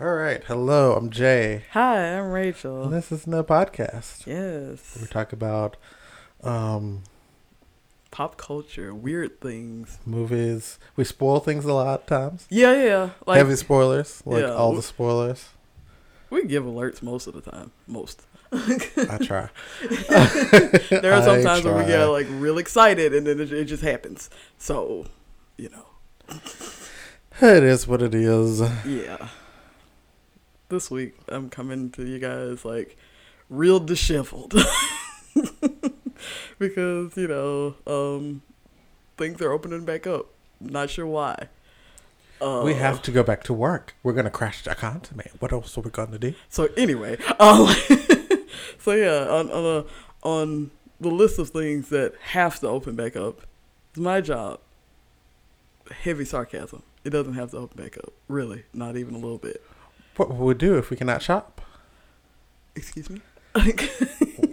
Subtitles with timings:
[0.00, 0.42] All right.
[0.44, 1.64] Hello, I'm Jay.
[1.72, 2.88] Hi, I'm And Rachel.
[2.88, 4.26] this is the podcast.
[4.26, 4.98] Yes.
[5.00, 5.76] We talk about
[6.42, 7.02] um,
[8.10, 9.98] Pop culture, weird things.
[10.04, 10.78] movies.
[10.96, 12.46] We spoil things a lot of times.
[12.50, 13.10] Yeah, yeah.
[13.26, 15.48] Like Heavy spoilers, like Yeah, all we- the spoilers.
[16.30, 17.72] we give alerts most of the time.
[17.86, 18.22] Most.
[18.52, 19.48] I try.
[20.90, 23.64] There are some I times when we get like real excited and then it, it
[23.64, 24.28] just happens.
[24.58, 25.06] So,
[25.56, 25.86] you know,
[27.40, 28.60] It is what it is.
[28.86, 29.28] yeah.
[30.68, 32.96] This week I'm coming to you guys like
[33.48, 34.52] real disheveled.
[36.58, 38.42] because, you know, um
[39.16, 40.26] things are opening back up.
[40.60, 41.48] Not sure why.
[42.40, 43.94] Uh, we have to go back to work.
[44.02, 45.30] We're gonna crash the economy.
[45.38, 46.34] What else are we gonna do?
[46.48, 47.68] So anyway, um,
[48.78, 49.84] so yeah, on on a,
[50.26, 53.42] on the list of things that have to open back up,
[53.94, 54.60] is my job.
[56.02, 56.82] Heavy sarcasm.
[57.04, 58.12] It doesn't have to open back up.
[58.28, 59.62] Really, not even a little bit.
[60.16, 61.60] What will we do if we cannot shop?
[62.74, 63.20] Excuse me.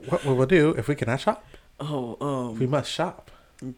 [0.10, 1.44] What will we do if we cannot shop?
[1.80, 3.32] oh, We um, must shop.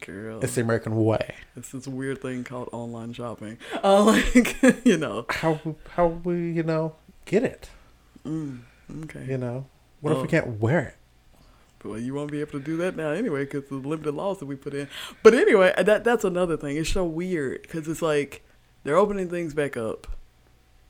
[0.04, 1.34] girl, It's the American way.
[1.56, 3.58] it's this weird thing called online shopping.
[3.82, 7.70] Uh, like you know, How how we you know get it?
[8.24, 8.60] mm,
[9.04, 9.24] okay.
[9.28, 9.66] You know,
[10.00, 10.22] what if Oh.
[10.22, 10.96] we can't wear it?
[11.88, 14.38] Well, you won't be able to do that now anyway because of the limited laws
[14.40, 14.88] that we put in.
[15.22, 16.76] But anyway, that that's another thing.
[16.76, 18.42] It's so weird because it's like
[18.82, 20.08] they're opening things back up,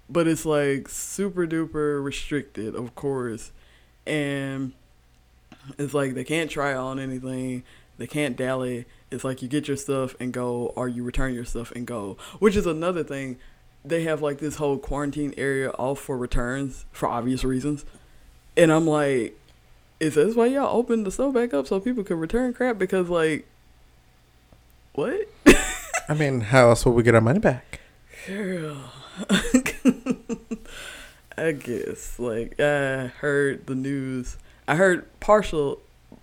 [0.09, 3.53] but it's like super duper restricted, of course,
[4.07, 4.73] and
[5.79, 7.65] it's like they can't try on anything.
[7.99, 8.85] They can't dally.
[9.11, 12.17] It's like you get your stuff and go, or you return your stuff and go,
[12.39, 13.39] which is another thing.
[13.85, 17.85] They have like this whole quarantine area off for returns for obvious reasons,
[18.57, 19.39] and I'm like,
[20.01, 22.79] is this why y'all opened the store back up so people could return crap?
[22.79, 23.47] Because like,
[24.93, 25.29] what?
[26.09, 27.81] I mean, how else will we get our money back?
[28.27, 28.93] Girl.
[31.39, 32.19] I guess.
[32.19, 34.37] Like I heard the news.
[34.69, 35.81] I heard partial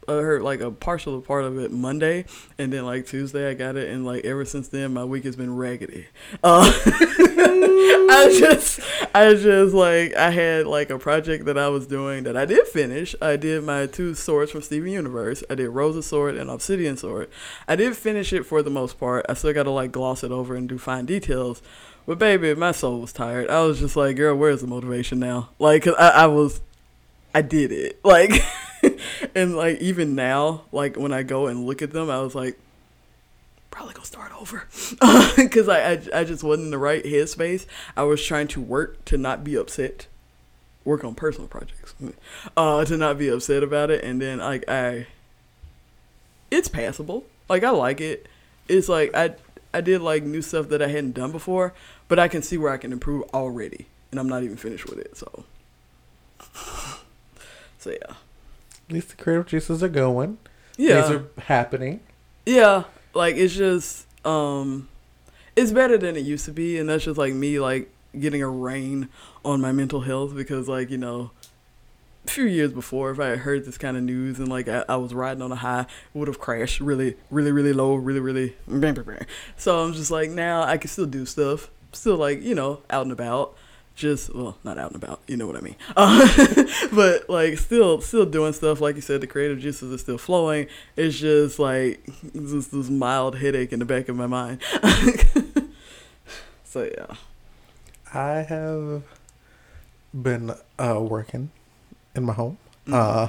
[0.07, 2.25] I heard like a partial part of it Monday
[2.57, 5.35] and then like Tuesday I got it and like ever since then my week has
[5.35, 6.07] been raggedy.
[6.43, 8.79] Uh, I just
[9.15, 12.67] I just like I had like a project that I was doing that I did
[12.67, 13.15] finish.
[13.21, 15.43] I did my two swords from Steven Universe.
[15.49, 17.29] I did Rosa Sword and Obsidian Sword.
[17.67, 19.25] I did finish it for the most part.
[19.29, 21.61] I still gotta like gloss it over and do fine details.
[22.05, 23.49] But baby, my soul was tired.
[23.49, 25.49] I was just like, girl, where's the motivation now?
[25.57, 26.61] Like, 'cause I, I was,
[27.33, 27.99] I did it.
[28.05, 28.43] Like,
[29.33, 32.59] and like even now, like when I go and look at them, I was like,
[33.71, 34.67] probably gonna start over,
[35.37, 37.65] because I, I I just wasn't in the right headspace.
[37.95, 40.07] I was trying to work to not be upset,
[40.83, 41.95] work on personal projects,
[42.57, 45.07] uh, to not be upset about it, and then like I,
[46.51, 47.23] it's passable.
[47.47, 48.27] Like I like it.
[48.67, 49.35] It's like I
[49.73, 51.73] I did like new stuff that I hadn't done before,
[52.07, 54.99] but I can see where I can improve already, and I'm not even finished with
[54.99, 55.17] it.
[55.17, 55.45] So,
[57.79, 58.15] so yeah,
[58.87, 60.37] At least the creative juices are going.
[60.77, 61.99] yeah, Things are happening.
[62.45, 62.83] yeah.
[63.15, 64.89] Like it's just um,
[65.55, 68.49] it's better than it used to be, and that's just like me like getting a
[68.49, 69.07] rain
[69.45, 71.29] on my mental health because like you know.
[72.25, 74.95] Few years before, if I had heard this kind of news and like I, I
[74.95, 78.55] was riding on a high, would have crashed really, really, really low, really, really.
[79.57, 83.03] So I'm just like now I can still do stuff, still like you know out
[83.03, 83.55] and about,
[83.95, 85.75] just well not out and about, you know what I mean.
[85.95, 86.27] Uh,
[86.93, 90.67] but like still, still doing stuff like you said, the creative juices are still flowing.
[90.95, 94.61] It's just like this this mild headache in the back of my mind.
[96.63, 97.15] so yeah,
[98.13, 99.03] I have
[100.13, 101.51] been uh, working
[102.15, 102.57] in my home.
[102.87, 102.93] Mhm.
[102.93, 103.27] Uh,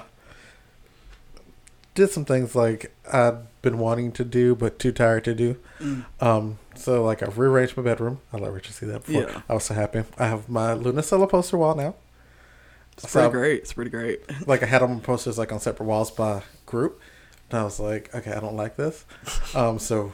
[1.95, 5.57] did some things like I've been wanting to do but too tired to do.
[5.81, 6.05] Mm.
[6.21, 8.21] Um, so like I've rearranged my bedroom.
[8.33, 9.23] I let Richard see that before.
[9.31, 9.43] Yeah.
[9.49, 10.03] I was so happy.
[10.19, 11.95] I have my Lunacella poster wall now.
[12.95, 13.63] it's So- pretty great.
[13.63, 14.23] It's pretty great.
[14.47, 17.01] Like I had them posters like on separate walls by group.
[17.51, 19.05] And I was like, okay, I don't like this.
[19.55, 20.13] Um, so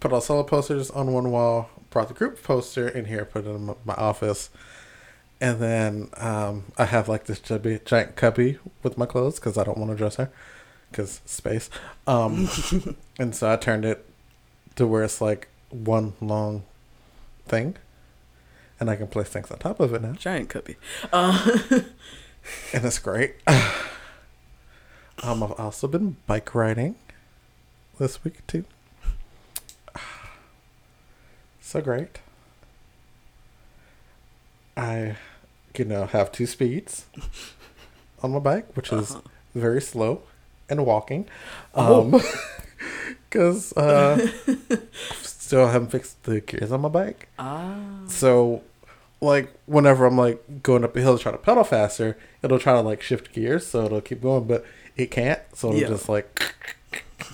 [0.00, 3.50] put all solo posters on one wall, brought the group poster in here, put it
[3.50, 4.50] in my- my office.
[5.40, 9.64] And then um, I have like this chubby, giant cubby with my clothes because I
[9.64, 10.30] don't want a dresser
[10.90, 11.68] because space.
[12.06, 12.48] Um,
[13.18, 14.08] and so I turned it
[14.76, 16.62] to where it's like one long
[17.46, 17.76] thing.
[18.80, 20.12] And I can place things on top of it now.
[20.12, 20.76] Giant cubby,
[21.12, 21.58] Uh,
[22.72, 23.36] And it's great.
[23.46, 26.96] um, I've also been bike riding
[27.98, 28.64] this week too.
[31.60, 32.18] So great.
[34.76, 35.16] I,
[35.78, 37.06] you know, have two speeds
[38.22, 39.20] on my bike, which is Uh-huh.
[39.54, 40.22] very slow,
[40.68, 41.26] and walking.
[41.74, 42.02] Oh.
[42.14, 42.22] Um,
[43.30, 44.28] because uh,
[45.22, 47.28] still haven't fixed the gears on my bike.
[47.38, 47.74] ah.
[48.08, 48.62] So
[49.20, 52.74] like whenever I'm like going up a hill to try to pedal faster, it'll try
[52.74, 54.64] to like shift gears, so it'll keep going, but
[54.96, 55.40] it can't.
[55.54, 55.88] So it'll Yeah.
[55.88, 56.54] just like.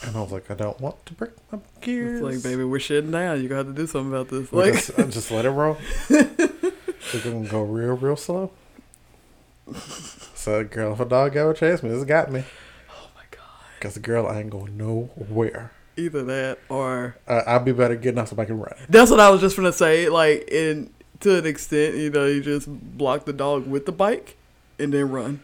[0.07, 2.23] And I was like, I don't want to break my gears.
[2.23, 3.43] It's like, baby, we're shitting down.
[3.43, 4.51] You got to do something about this.
[4.51, 5.77] Like, just, just let it roll.
[7.15, 8.51] We're gonna go real, real slow.
[10.35, 12.45] So, girl, if a dog ever chase me, this got me.
[12.91, 13.41] oh my god.
[13.81, 15.73] Cause the girl I ain't going nowhere.
[15.97, 18.75] Either that or Uh, I'll be better getting off so I can run.
[18.89, 20.09] that's what I was just gonna say.
[20.09, 24.37] Like, in to an extent, you know, you just block the dog with the bike
[24.79, 25.43] and then run.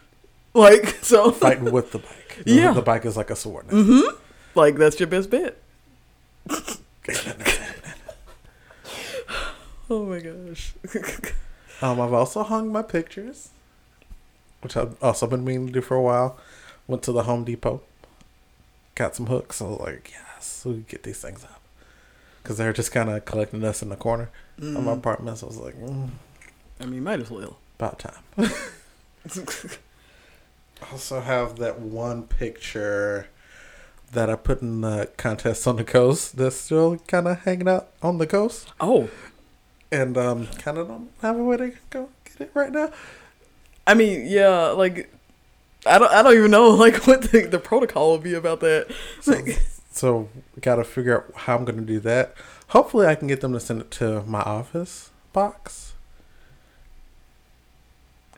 [0.54, 2.12] Like, so, Fighting with the bike.
[2.44, 2.72] The- Yeah.
[2.72, 3.66] the bike is like a sword.
[3.68, 4.14] mm-hmm.
[4.54, 5.56] Like that's your best bet.
[9.88, 10.74] Oh my gosh.
[11.82, 13.50] Um, I've also hung my pictures,
[14.62, 16.38] which I've also been meaning to do for a while.
[16.86, 17.82] Went to the Home Depot,
[18.94, 19.60] got some hooks.
[19.60, 21.60] I was like, yes, we get these things up.
[22.42, 24.98] Because they're just kind of collecting us in the corner of my Mm.
[24.98, 25.38] apartment.
[25.38, 26.10] So I was like, mm,
[26.80, 27.58] I mean, might as well.
[27.78, 28.22] about time.
[30.92, 33.28] also have that one picture
[34.12, 37.88] that I put in the contest on the coast that's still kind of hanging out
[38.02, 38.72] on the coast.
[38.80, 39.10] oh,
[39.92, 42.90] And um, kind of don't have a way to go get it right now.
[43.86, 45.10] I mean, yeah, like
[45.86, 48.92] I don't, I don't even know like what the, the protocol will be about that.
[49.20, 49.40] So,
[49.90, 50.28] so
[50.60, 52.34] got to figure out how I'm going to do that.
[52.68, 55.94] Hopefully, I can get them to send it to my office box.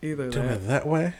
[0.02, 0.52] Either Do that.
[0.52, 1.14] it that way,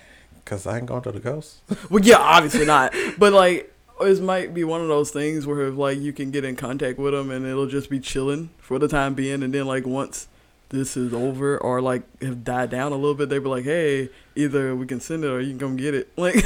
[0.45, 1.59] because I ain't going to the ghost.
[1.91, 2.95] Well, yeah, obviously not.
[3.19, 6.57] But like, it might be one of those things where like you can get in
[6.57, 9.87] contact with them and it'll just be chilling for the time being, and then like
[9.87, 10.29] once
[10.71, 14.11] this is over or like have died down a little bit, they be like, hey,
[14.37, 16.09] either we can send it or you can come get it.
[16.17, 16.37] Like,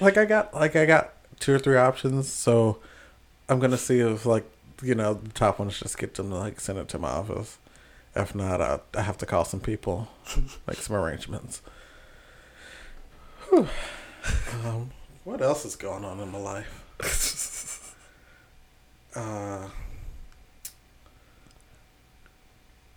[0.00, 2.28] like I got, like I got two or three options.
[2.28, 2.78] So
[3.48, 4.44] I'm gonna see if like
[4.82, 7.58] you know the top ones just get them to like send it to my office.
[8.14, 10.08] If not, I, I have to call some people,
[10.66, 11.62] make some arrangements.
[14.64, 14.90] Um,
[15.24, 16.81] what else is going on in my life?
[19.16, 19.68] uh,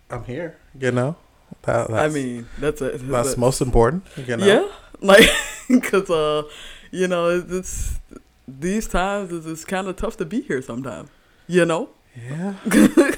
[0.10, 0.58] I'm here.
[0.80, 1.16] You know,
[1.64, 4.06] that, that's, I mean, that's a that's most important.
[4.18, 4.68] You know, Yeah,
[5.02, 5.28] like
[5.68, 6.44] because uh,
[6.92, 8.00] you know, it's, it's
[8.48, 11.10] these times it's, it's kind of tough to be here sometimes.
[11.48, 12.54] You know, yeah.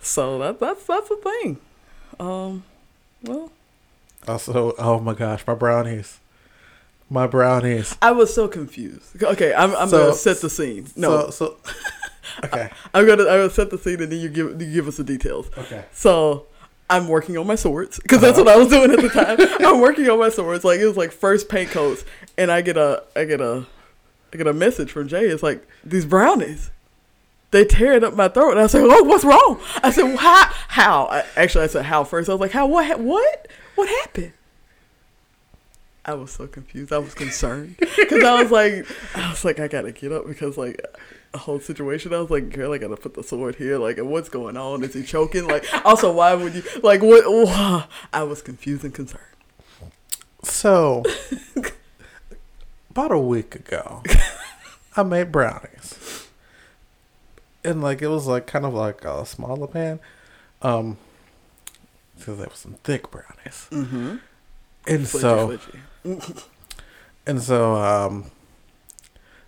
[0.00, 1.58] so that that's that's a thing.
[2.18, 2.64] Um,
[3.22, 3.50] well,
[4.28, 6.18] Also, oh my gosh, my brownies,
[7.10, 7.96] my brownies.
[8.00, 9.22] I was so confused.
[9.22, 10.86] Okay, I'm I'm So- gonna set the scene.
[10.96, 11.56] No, So, so
[12.44, 14.96] okay, I'm gonna I'm gonna set the scene and then you give you give us
[14.96, 15.50] the details.
[15.58, 15.84] okay.
[15.92, 16.46] So
[16.88, 18.44] I'm working on my swords because that's uh-huh.
[18.44, 19.38] what I was doing at the time.
[19.66, 20.64] I'm working on my swords.
[20.64, 22.04] Like it was like first paint coats,
[22.38, 23.66] and I get a I get a
[24.32, 25.26] I get a message from Jay.
[25.26, 26.70] It's like these brownies.
[27.52, 30.16] They tearing up my throat, and I was like, "Oh, what's wrong?" I said, well,
[30.18, 30.44] "How?
[30.68, 32.66] How?" I, actually, I said, "How?" First, I was like, "How?
[32.68, 33.00] What?
[33.00, 33.48] What?
[33.74, 34.32] What happened?"
[36.04, 36.92] I was so confused.
[36.92, 40.56] I was concerned because I was like, I was like, I gotta get up because
[40.56, 40.80] like
[41.34, 42.12] a whole situation.
[42.14, 43.78] I was like, girl, I gotta put the sword here.
[43.78, 44.82] Like, what's going on?
[44.82, 45.46] Is he choking?
[45.46, 46.62] Like, also, why would you?
[46.82, 47.88] Like, what?
[48.12, 49.24] I was confused and concerned.
[50.42, 51.02] So,
[52.90, 54.02] about a week ago,
[54.96, 56.28] I made brownies,
[57.62, 60.00] and like it was like kind of like a smaller pan,
[60.62, 60.96] um,
[62.16, 64.16] because they were some thick brownies, Mm-hmm.
[64.86, 65.58] and so
[67.26, 68.30] and so um,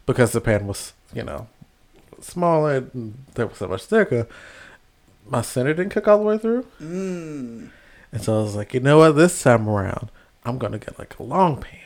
[0.06, 1.49] because the pan was you know
[2.21, 4.26] smaller, and there was so much thicker,
[5.28, 6.66] my center didn't cook all the way through.
[6.80, 7.71] Mm.
[8.12, 9.12] And so I was like, you know what?
[9.12, 10.11] This time around,
[10.44, 11.80] I'm gonna get like a long pan,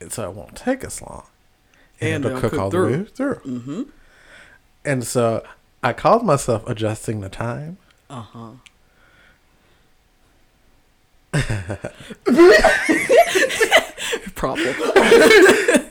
[0.00, 1.24] and so it won't take as long,
[2.00, 2.90] And it'll they'll cook all through.
[2.92, 3.34] the way through.
[3.36, 3.82] Mm-hmm.
[4.84, 5.44] And so
[5.82, 7.78] I called myself adjusting the time.
[8.10, 8.50] Uh huh.
[14.42, 14.74] Problem.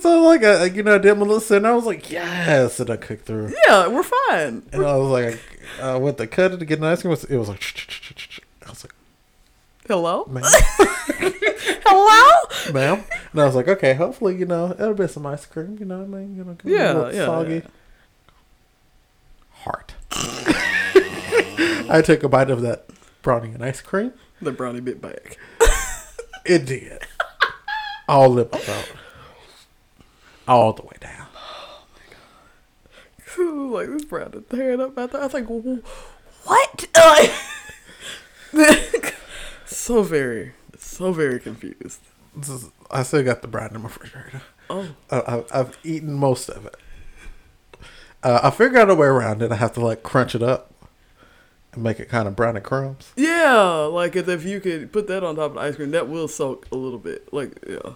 [0.00, 1.68] So like I, you know, I did my little center.
[1.70, 3.52] I was like, yes, and I cooked through.
[3.66, 4.62] Yeah, we're fine.
[4.72, 5.40] And I was like,
[5.80, 7.62] uh, with the cut it to get an ice cream, it was like,
[8.66, 8.94] I was like,
[9.86, 10.24] Hello.
[10.26, 10.44] ma'am,
[11.84, 12.72] Hello.
[12.72, 13.04] ma'am.
[13.32, 15.76] And I was like, okay, hopefully, you know, it'll be some ice cream.
[15.80, 16.36] You know what I mean?
[16.36, 17.54] You know, Yeah, yeah, soggy.
[17.54, 17.60] yeah.
[19.62, 19.94] Heart.
[21.90, 22.86] I took a bite of that
[23.22, 24.12] brownie and ice cream.
[24.40, 25.36] The brownie bit back.
[26.44, 27.02] It did.
[28.08, 28.48] All my.
[30.46, 31.26] All the way down.
[33.70, 35.20] like this brownie tearing up my throat.
[35.20, 36.86] I was like, "Wh- what?
[38.50, 39.14] Like,
[39.66, 42.00] so very, so very confused.
[42.34, 44.40] This is, I still got the brownie in my refrigerator.
[44.70, 46.76] Oh, I, I've eaten most of it.
[48.22, 49.52] Uh, I figured out a way around it.
[49.52, 50.72] I have to like crunch it up
[51.72, 53.12] and make it kind of brown and crumbs.
[53.16, 53.60] Yeah,
[53.90, 56.66] like if you could put that on top of the ice cream, that will soak
[56.72, 57.32] a little bit.
[57.32, 57.94] Like yeah,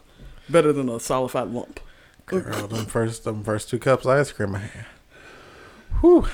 [0.48, 1.80] better than a solidified lump.
[2.26, 4.86] Girl, them first them first two cups of ice cream I had.
[6.00, 6.26] Whew.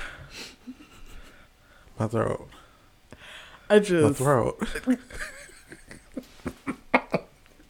[1.98, 2.48] My throat.
[3.70, 4.62] I My just throat.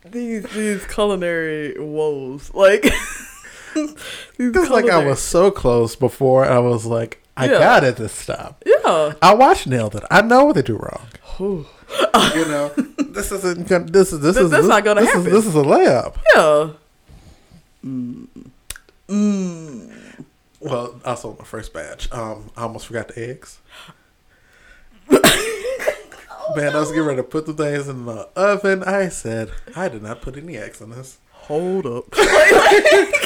[0.05, 2.83] these these culinary woes, like
[3.75, 3.95] these
[4.39, 7.59] It's like I was so close before I was like, I Yeah.
[7.59, 8.55] got it this time.
[8.67, 9.13] yeah.
[9.23, 10.03] I watched Nailed It.
[10.11, 11.07] I know what they do wrong.
[11.39, 11.65] You
[12.47, 12.69] know,
[12.99, 15.27] this isn't this is this Th- is this, not gonna this happen.
[15.29, 16.17] Is, this is a layup.
[16.35, 16.71] Yeah.
[17.85, 18.27] Mm.
[19.09, 20.25] Mm.
[20.61, 22.11] Well, also my first batch.
[22.13, 23.59] Um, I almost forgot the eggs.
[25.11, 28.83] Man, I was getting ready to put the things in the oven.
[28.83, 31.19] I said, I did not put any eggs in this.
[31.33, 32.05] Hold up.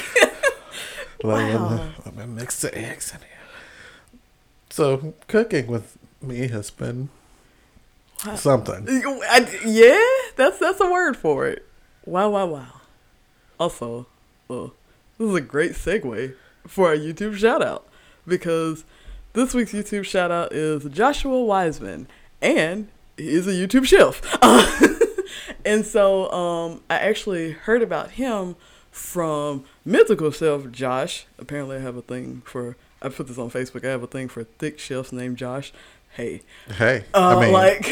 [1.24, 1.92] Wow.
[2.16, 3.28] me mix the eggs in here.
[4.72, 7.10] So, cooking with me has been
[8.26, 8.36] Wow.
[8.36, 8.86] something.
[8.88, 10.00] I- yeah,
[10.36, 11.66] that's that's a word for it.
[12.06, 12.80] Wow, wow, wow.
[13.60, 14.06] Also,
[14.48, 14.68] uh,
[15.18, 16.34] this is a great segue
[16.66, 17.86] for our YouTube shout out
[18.26, 18.84] because
[19.34, 22.06] this week's YouTube shout out is Joshua Weissman,
[22.40, 22.88] and
[23.18, 24.22] he's a YouTube chef.
[25.66, 28.56] and so um, I actually heard about him
[28.90, 31.26] from Mythical Chef Josh.
[31.38, 32.74] Apparently, I have a thing for.
[33.02, 33.84] I put this on Facebook.
[33.84, 35.72] I have a thing for thick chefs named Josh.
[36.10, 36.42] Hey,
[36.76, 37.86] Hey, uh, I mean, like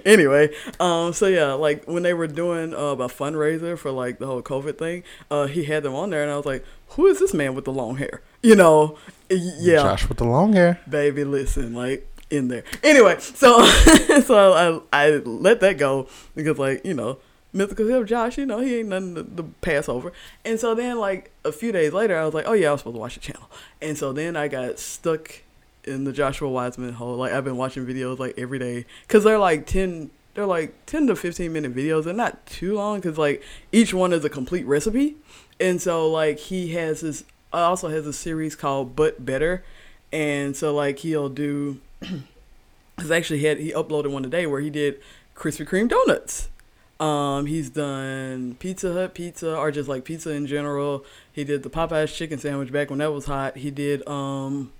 [0.06, 0.48] anyway,
[0.80, 4.42] um, so yeah, like when they were doing uh, a fundraiser for like the whole
[4.42, 7.34] COVID thing, uh, he had them on there, and I was like, "Who is this
[7.34, 10.80] man with the long hair?" You know, yeah, Josh with the long hair.
[10.88, 12.64] baby, listen, like in there.
[12.82, 13.62] Anyway, so
[14.24, 17.18] so I I let that go because like you know.
[17.52, 20.12] Mythical Chef Josh, you know, he ain't nothing to, to pass over.
[20.44, 22.80] And so then, like, a few days later, I was like, oh, yeah, I was
[22.80, 23.50] supposed to watch the channel.
[23.80, 25.42] And so then I got stuck
[25.84, 27.16] in the Joshua Weissman hole.
[27.16, 31.06] Like I've been watching videos like every day because they're like ten, they're like ten
[31.08, 32.04] to fifteen minute videos.
[32.04, 35.16] They're not too long because like each one is a complete recipe,
[35.60, 39.64] and so like he has this uh, also has a series called But Better,
[40.12, 41.80] and so like he'll do.
[43.00, 45.00] He's actually had he uploaded one today where he did
[45.34, 46.48] Krispy Kreme donuts.
[47.02, 51.04] Um, he's done Pizza Hut pizza or just like pizza in general.
[51.32, 53.56] He did the Popeyes chicken sandwich back when that was hot.
[53.56, 54.70] He did um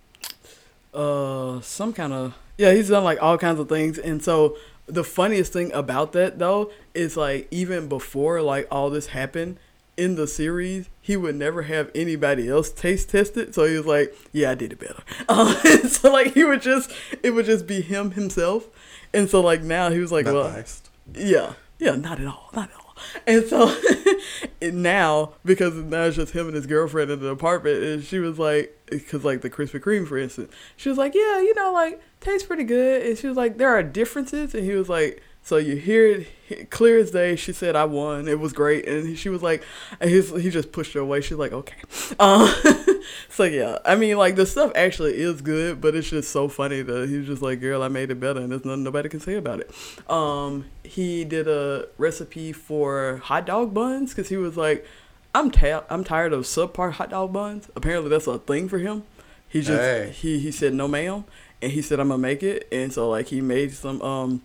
[0.94, 5.02] uh some kind of yeah he's done like all kinds of things and so the
[5.02, 9.56] funniest thing about that though is like even before like all this happened
[9.96, 13.86] in the series he would never have anybody else taste test it so he was
[13.86, 15.54] like yeah i did it better um,
[15.88, 16.90] so like he would just
[17.22, 18.68] it would just be him himself
[19.14, 20.90] and so like now he was like Not well biased.
[21.14, 22.94] yeah, yeah, not at all, not at all.
[23.26, 23.76] And so
[24.62, 28.20] and now, because now it's just him and his girlfriend in the apartment, and she
[28.20, 31.72] was like, because like the Krispy Kreme, for instance, she was like, yeah, you know,
[31.72, 35.20] like tastes pretty good, and she was like, there are differences, and he was like,
[35.42, 37.34] so you hear it clear as day.
[37.34, 38.28] She said, I won.
[38.28, 38.86] It was great.
[38.86, 39.64] And she was like,
[40.00, 41.20] and he just pushed her away.
[41.20, 41.74] She's like, okay.
[42.20, 42.46] Um,
[43.28, 46.82] so yeah, I mean, like the stuff actually is good, but it's just so funny
[46.82, 48.40] that he was just like, girl, I made it better.
[48.40, 49.70] And there's nothing nobody can say about it.
[50.10, 54.86] Um, he did a recipe for hot dog buns because he was like,
[55.34, 57.68] I'm, ta- I'm tired of subpar hot dog buns.
[57.74, 59.04] Apparently that's a thing for him.
[59.48, 60.12] He just, Hey.
[60.14, 61.24] he, he said, no ma'am.
[61.60, 62.66] And he said, I'm gonna make it.
[62.72, 64.42] And so like he made some, um,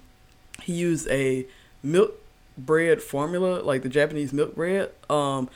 [0.61, 1.45] he used a
[1.83, 2.13] milk
[2.57, 4.91] bread formula, like the Japanese milk bread.
[5.09, 5.49] Um,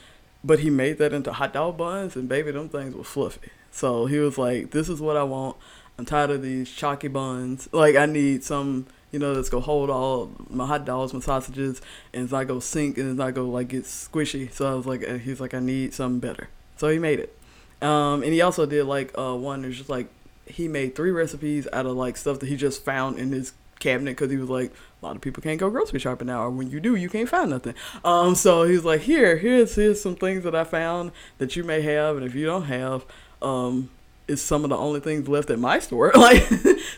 [0.44, 3.50] but he made that into hot dog buns, and baby, them things were fluffy.
[3.70, 5.56] So he was like, "This is what I want.
[5.98, 7.68] I'm tired of these chalky buns.
[7.72, 11.80] Like I need some, you know, that's gonna hold all my hot dogs, my sausages,
[12.12, 14.86] and it's not gonna sink and it's not gonna like get squishy." So I was
[14.86, 17.36] like, uh, "He's like, I need something better." So he made it.
[17.82, 20.08] Um, and he also did like uh, one that's just like
[20.46, 24.12] he made three recipes out of like stuff that he just found in his cabinet
[24.12, 24.72] because he was like
[25.02, 27.28] a lot of people can't go grocery shopping now or when you do you can't
[27.28, 27.74] find nothing.
[28.04, 31.82] Um so he's like here here's here's some things that i found that you may
[31.82, 33.04] have and if you don't have
[33.40, 33.90] um
[34.28, 36.12] it's some of the only things left at my store.
[36.22, 36.48] Like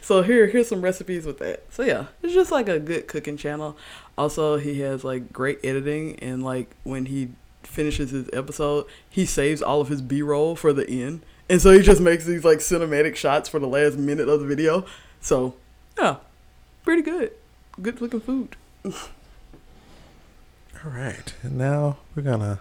[0.03, 1.65] so here here's some recipes with that.
[1.71, 3.77] So yeah it's just like a good cooking channel.
[4.19, 7.31] Also he has like great editing and like when he
[7.63, 11.23] finishes his episode he saves all of his b-roll for the end.
[11.49, 14.47] And so he just makes these like cinematic shots for the last minute of the
[14.47, 14.85] video.
[15.23, 15.55] So
[15.99, 16.17] yeah
[16.85, 17.33] pretty good
[17.81, 18.57] good looking food
[20.85, 22.61] All right, and now we're gonna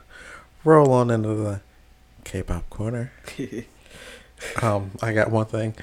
[0.63, 1.61] roll on into the
[2.23, 3.11] K-pop corner.
[4.61, 5.73] Um, I got one thing.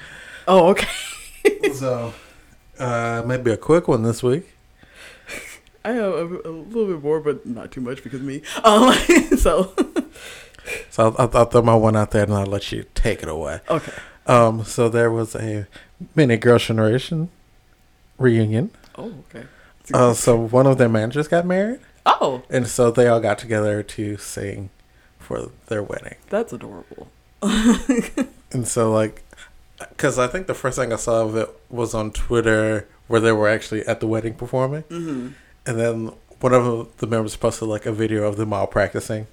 [0.47, 0.87] oh okay
[1.73, 2.13] so,
[2.77, 4.53] uh, maybe a quick one this week.
[5.83, 8.93] i have a, a little bit more but not too much because me um
[9.35, 9.73] so
[10.91, 13.61] So I'll, I'll, throw my one out there and I'll let you take it away.
[13.67, 13.93] okay
[14.27, 15.65] Um, so there was a
[16.15, 17.29] mini girl generation
[18.19, 18.69] reunion.
[18.97, 19.45] Oh, okay.
[19.93, 23.81] Uh, so one of their managers got married, oh, and so they all got together
[23.83, 24.69] to sing
[25.19, 26.15] for their wedding.
[26.29, 27.09] that's adorable.
[28.53, 29.23] And so, like,
[29.79, 33.31] because I think the first thing I saw of it was on Twitter where they
[33.31, 34.81] were actually at the wedding performing.
[34.83, 35.29] hmm
[35.65, 39.27] And then one of the members posted, like, a video of them all practicing.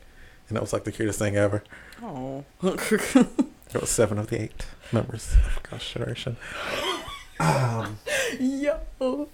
[0.49, 1.65] And it was, like, the cutest thing ever.
[2.01, 2.45] Oh.
[2.63, 6.37] It was seven of the eight members of Girls' Generation.
[7.41, 7.99] Um,
[8.41, 8.81] Yo.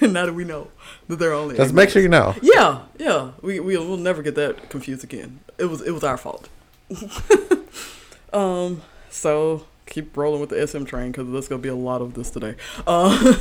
[0.00, 0.68] now that we know
[1.08, 1.56] that they're only.
[1.56, 2.34] just eight make sure you know.
[2.42, 3.32] Yeah, yeah.
[3.42, 5.40] We we will never get that confused again.
[5.58, 6.48] It was it was our fault.
[8.32, 8.82] um.
[9.10, 12.30] So keep rolling with the SM train because there's gonna be a lot of this
[12.30, 12.54] today.
[12.86, 13.34] Uh,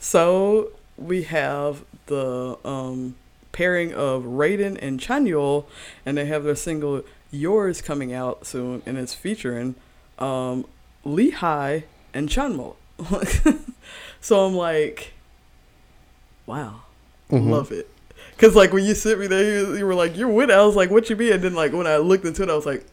[0.00, 3.16] so we have the um
[3.52, 5.64] pairing of Raiden and Chanyeol,
[6.06, 9.74] and they have their single "Yours" coming out soon, and it's featuring
[10.18, 10.64] um
[11.04, 11.84] Lee Hi
[12.14, 12.76] and Changmo.
[14.20, 15.12] so I'm like,
[16.46, 16.80] wow
[17.30, 17.48] Mhm.
[17.50, 17.88] love it.
[18.38, 20.64] Cause like when you sent me there, you, you were like, "You're with." it." I
[20.66, 22.66] was like, "What you mean?" And then like when I looked into it, I was
[22.66, 22.84] like,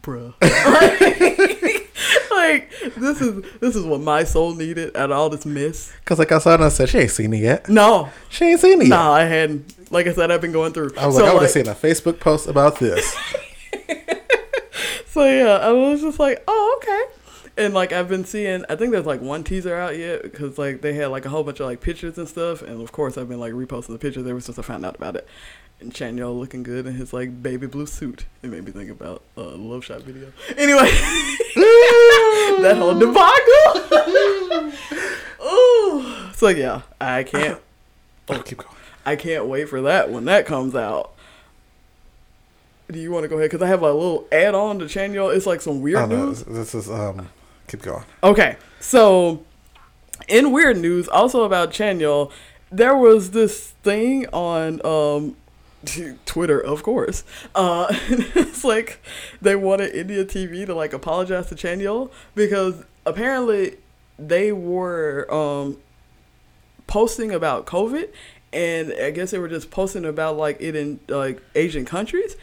[0.00, 0.32] "Bruh."
[2.30, 5.92] like this is this is what my soul needed out of all this mess.
[6.00, 7.68] Because, like, I saw it and I said, she ain't seen it yet.
[7.68, 9.90] No, She ain't seen it no, I hadn't.
[9.92, 10.92] Like I said, I've been going through.
[10.96, 13.14] I was so, like, I would have like, seen a Facebook post about this.
[15.08, 17.21] So yeah, I was just like, "Oh, okay."
[17.56, 20.80] And like I've been seeing, I think there's like one teaser out yet because like
[20.80, 23.28] they had like a whole bunch of like pictures and stuff, and of course I've
[23.28, 25.28] been like reposting the pictures ever since I found out about it.
[25.80, 28.24] And Chanyeol looking good in his like baby blue suit.
[28.42, 30.32] It made me think about a uh, Love Shot video.
[30.56, 30.88] Anyway,
[32.62, 34.72] that whole debacle.
[35.46, 36.32] Ooh.
[36.34, 37.60] So yeah, I can't,
[38.28, 38.70] oh, keep going.
[39.04, 41.12] I can't wait for that when that comes out.
[42.90, 43.50] Do you want to go ahead?
[43.50, 45.34] Because I have like, a little add on to Chanyeol.
[45.34, 46.44] It's like some weird Oh, no, news.
[46.44, 47.28] this, this is, um,
[47.72, 48.04] keep going.
[48.22, 49.42] Okay, so
[50.28, 52.30] in weird news, also about Chanyeol,
[52.70, 55.36] there was this thing on um,
[56.26, 57.24] Twitter, of course.
[57.54, 59.02] Uh, it's like
[59.40, 63.78] they wanted India TV to like apologize to Chanyeol because apparently
[64.18, 65.78] they were um,
[66.86, 68.10] posting about COVID,
[68.52, 72.36] and I guess they were just posting about like it in like Asian countries.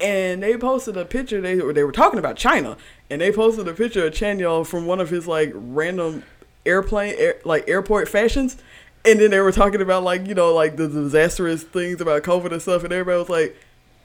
[0.00, 1.42] And they posted a picture.
[1.42, 2.78] They were they were talking about China,
[3.10, 6.22] and they posted a picture of Chanyeol from one of his like random
[6.64, 8.56] airplane air, like airport fashions.
[9.04, 12.52] And then they were talking about like you know like the disastrous things about COVID
[12.52, 13.56] and stuff, and everybody was like,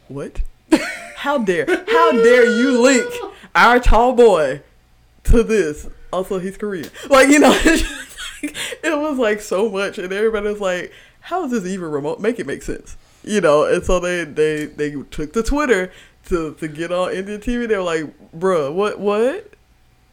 [0.07, 0.41] "What?
[1.17, 1.65] How dare?
[1.67, 3.13] How dare you link
[3.53, 4.61] our tall boy
[5.25, 5.87] to this?
[6.13, 6.89] Also, he's Korean.
[7.09, 7.85] Like you know, like,
[8.41, 12.21] it was like so much, and everybody was like, "How is this even remote?
[12.21, 15.91] Make it make sense." You know, and so they they they took to Twitter
[16.25, 17.67] to to get on Indian TV.
[17.67, 18.05] They were like,
[18.37, 19.51] "Bruh, what what?"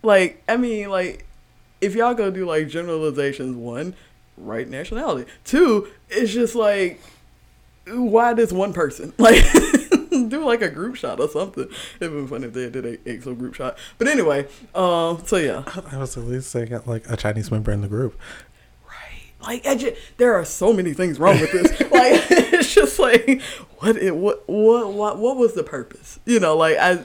[0.03, 1.27] Like, I mean, like,
[1.81, 3.95] if y'all gonna do like generalizations, one,
[4.37, 5.31] right nationality.
[5.45, 7.01] Two, it's just like,
[7.87, 9.13] why this one person?
[10.13, 11.69] Like, do like a group shot or something.
[11.99, 13.79] It'd been funny if they did a group shot.
[13.97, 15.63] But anyway, um, so yeah.
[15.91, 18.21] I was at least saying, like, a Chinese member in the group.
[19.43, 21.81] Like, ju- there are so many things wrong with this.
[21.81, 21.91] like,
[22.31, 23.41] it's just like,
[23.79, 26.19] what, it, what, what, what, what was the purpose?
[26.25, 27.01] You know, like, I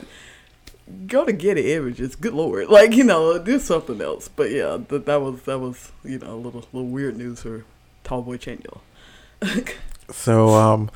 [1.08, 2.16] go to Getty Images.
[2.16, 4.28] Good lord, like, you know, do something else.
[4.28, 7.66] But yeah, that that was that was you know a little little weird news for
[8.04, 9.74] Tallboy Chanyeol.
[10.10, 10.90] So, um,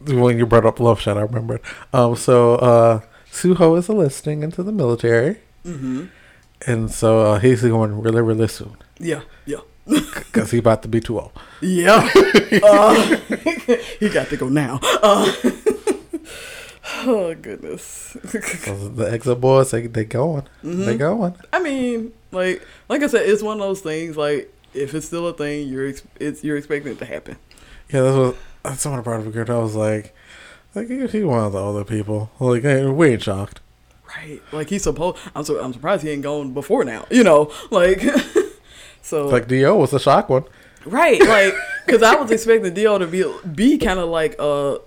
[0.00, 1.62] when you brought up Love Shot, I remembered.
[1.94, 3.00] Um, so, uh,
[3.32, 5.38] Suho is enlisting into the military.
[5.64, 6.04] mm-hmm.
[6.66, 8.76] And so uh, he's going really, really soon.
[8.98, 9.60] Yeah, yeah.
[9.86, 11.32] Because he about to be too old.
[11.60, 12.08] Yeah.
[12.62, 13.16] uh,
[13.98, 14.78] he got to go now.
[15.02, 15.32] Uh,
[17.06, 18.16] oh, goodness.
[18.22, 20.44] The EXO boys, they, they going.
[20.62, 20.98] They Mhm.
[20.98, 21.34] going.
[21.52, 24.16] I mean, like, like I said, it's one of those things.
[24.16, 27.36] Like, if it's still a thing, you're ex- it's you're expecting it to happen.
[27.92, 29.50] Yeah, that's what that's someone brought up a good.
[29.50, 30.14] I was like,
[30.74, 32.30] like he one of the older people.
[32.38, 33.60] Like, hey, we ain't shocked.
[34.16, 34.40] Right.
[34.52, 35.18] Like he's supposed.
[35.34, 37.06] I'm so I'm surprised he ain't gone before now.
[37.10, 38.00] You know, like.
[39.02, 40.44] So Like Dio was a shock one.
[40.84, 41.54] right, like,
[41.86, 44.78] because I was expecting Dio to be be kind of like uh,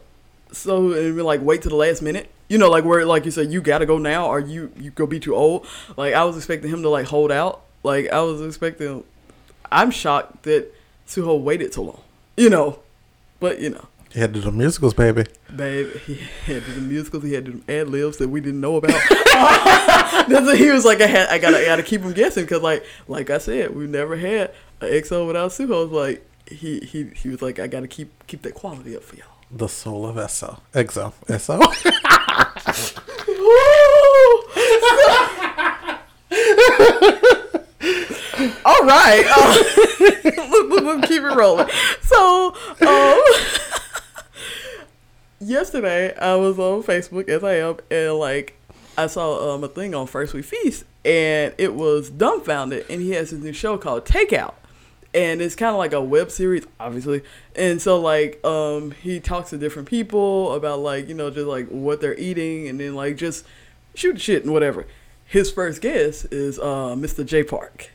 [0.52, 2.30] so and be like wait to the last minute.
[2.49, 5.06] You know, like where like you said you gotta go now or you you go
[5.08, 5.65] be too old.
[5.97, 7.62] Like I was expecting him to like hold out.
[7.84, 9.04] Like I was expecting.
[9.71, 10.71] I'm shocked that
[11.08, 12.02] Suho waited so long.
[12.38, 12.80] You know,
[13.39, 13.88] but you know.
[14.12, 15.26] He had to do the musicals, baby.
[15.56, 17.23] Babe, he had to do the musicals.
[17.23, 18.91] He had to do ad libs that we didn't know about.
[20.44, 21.02] What he was like.
[21.02, 23.88] I had, I gotta, I gotta keep him guessing because, like, like I said, we
[23.88, 25.92] never had an EXO without Suho.
[25.92, 29.28] Like, he, he, he was like, I gotta keep, keep that quality up for y'all.
[29.52, 30.62] The soul of SO.
[30.74, 31.14] EXO.
[31.40, 31.60] SO.
[38.86, 39.26] right.
[39.28, 39.64] Uh,
[40.36, 41.68] let's, let's keep it rolling.
[42.02, 43.22] So, um,
[45.40, 48.58] yesterday I was on Facebook as I am, and like
[48.97, 53.12] I saw um, a thing on First We Feast, and it was Dumbfoundead, and he
[53.12, 54.53] has his new show called Takeout,
[55.13, 57.21] and it's kind of like a web series, obviously,
[57.56, 61.67] and so like um he talks to different people about like you know just like
[61.69, 63.45] what they're eating, and then like just
[63.95, 64.86] shoot shit and whatever.
[65.25, 67.25] His first guest is uh Mr.
[67.25, 67.89] Jay Park.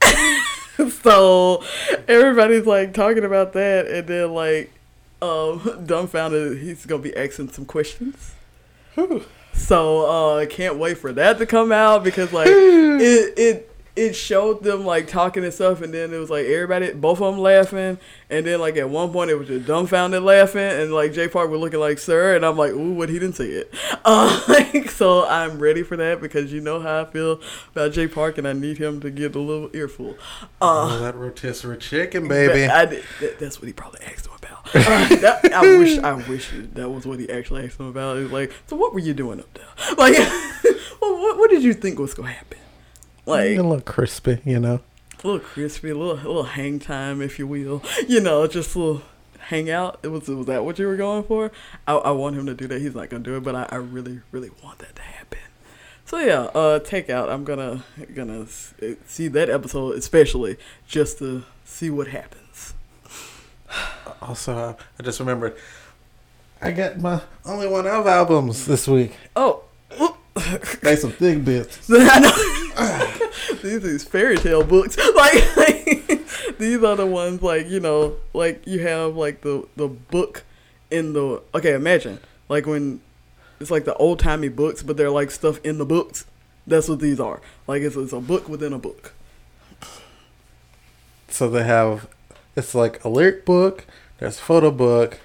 [1.02, 1.64] so
[2.06, 4.72] everybody's like talking about that, and then like
[5.20, 8.34] um Dumbfoundead, he's gonna be asking some questions.
[9.58, 13.68] So uh I can't wait for that to come out because like it it
[13.98, 17.34] it showed them like talking and stuff and then it was like everybody both of
[17.34, 17.98] them laughing
[18.30, 21.50] and then like at one point it was just Dumbfoundead laughing and like Jay Park
[21.50, 24.88] was looking like sir and I'm like ooh what he didn't say it uh, like
[24.88, 27.40] so I'm ready for that because you know how I feel
[27.72, 30.16] about Jay Park and I need him to get a little earful
[30.62, 32.66] uh oh, that rotisserie chicken, baby.
[32.70, 34.28] I did, that, that's what he probably asked.
[34.28, 34.37] Uh,
[35.20, 38.16] that, I wish, I wish that was what he actually asked him about.
[38.16, 39.66] Was like, "So what were you doing up there?
[39.96, 40.18] Like,
[41.00, 42.58] well, what, what did you think was gonna happen?
[43.26, 44.80] Like a little crispy, you know.
[45.22, 47.82] a little crispy, a little, a little hang time, if you will.
[48.06, 49.02] You know, just a little
[49.38, 49.98] hang out.
[50.02, 51.50] It was, was that what you were going for?
[51.86, 52.80] I, I want him to do that.
[52.80, 55.38] He's not gonna do it, but I, I really, really want that to happen.
[56.04, 57.28] So yeah, uh, takeout.
[57.28, 58.46] I'm gonna gonna
[59.06, 62.47] see that episode especially just to see what happens.
[64.20, 65.56] Also, uh, I just remembered
[66.60, 69.14] I got my OnlyOneOf albums this week.
[69.36, 69.62] Oh,
[70.82, 71.88] They some thick bits.
[71.92, 73.58] I know.
[73.62, 78.66] these these fairy tale books, like, like, these are the ones like you know, like
[78.66, 80.44] you have like the the book
[80.90, 81.74] in the okay.
[81.74, 83.00] Imagine like when
[83.60, 86.26] it's like the old timey books, but they're like stuff in the books.
[86.66, 87.40] That's what these are.
[87.66, 89.14] Like it's, it's a book within a book.
[91.28, 92.08] So they have
[92.58, 93.86] it's like a lyric book.
[94.18, 95.18] There's a photo book.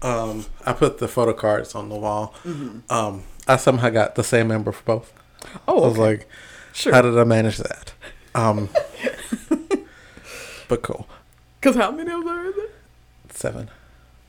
[0.00, 2.34] Um, I put the photo cards on the wall.
[2.88, 5.12] Um, I somehow got the same number for both.
[5.68, 6.00] Oh, I was okay.
[6.02, 6.28] like,
[6.72, 6.92] sure.
[6.94, 7.92] how did I manage that?
[8.34, 8.68] Um,
[10.68, 11.06] but cool.
[11.60, 12.66] Because how many of them are there?
[13.30, 13.70] Seven.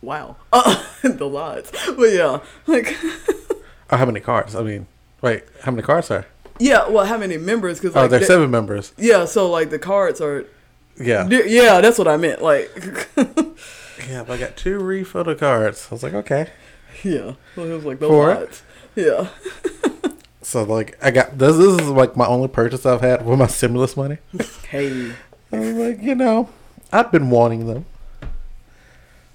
[0.02, 1.72] Wow, uh, the lots.
[1.96, 2.96] But yeah, like
[3.90, 4.56] Oh, how many cards?
[4.56, 4.88] I mean,
[5.22, 6.26] wait, how many cards are?
[6.60, 6.88] yeah.
[6.90, 7.80] Well, how many members?
[7.80, 8.92] Because Oh, like, there's they- seven members.
[8.98, 10.46] Yeah, so like the cards are
[11.00, 11.28] Yeah.
[11.28, 12.42] Yeah, that's what I meant.
[12.42, 12.70] Like,
[14.10, 15.88] Yeah, but I got two re-photo cards.
[15.90, 16.50] I was like, okay.
[17.04, 18.36] yeah, well, it was like Four?
[18.36, 18.64] lots.
[18.96, 19.30] Yeah.
[20.46, 21.56] So like, I got this.
[21.56, 24.18] This is like my only purchase I've had with my stimulus money.
[24.68, 25.14] Hey,
[25.54, 26.50] I was like, you know,
[26.92, 27.86] I've been wanting them.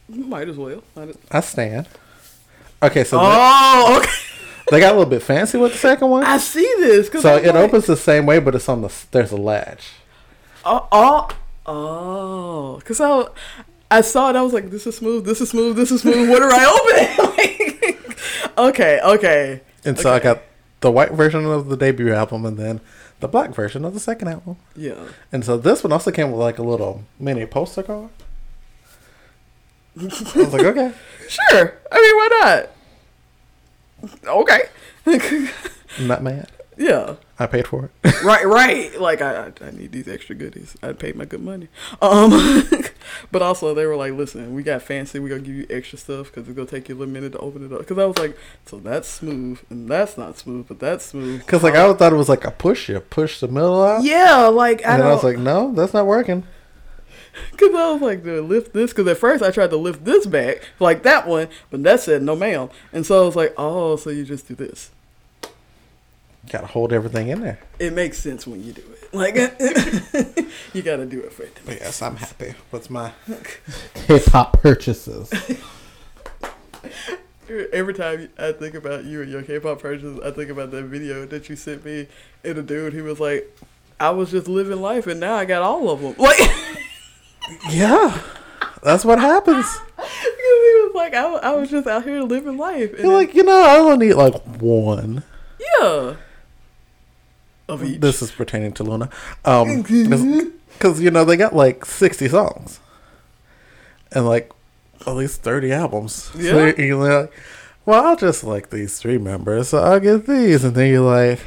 [0.06, 0.82] might as well.
[0.94, 1.88] Might as- I stand.
[2.82, 4.10] Okay, so they, oh, okay.
[4.70, 6.24] they got a little bit fancy with the second one.
[6.24, 7.08] I see this.
[7.22, 9.92] So it like, opens the same way, but it's on the there's a latch.
[10.64, 11.28] Oh, oh,
[11.68, 12.80] oh.
[12.84, 13.26] Cause I,
[13.90, 14.36] I saw it.
[14.36, 15.24] I was like, this is smooth.
[15.24, 15.76] This is smooth.
[15.76, 16.28] This is smooth.
[16.28, 19.60] What do I open like, okay, okay.
[19.84, 20.42] And so I got
[20.80, 22.80] the white version of the debut album, and then
[23.20, 24.56] the black version of the second album.
[24.76, 25.08] Yeah.
[25.32, 28.10] And so this one also came with like a little mini poster card.
[29.98, 30.92] I was like, okay.
[31.28, 31.74] Sure.
[31.92, 32.68] I mean, why
[34.24, 34.26] not?
[34.26, 35.50] Okay.
[36.00, 36.50] Not mad.
[36.78, 37.16] yeah.
[37.40, 38.22] I paid for it.
[38.24, 39.00] right, right.
[39.00, 40.76] Like I, I, need these extra goodies.
[40.82, 41.68] I paid my good money.
[42.02, 42.64] Um,
[43.30, 45.20] but also they were like, listen, we got fancy.
[45.20, 47.38] We gonna give you extra stuff because it's gonna take you a little minute to
[47.38, 47.80] open it up.
[47.80, 51.40] Because I was like, so that's smooth and that's not smooth, but that's smooth.
[51.40, 52.88] Because like I thought it was like a push.
[52.88, 54.02] You push the middle out.
[54.02, 56.44] yeah, like I And I was like, no, that's not working.
[57.52, 58.90] Because I was like, do I lift this?
[58.90, 62.22] Because at first I tried to lift this back like that one, but that said
[62.22, 62.68] no, ma'am.
[62.92, 64.90] And so I was like, oh, so you just do this.
[66.50, 67.58] Got to hold everything in there.
[67.78, 69.14] It makes sense when you do it.
[69.14, 69.34] Like
[70.74, 71.54] you got to do it for it.
[71.56, 73.12] to make yes, I'm happy with my
[74.06, 75.30] hip hop purchases.
[77.72, 81.24] Every time I think about you and your K-pop purchases, I think about that video
[81.26, 82.06] that you sent me.
[82.44, 83.56] And a dude, he was like,
[83.98, 86.38] "I was just living life, and now I got all of them." Like,
[87.70, 88.20] yeah,
[88.82, 89.64] that's what happens.
[89.96, 93.34] because he was like, I, I was just out here living life." And You're like,
[93.34, 95.22] you know, I only need like one.
[95.80, 96.16] yeah,
[97.68, 98.00] of each.
[98.00, 99.10] This is pertaining to LOONA.
[99.44, 102.80] Um, because you know they got like sixty songs,
[104.12, 104.52] and like
[105.06, 106.30] at least thirty albums.
[106.36, 106.50] Yeah.
[106.50, 107.32] So you're like,
[107.84, 111.40] well, I'll just like these three members, so I'll get these, and then you're like,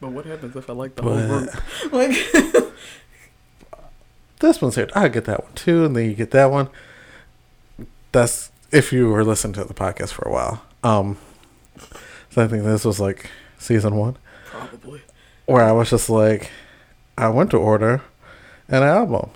[0.00, 1.50] but what happens if I like the whole group?
[1.92, 2.16] Like,
[4.40, 4.88] this one's here.
[4.94, 6.68] I get that one too, and then you get that one.
[8.12, 10.62] That's if you were listening to the podcast for a while.
[10.82, 11.18] Um,
[12.30, 15.02] so I think this was like season one, probably.
[15.50, 16.48] Where I was just like,
[17.18, 18.02] I went to order,
[18.68, 19.30] an album,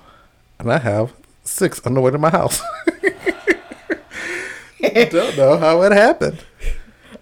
[0.61, 2.62] and I have six on the way to my house.
[4.81, 6.44] I don't know how it happened.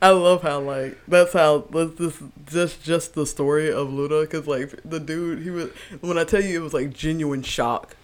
[0.02, 4.78] I love how like that's how this just just the story of LOONA because like
[4.84, 5.70] the dude he was
[6.02, 7.96] when I tell you it was like genuine shock,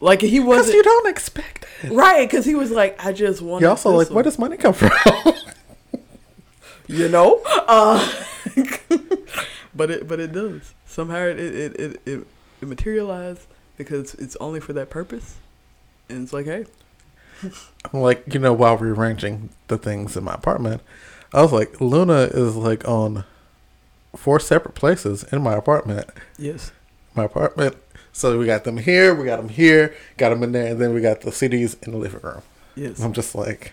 [0.00, 1.92] like he wasn't you don't expect it.
[1.92, 4.72] right because he was like I just want." You also like, where does money come
[4.72, 4.90] from?
[6.86, 8.10] you know, uh,
[9.74, 12.26] but it but it does somehow it it it it,
[12.60, 15.36] it, materialized because it's only for that purpose,
[16.08, 16.64] and it's like hey
[17.92, 20.82] like, you know, while rearranging the things in my apartment,
[21.32, 23.24] I was like, LOONA is like on
[24.16, 26.08] four separate places in my apartment.
[26.38, 26.72] yes
[27.14, 27.76] My apartment.
[28.12, 30.94] So we got them here, we got them here, got them in there, and then
[30.94, 32.42] we got the CDs in the living room.
[32.76, 33.72] yes I'm just like,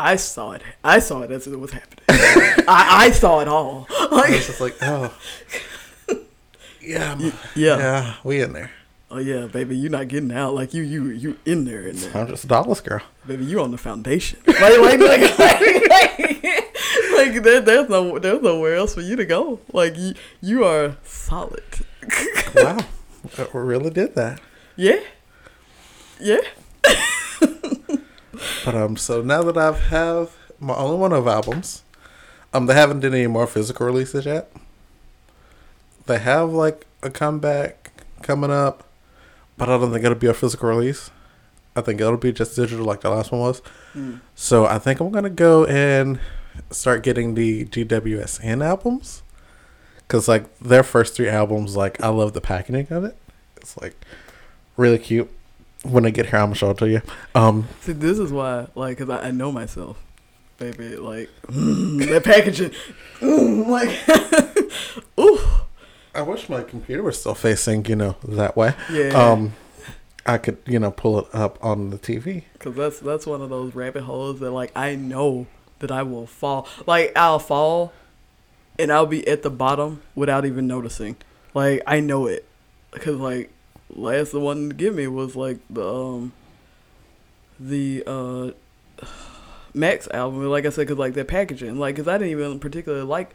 [0.00, 2.04] I saw it I saw it as it was happening
[2.68, 5.14] I I saw it all I like was just like, oh,
[6.82, 7.16] yeah,
[7.54, 7.78] yeah.
[7.78, 8.70] yeah, we in there.
[9.12, 10.54] Oh yeah, baby, you're not getting out.
[10.54, 13.02] Like you, you, you in there, in there, I'm just a Dallas girl.
[13.26, 13.44] baby.
[13.44, 14.38] You on the foundation.
[14.46, 16.42] Like, like, like, like, like,
[17.16, 19.60] like there, there's no, there's nowhere else for you to go.
[19.72, 21.62] Like you, you are solid.
[22.54, 22.78] Wow,
[23.38, 24.40] I really did that.
[24.76, 25.00] Yeah,
[26.20, 26.40] yeah.
[28.64, 31.82] But um, so now that I've have my OnlyOneOf albums,
[32.52, 34.52] um, they haven't done any more physical releases yet.
[36.06, 38.84] They have like a comeback coming up,
[39.56, 41.10] but I don't think it'll be a physical release.
[41.76, 43.62] I think it'll be just digital, like the last one was.
[43.94, 44.20] Mm.
[44.34, 46.18] So I think I'm gonna go and
[46.70, 49.22] start getting the GWSN albums,
[50.08, 53.16] cause like their first three albums, like I love the packaging of it.
[53.56, 53.94] It's like
[54.76, 55.30] really cute.
[55.82, 57.00] When I get here, I'm gonna show it to you.
[57.34, 59.96] Um, See, this is why, like, cause I, I know myself,
[60.58, 60.96] baby.
[60.96, 62.72] Like mm, that packaging,
[63.20, 63.98] mm, like,
[65.18, 65.40] ooh,
[66.14, 68.74] I wish my computer was still facing, you know, that way.
[68.92, 69.08] yeah.
[69.10, 69.54] Um,
[70.26, 72.44] I could, you know, pull it up on the TV.
[72.58, 75.46] Cause that's that's one of those rabbit holes that like I know
[75.78, 76.68] that I will fall.
[76.86, 77.94] Like I'll fall,
[78.78, 81.16] and I'll be at the bottom without even noticing.
[81.54, 82.46] Like I know it,
[82.92, 83.50] cause like
[83.94, 86.32] last the one to give me was like the um
[87.58, 88.50] the uh
[89.74, 90.44] Max album.
[90.46, 93.30] Like I said, cause like that packaging, like cause I didn't even particularly like,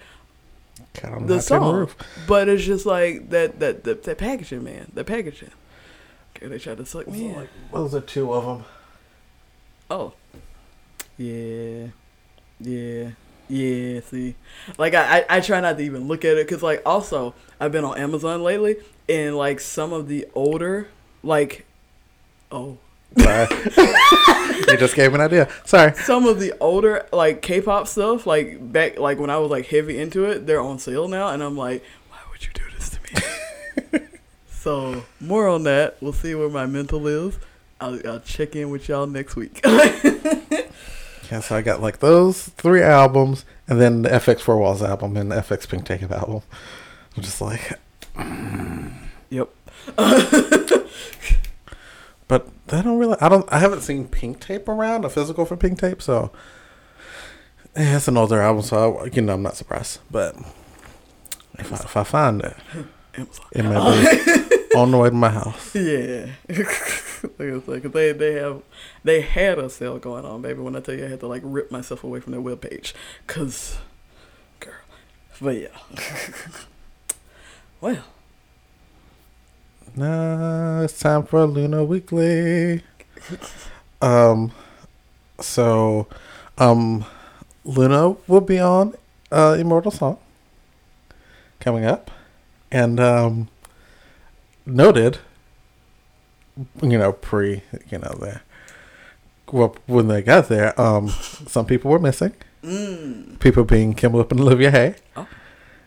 [0.94, 1.74] Cat The the song.
[1.76, 1.96] roof.
[2.28, 4.92] but it's just like that that that, that packaging, man.
[4.94, 5.52] That packaging.
[6.36, 7.48] Okay, they tried to suck me in.
[7.72, 8.66] those are two of them.
[9.90, 10.14] Oh.
[11.18, 11.88] Yeah.
[12.60, 13.12] Yeah.
[13.48, 14.36] Yeah, see.
[14.78, 17.72] Like, I, I, I try not to even look at it because, like, also, I've
[17.72, 18.78] been on Amazon lately
[19.08, 20.88] and, like, some of the older,
[21.24, 21.66] like,
[22.52, 22.78] oh,
[23.18, 25.48] you just gave me an idea.
[25.64, 25.94] Sorry.
[25.94, 29.68] some of the older, like, K pop stuff, like, back, like, when I was, like,
[29.68, 31.30] heavy into it, they're on sale now.
[31.30, 34.08] And I'm like, why would you do this to me?
[34.50, 35.98] so, more on that.
[36.02, 37.38] We'll see where my mental is.
[37.80, 39.64] I'll, I'll check in with y'all next week.
[41.32, 45.18] Yeah, so I got like those three albums, and then the f(x) Four Walls album
[45.18, 46.42] and the f(x) Pink Tape album.
[47.16, 47.80] I'm just like,
[48.16, 48.94] mm.
[49.30, 49.50] yep.
[52.28, 53.18] but I don't really.
[53.22, 53.52] I don't.
[53.52, 56.32] I haven't seen Pink Tape around a physical for Pink Tape, so
[57.76, 60.00] yeah, it's an older album, so I, you know I'm not surprised.
[60.10, 60.36] But
[61.60, 62.56] if I, if I find it,
[63.18, 63.46] Amazon.
[63.52, 65.74] it may be on the way to my house.
[65.76, 66.28] Yeah.
[66.50, 68.62] like I said, 'cause they they have
[69.04, 70.60] they had a sale going on, baby.
[70.62, 72.94] When I tell you I had to like rip myself away from their webpage,
[73.28, 73.78] cause,
[74.60, 74.74] girl.
[75.42, 75.68] But yeah.
[77.82, 78.04] well,
[79.96, 82.82] Now it's time for LOONA Weekly.
[84.02, 84.52] Um,
[85.40, 86.08] so,
[86.60, 87.06] um,
[87.64, 88.94] LOONA will be on
[89.32, 90.20] uh, Immortal Song
[91.60, 92.12] coming up,
[92.76, 93.48] and um,
[94.66, 95.20] noted,
[96.82, 98.42] you know, pre, you know, the
[99.52, 102.34] well, when they got there, um, some people were missing.
[102.64, 105.28] mm, People being Kim Lip and Olivia Hye, Oh.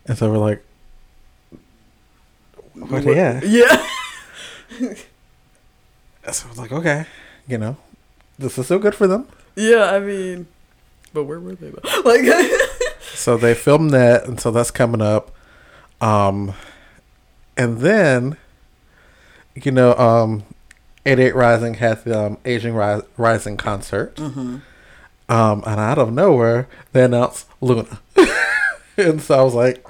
[0.07, 0.65] and so we're like,
[2.75, 3.45] what they at?
[3.47, 3.87] yeah.
[6.31, 7.07] So I was like, okay,
[7.47, 7.77] you know,
[8.39, 9.27] this is so good for them.
[9.57, 10.47] yeah, I mean,
[11.15, 11.71] but where were they?
[11.71, 12.03] Though?
[12.05, 12.23] Like,
[13.15, 15.33] So they filmed that, and so that's coming up.
[16.03, 16.53] Um,
[17.59, 18.37] and then,
[19.55, 20.45] you know, um,
[21.05, 24.17] 88rising had the um, Asian Ri- Rising concert.
[24.17, 24.59] mm-hmm.
[25.31, 27.99] Um, and out of nowhere, they announced LOONA.
[28.97, 29.85] and so I was like,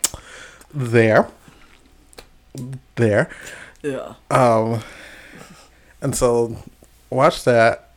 [0.74, 1.28] there.
[2.96, 3.30] There.
[3.82, 4.14] yeah.
[4.32, 4.82] Um,
[6.02, 6.56] and so
[7.10, 7.90] watch that.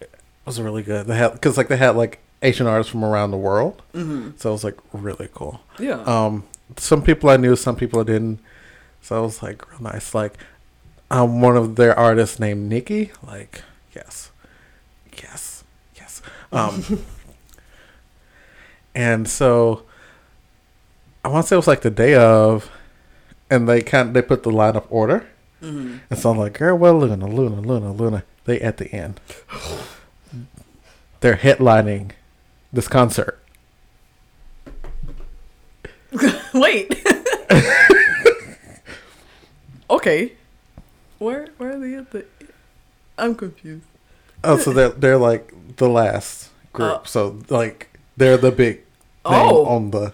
[0.00, 0.10] It
[0.44, 1.06] was really good.
[1.06, 4.30] They had because like they had like Asian artists from around the world, Mm-hmm.
[4.36, 5.60] so it was like really cool.
[5.78, 6.02] Yeah.
[6.02, 6.42] Um,
[6.76, 8.40] some people I knew, some people I didn't.
[9.02, 10.14] So it was like real nice.
[10.14, 10.34] Like,
[11.10, 13.10] I'm one of their artists named Nikki.
[13.26, 13.62] Like,
[13.94, 14.30] yes,
[15.20, 15.64] yes,
[15.96, 16.22] yes.
[16.50, 17.04] Um,
[18.94, 19.82] and so
[21.24, 22.70] I want to say it was like the day of,
[23.50, 25.26] and they kind of, they put the lineup order.
[25.60, 25.98] Mm-hmm.
[26.10, 28.24] And so I'm like, girl, well, LOONA, LOONA, LOONA, LOONA.
[28.44, 29.20] They at the end.
[31.20, 32.12] They're headlining
[32.72, 33.38] this concert.
[36.54, 37.06] Wait.
[39.96, 40.32] okay.
[41.18, 42.24] Where where are they at the?
[43.18, 43.86] I'm confused.
[44.42, 47.02] Oh, so they're they're like the last group.
[47.02, 48.84] Uh, so like they're the big thing
[49.24, 49.64] Oh.
[49.66, 50.12] on the.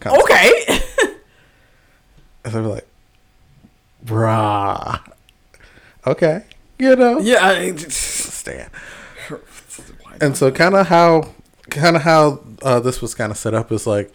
[0.00, 0.22] concert.
[0.22, 0.80] Okay.
[2.44, 2.86] And they're like,
[4.04, 5.00] brah.
[6.06, 6.44] Okay,
[6.78, 7.38] you know, yeah.
[7.42, 8.68] I, stand.
[10.20, 11.32] And so kind of how
[11.70, 14.14] kind of how uh, this was kind of set up is like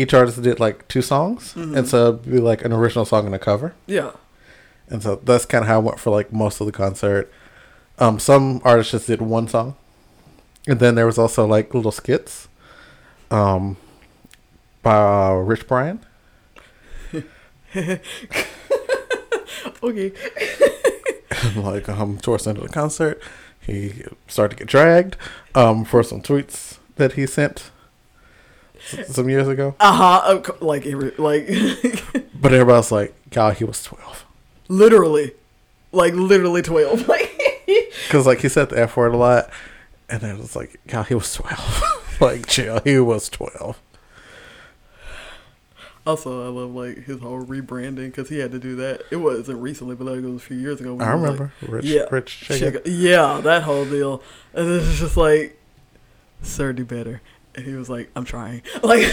[0.00, 3.34] each artist did like two songs, and so it'd be like an original song and
[3.34, 3.74] a cover.
[3.86, 4.12] yeah.
[4.88, 7.30] And so that's kind of how it went for like most of the concert.
[8.00, 9.76] Um, some artists just did one song,
[10.66, 12.48] and then there was also like little skits,
[13.30, 13.76] um,
[14.82, 16.00] by uh, Rich Brian.
[19.82, 20.12] Okay.
[21.56, 23.20] like um, towards the end of the concert,
[23.60, 25.16] he started to get dragged,
[25.54, 27.70] um, for some tweets that he sent
[28.92, 29.74] s- some years ago.
[29.80, 30.42] Uh huh.
[30.60, 30.84] Like
[31.18, 31.46] like
[32.40, 34.24] But everybody's like, God, he was twelve,
[34.68, 35.32] literally,
[35.92, 37.06] like literally twelve.
[37.08, 37.26] Like
[38.06, 39.50] because like he said the F word a lot,
[40.08, 41.82] and then it was like, God, he was twelve.
[42.20, 43.78] like, chill, he was twelve.
[46.06, 49.02] Also, I love like his whole rebranding because he had to do that.
[49.10, 50.92] It wasn't recently, but like it was a few years ago.
[50.92, 52.90] I was, like, remember Rich, yeah, Rich Chica- Chica.
[52.90, 54.22] yeah, that whole deal.
[54.54, 55.60] And it's just like,
[56.42, 57.20] sir, do better.
[57.54, 58.62] And he was like, I'm trying.
[58.82, 59.06] Like,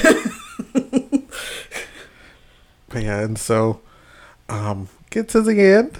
[2.89, 3.81] But yeah, and so
[4.49, 5.99] um get to the end.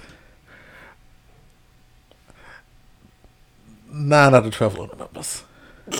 [3.90, 5.42] Nine out of twelve LOONA members.
[5.86, 5.92] We're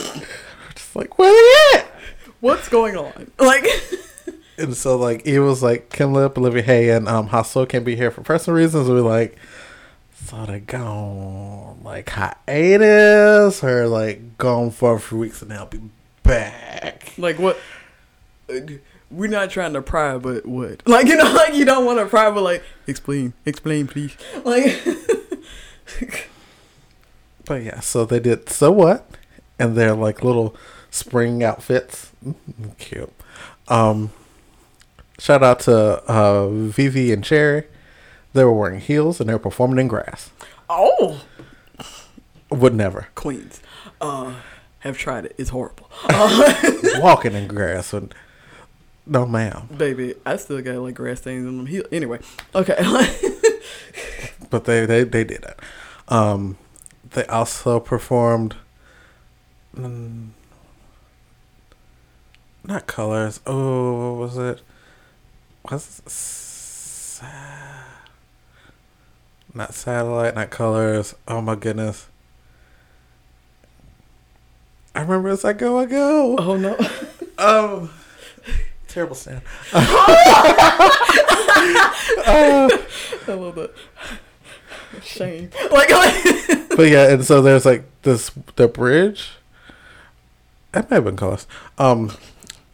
[0.74, 1.86] just like, where they at?
[2.40, 3.30] what's going on?
[3.38, 3.66] Like,
[4.58, 7.94] And so like it was like Kim Lip, Olivia Hye, and um HaSeul can't be
[7.94, 8.88] here for personal reasons.
[8.88, 9.36] We like
[10.24, 15.80] so they gone like hiatus or like gone for a few weeks and they'll be
[16.28, 17.12] back.
[17.18, 17.58] like what?
[19.10, 20.82] We're not trying to pry, but what?
[20.86, 24.16] Like, you know, like you don't want to pry, but like, explain, explain, please.
[24.44, 24.78] Like,
[27.44, 29.08] But yeah, so they did so what?
[29.58, 30.54] And their like little
[30.90, 32.12] spring outfits.
[32.24, 33.12] Mm, Cute.
[33.68, 34.10] Um
[35.18, 37.64] shout out to uh Vivi and Choerry.
[38.34, 40.30] They were wearing heels and they were performing in grass.
[40.68, 41.22] oh,
[42.50, 43.08] Would never.
[43.14, 43.60] Queens,
[44.02, 44.34] uh,
[44.80, 45.34] have tried it.
[45.38, 45.90] It's horrible.
[47.00, 48.14] Walking in grass would
[49.06, 49.68] no ma'am.
[49.76, 51.66] baby, I still got like grass stains on them.
[51.66, 51.84] Heel.
[51.92, 52.20] Anyway,
[52.54, 52.76] okay.
[54.50, 55.58] But they, they, they did it.
[56.08, 56.56] Um
[57.10, 58.56] they also performed
[59.76, 60.28] mm,
[62.64, 63.40] not colors.
[63.46, 64.62] Oh, what was it?
[65.70, 67.26] Was it sa-
[69.54, 71.14] not satellite, not colors.
[71.26, 72.07] Oh my goodness.
[74.98, 76.36] I remember as I go, I go.
[76.38, 76.76] oh no.
[77.38, 77.90] Um,
[78.88, 79.42] terrible sound.
[79.72, 80.26] I
[83.28, 83.72] love that.
[85.04, 85.50] Shame.
[85.70, 89.34] Like, like but yeah, and so there's like this the bridge.
[90.72, 91.46] That may have been colors.
[91.78, 92.10] Um,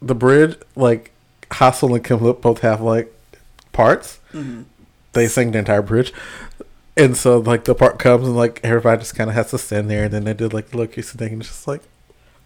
[0.01, 1.11] the bridge like
[1.51, 3.13] HaSeul and Kim Lip both have like
[3.71, 4.19] parts.
[5.13, 6.11] They sing the entire bridge,
[6.97, 9.91] and so like the part comes and like everybody just kind of has to stand
[9.91, 11.83] there, and then they did like the look you thing, and it's just like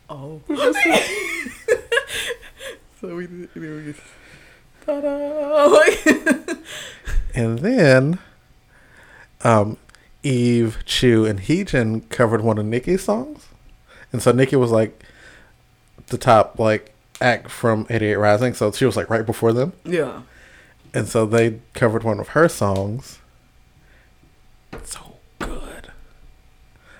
[0.09, 0.41] oh.
[2.99, 3.55] so we did.
[3.55, 3.93] We
[4.85, 5.83] ta-da!
[7.35, 8.19] And then,
[9.41, 9.77] um,
[10.23, 13.47] Yves, Chuu, and Heejin covered one of NIKI's songs,
[14.11, 15.03] and so NIKI was like
[16.07, 20.23] the top like act from 88rising, so she was like right before them, yeah.
[20.93, 23.19] and so they covered one of her songs.
[24.83, 25.91] So good.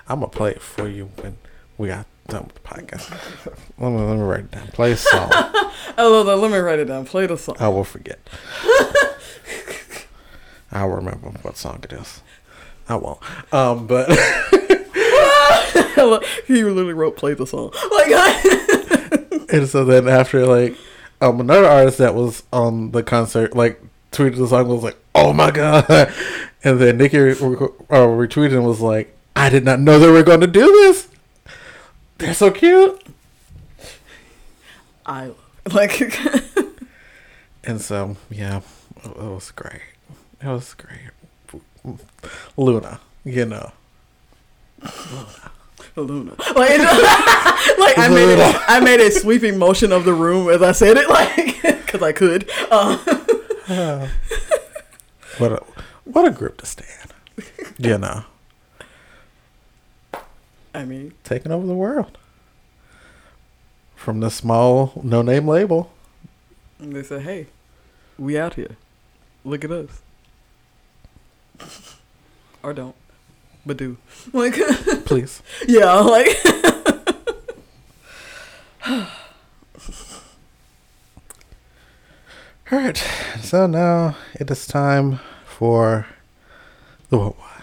[0.08, 1.38] I'm gonna play it for you when
[1.78, 3.12] we got done with the podcast.
[3.78, 4.68] let me let me write it down.
[4.68, 5.30] Play a song.
[5.98, 6.28] Love.
[6.28, 7.06] Let me write it down.
[7.06, 7.56] Play the song.
[7.60, 8.20] I will forget.
[10.72, 12.22] I'll remember what song it is.
[12.88, 13.20] I won't.
[13.54, 14.08] Um, but
[16.48, 20.78] he literally wrote "Play the song." Like, I, and so then after like
[21.22, 25.34] um another artist that was on the concert like tweeted the song was like oh
[25.34, 25.86] my god
[26.64, 27.32] and then NIKI re-
[27.90, 31.08] uh, retweeted and was like I did not know they were going to do this.
[32.20, 33.02] They're so cute.
[35.06, 36.18] I love like.
[37.64, 38.62] And so yeah,
[39.04, 39.82] It was great.
[40.42, 41.12] It was great.
[42.58, 43.72] LOONA, you know.
[45.96, 46.36] LOONA.
[46.56, 48.50] Like, like I made LOONA.
[48.50, 52.02] it, I made a sweeping motion of the room as I said it, like because
[52.02, 52.50] I could.
[52.72, 52.98] Uh,
[55.38, 55.64] What a
[56.06, 57.14] what a group to stand.
[57.78, 58.26] You know,
[60.80, 62.18] I mean, taking over the world
[63.96, 65.92] from the small no name label.
[66.80, 67.48] and they said, "Hey,
[68.18, 68.78] we out here.
[69.44, 70.02] Look at us."
[72.62, 72.96] Or don't,
[73.66, 73.96] but do.
[74.34, 74.56] Like,
[75.06, 75.42] Please.
[75.68, 76.28] yeah, like.
[82.72, 82.98] All right.
[83.42, 86.06] So now it is time for
[87.10, 87.38] the what?
[87.38, 87.59] what?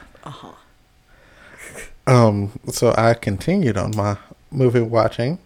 [2.07, 2.53] Um.
[2.71, 4.17] So I continued on my
[4.51, 5.39] movie watching.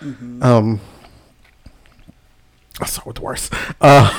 [0.00, 0.80] hmm Um.
[2.80, 3.54] I'll start with the worst.
[3.80, 4.10] Uh,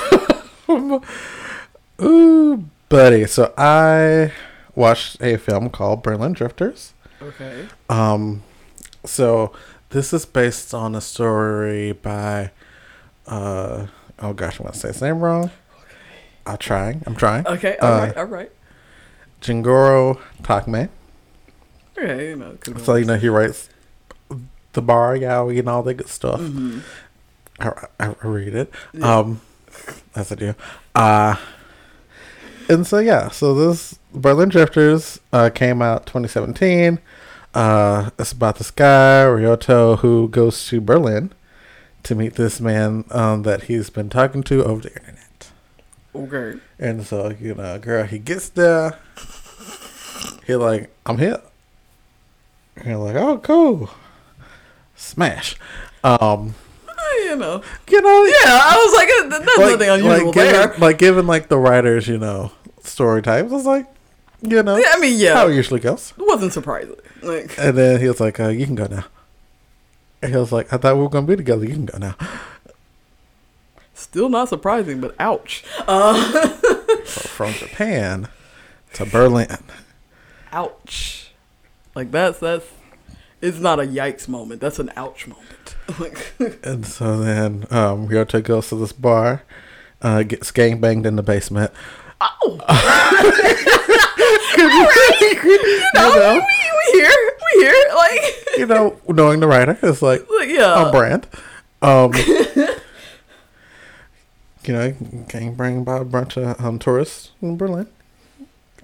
[2.02, 3.26] ooh, buddy.
[3.28, 4.32] So I
[4.76, 6.94] watched a film called Berlin Drifters.
[7.22, 7.68] Okay.
[7.90, 8.44] Um,
[9.06, 9.52] so
[9.90, 12.52] this is based on a story by,
[13.28, 13.88] uh,
[14.20, 15.46] oh gosh, I'm gonna say his name wrong.
[15.46, 15.52] Okay.
[16.48, 17.04] I'm trying.
[17.06, 17.46] I'm trying.
[17.48, 17.78] Okay.
[17.78, 18.18] All Uh, right.
[18.18, 18.52] All right.
[19.42, 20.90] Gengoroh Tagame.
[21.98, 22.30] Okay.
[22.30, 22.58] You know.
[22.84, 23.70] So you know he writes
[24.74, 26.40] the bar yaoi and all that good stuff.
[26.40, 26.80] hmm
[27.60, 28.72] I, I read it.
[28.94, 29.18] Yeah.
[29.20, 29.42] Um,
[30.16, 30.54] as I do.
[30.94, 31.36] Uh,
[32.70, 37.00] and so yeah, so this Berlin Drifters uh, came out 2017.
[37.56, 41.32] Uh, it's about this guy Ryoto who goes to Berlin
[42.04, 45.50] to meet this man um, that he's been talking to over the internet.
[46.14, 46.60] Okay.
[46.78, 49.00] And so you know, girl, he gets there.
[50.46, 51.42] He like, I'm here.
[52.78, 53.90] And you're like, oh, cool.
[54.96, 55.56] Smash.
[56.04, 56.56] Um,
[57.24, 57.62] You know.
[57.90, 60.68] you know, Yeah, I was like, uh, th- there's nothing unusual like there.
[60.68, 62.52] Given, like given like the writers, you know,
[62.84, 63.86] story types, I was like,
[64.42, 66.14] you know, Yeah, I mean, yeah, how it it usually goes.
[66.18, 66.96] It wasn't surprising.
[67.24, 69.06] Like, And then he was like, uh, "You can go now."
[70.22, 71.66] And he was like, "I thought we were gonna be together.
[71.66, 72.16] You can go now."
[73.94, 75.64] still not surprising, but ouch.
[75.88, 76.14] Uh,
[77.06, 78.28] So from Japan
[78.94, 79.58] to Berlin,
[80.52, 81.27] ouch.
[81.98, 82.68] Like that's that's.
[83.42, 84.62] It's not a yikes moment.
[84.62, 85.46] That's an ouch moment.
[86.00, 86.34] Like,
[86.64, 89.44] and so then um, Ryota goes to this bar,
[90.02, 91.72] uh, gets gang banged in the basement.
[92.20, 92.36] oh,
[94.58, 94.68] you
[95.96, 97.84] no, know, we, we here, we here.
[97.96, 98.22] Like,
[98.58, 100.74] you know, knowing the writer is like like yeah.
[100.74, 101.26] on brand.
[101.82, 102.14] Um,
[104.66, 104.92] you know,
[105.30, 107.88] gang banged by a bunch of um, tourists in Berlin.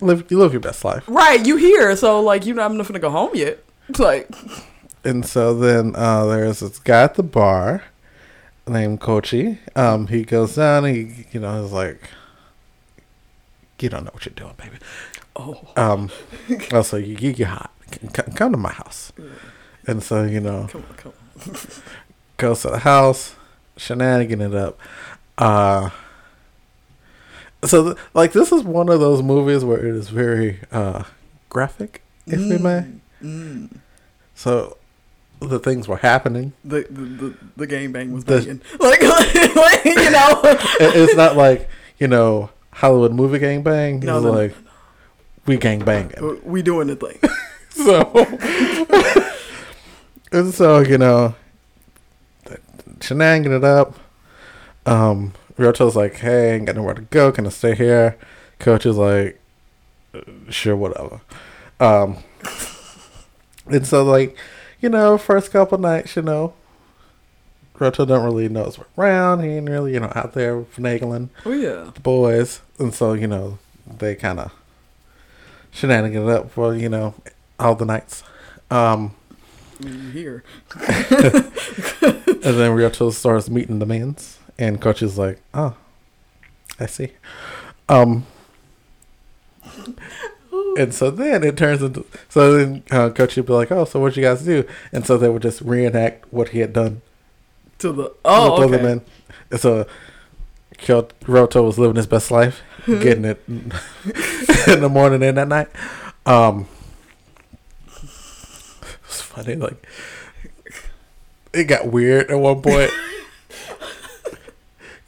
[0.02, 1.04] Live, you live your best life.
[1.08, 3.64] Right, you here, so like you know I'm not gonna go home yet.
[3.90, 4.30] It's like
[5.04, 7.84] And so then uh, there's this guy at the bar
[8.68, 9.60] named Kochi.
[9.76, 10.86] Um, he goes down.
[10.86, 12.02] He, you know, is like,
[13.80, 14.78] you don't know what you're doing, baby.
[15.36, 16.10] oh Um,
[16.72, 17.72] also, you, you hot.
[17.92, 19.12] C- c- come to my house.
[19.86, 21.14] And so you know, come on, come
[21.46, 21.56] on.
[22.38, 23.36] goes to the house,
[23.78, 24.80] shenanigan it up.
[25.38, 25.90] Uh,
[27.66, 31.04] so th- like this is one of those movies where it is very uh
[31.50, 32.86] graphic, if we may.
[33.22, 33.78] Mm.
[34.36, 34.78] So
[35.40, 36.54] the things were happening.
[36.64, 38.62] The, the the the game bang was The- banging.
[38.80, 39.02] Like,
[39.56, 40.42] like you know.
[40.44, 44.00] It- it's not like you know Hollywood movie gang bang.
[44.00, 44.56] No, it's no, no, like
[45.46, 46.42] we gang banging.
[46.44, 47.20] We doing the thing.
[47.74, 48.04] So
[50.32, 51.34] and so you know,
[53.02, 53.96] shenanigan it up.
[54.86, 57.32] Um, Ryoto's like, "Hey, I ain't got nowhere to go.
[57.32, 58.18] Can I stay here?"
[58.60, 59.40] Coach is like,
[60.14, 61.22] "Uh, "Sure, whatever."
[61.80, 62.18] Um,
[63.68, 64.38] and so like,
[64.82, 66.54] you know, first couple nights, you know,
[67.78, 69.44] Ryoto don't really know what's around.
[69.44, 71.92] He ain't really, you know, out there finagling Oh yeah.
[71.94, 73.58] the boys, and so you know
[73.98, 74.52] they kind of
[75.72, 77.16] shenanigan it up for you know
[77.60, 78.24] all the nights.
[78.72, 79.16] Um,
[79.82, 80.44] I mean, you here.
[80.76, 80.92] and
[82.42, 85.76] then Ryoto starts meeting the mans, and Coach is like, "Oh,
[86.80, 87.12] I see."
[87.90, 88.26] Um,
[90.78, 94.00] and so then it turns into so then uh, Coach would be like, "Oh, so
[94.00, 97.02] what you guys do?" And so they would just reenact what he had done
[97.80, 98.84] To the oh other okay.
[98.84, 99.02] men.
[99.52, 99.86] And so
[100.78, 105.68] Kyo- Ryoto was living his best life, getting it in the morning and at night.
[106.26, 106.68] Um,
[107.96, 109.86] it's funny, like
[111.54, 112.92] it got weird at one point.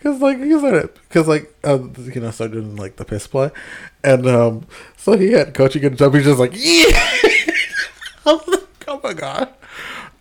[0.06, 3.50] Cause like he started, cause like uh, you know started doing like the piss play,
[4.04, 6.14] and um, so he had coaching get a jump.
[6.14, 7.10] He's just like, yeah,
[8.28, 9.52] oh my god,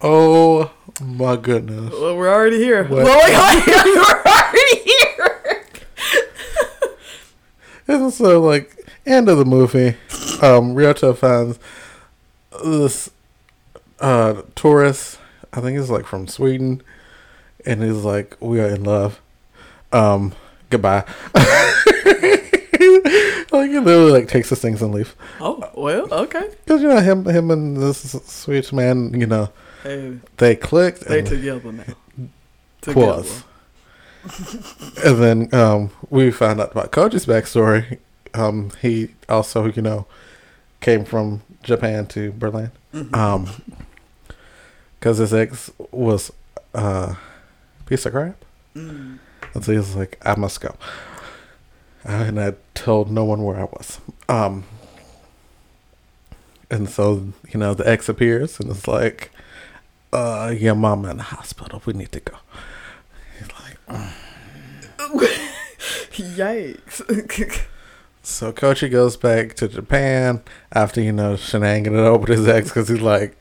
[0.00, 0.70] oh
[1.02, 1.92] my goodness.
[1.92, 2.84] Well, we're already here.
[2.84, 3.04] What?
[3.04, 5.66] Well, we're already here.
[7.86, 8.74] And so, like,
[9.04, 9.98] end of the movie,
[10.40, 11.58] um, Ryota finds
[12.64, 13.10] this
[14.00, 15.18] uh, tourist.
[15.52, 16.82] I think he's like from Sweden,
[17.66, 19.20] and he's like, "We are in love."
[19.94, 20.32] Um,
[20.70, 21.04] goodbye.
[21.34, 21.44] like
[23.70, 25.14] he literally like takes his things and leaves.
[25.40, 26.48] Oh well, okay.
[26.64, 29.50] Because you know him, him and this Swedish man, you know,
[29.82, 31.02] Hey, they clicked.
[31.02, 31.84] they and together now.
[32.88, 33.44] was.
[35.04, 37.98] and then um, we found out about Koji's backstory.
[38.32, 40.06] Um, he also, you know,
[40.80, 42.70] came from Japan to Berlin.
[42.92, 43.14] Mhm.
[43.14, 43.48] Um,
[44.98, 46.32] because his ex was
[46.74, 47.14] uh,
[47.86, 48.36] piece of crap.
[48.74, 49.18] Mm.
[49.54, 50.74] And so he was like, I must go.
[52.04, 54.00] And I told no one where I was.
[54.28, 54.64] Um,
[56.70, 59.30] and so, you know, the ex appears and it's like,
[60.12, 61.82] uh, your mama in the hospital.
[61.84, 62.36] We need to go.
[63.38, 63.78] He's like,
[66.12, 67.60] Yikes.
[68.22, 70.42] so Kochi goes back to Japan
[70.72, 73.36] after, you know, shenanigans it over with his ex because he's like,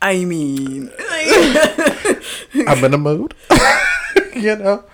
[0.00, 0.90] I mean,
[2.68, 3.34] I'm in a mood.
[4.36, 4.84] you know?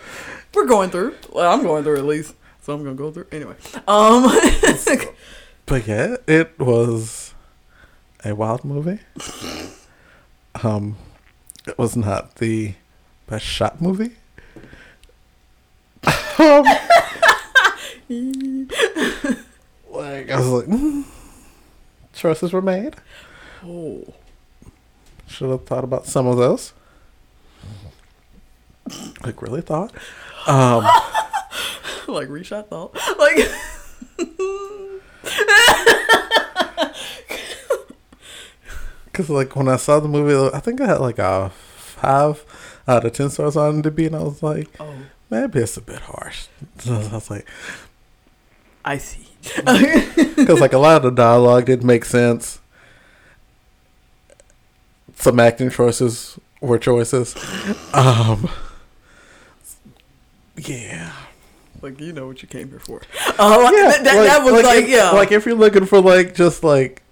[0.55, 1.15] we're going through.
[1.33, 3.57] Well, I'm going through at least, so I'm gonna go through anyway.
[3.89, 4.31] Um,
[5.67, 7.33] But yeah, it was
[8.23, 8.99] a wild movie.
[10.63, 10.97] Um,
[11.67, 12.75] it was not the
[13.27, 14.11] best shot movie.
[16.39, 16.65] um,
[19.91, 21.05] like I was like, mm,
[22.13, 22.97] choices were made.
[23.65, 24.05] oh,
[25.27, 26.75] Should have thought about some of those.
[29.25, 29.93] Like really thought.
[30.47, 30.85] Um,
[32.09, 33.51] like reshot thought, like.
[39.13, 42.45] Cause like when I saw the movie, I think I had like a five
[42.89, 44.93] out of ten stars on IMDb, and I was like, Oh,
[45.31, 46.49] maybe it's a bit harsh.
[46.79, 47.49] So I was like,
[48.85, 49.29] I see.
[49.57, 52.61] because like a lot of the dialogue didn't make sense.
[55.17, 57.37] Some acting choices were choices.
[57.93, 58.49] Um,
[60.69, 61.13] yeah,
[61.83, 63.03] Like you know what you came here for.
[63.39, 63.89] Uh, yeah.
[63.91, 67.03] that, that, that was like, if, yeah, like if you're looking for like just like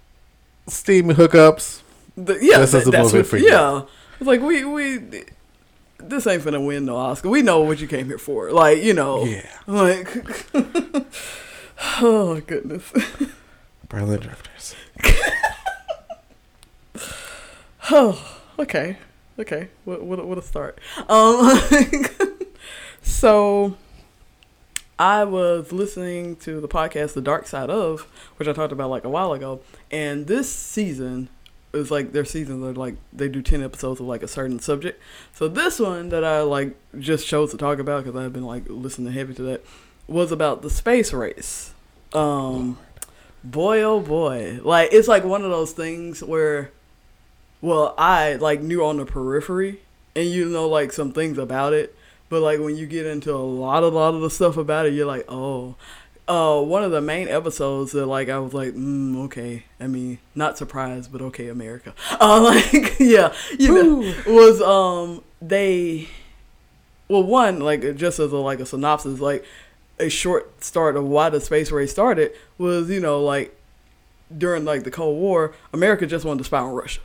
[0.67, 1.81] steam hookups,
[2.15, 3.49] The- yeah, This is that- the that's movie what, for you.
[3.49, 3.81] Yeah,
[4.19, 4.99] it's like we we
[5.99, 7.29] this ain't finna win no Oscar.
[7.29, 8.51] We know what you came here for.
[8.51, 10.07] Like you know, yeah, like
[12.01, 12.91] oh goodness.
[13.89, 14.75] Berlin Drifters.
[17.91, 18.97] Oh, okay,
[19.37, 19.67] okay.
[19.83, 20.79] What what what a start.
[21.09, 21.59] Um,
[23.03, 23.77] so
[24.97, 28.01] I was listening to the podcast The Dark Side of,
[28.37, 31.29] which I talked about like a while ago, and this season
[31.73, 35.01] is like their seasons are like they do ten episodes of like a certain subject.
[35.33, 38.65] So this one that I like just chose to talk about because I've been like
[38.67, 39.65] listening heavy to that
[40.07, 41.73] was about the space race.
[42.13, 42.77] Um,
[43.43, 46.71] boy oh boy, like it's like one of those things where
[47.63, 49.79] well, I like knew on the periphery,
[50.15, 51.95] and you know like some things about it,
[52.29, 54.93] but like when you get into a lot, a lot of the stuff about it,
[54.93, 55.75] you're like, oh.
[56.25, 59.65] Uh, one of the main episodes that like I was like, mm, okay.
[59.77, 61.93] I mean, not surprised, but okay, America.
[62.19, 66.07] Uh, like, yeah, you know, was um they,
[67.09, 69.43] well, one like just as a like a synopsis, like
[69.99, 73.55] a short start of why the space race started was you know like
[74.35, 77.01] during like the Cold War, America just wanted to spy on Russia.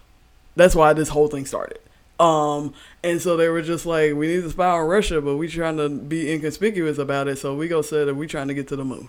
[0.56, 1.78] That's why this whole thing started.
[2.20, 5.48] Um, and so they were just like, we need to spy on Russia, but we
[5.48, 7.38] trying to be inconspicuous about it.
[7.38, 9.08] So we go say that we trying to get to the moon.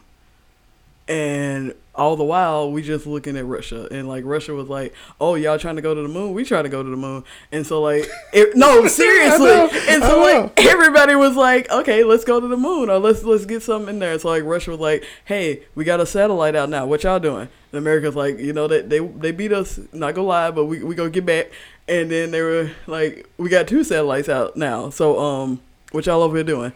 [1.10, 5.34] And all the while, we just looking at Russia, and like Russia was like, "Oh,
[5.34, 6.34] y'all trying to go to the moon?
[6.34, 9.48] We try to go to the moon." And so like, it, no, seriously.
[9.48, 13.24] know, and so like, everybody was like, "Okay, let's go to the moon, or let's
[13.24, 16.56] let's get something in there." So like, Russia was like, "Hey, we got a satellite
[16.56, 16.86] out now.
[16.86, 19.80] What y'all doing?" And America's like, "You know that they they beat us.
[19.92, 21.48] Not gonna lie, but we we gonna get back."
[21.88, 24.92] And then they were like, "We got two satellites out now.
[24.92, 25.60] So um,
[25.92, 26.72] what y'all over here doing?"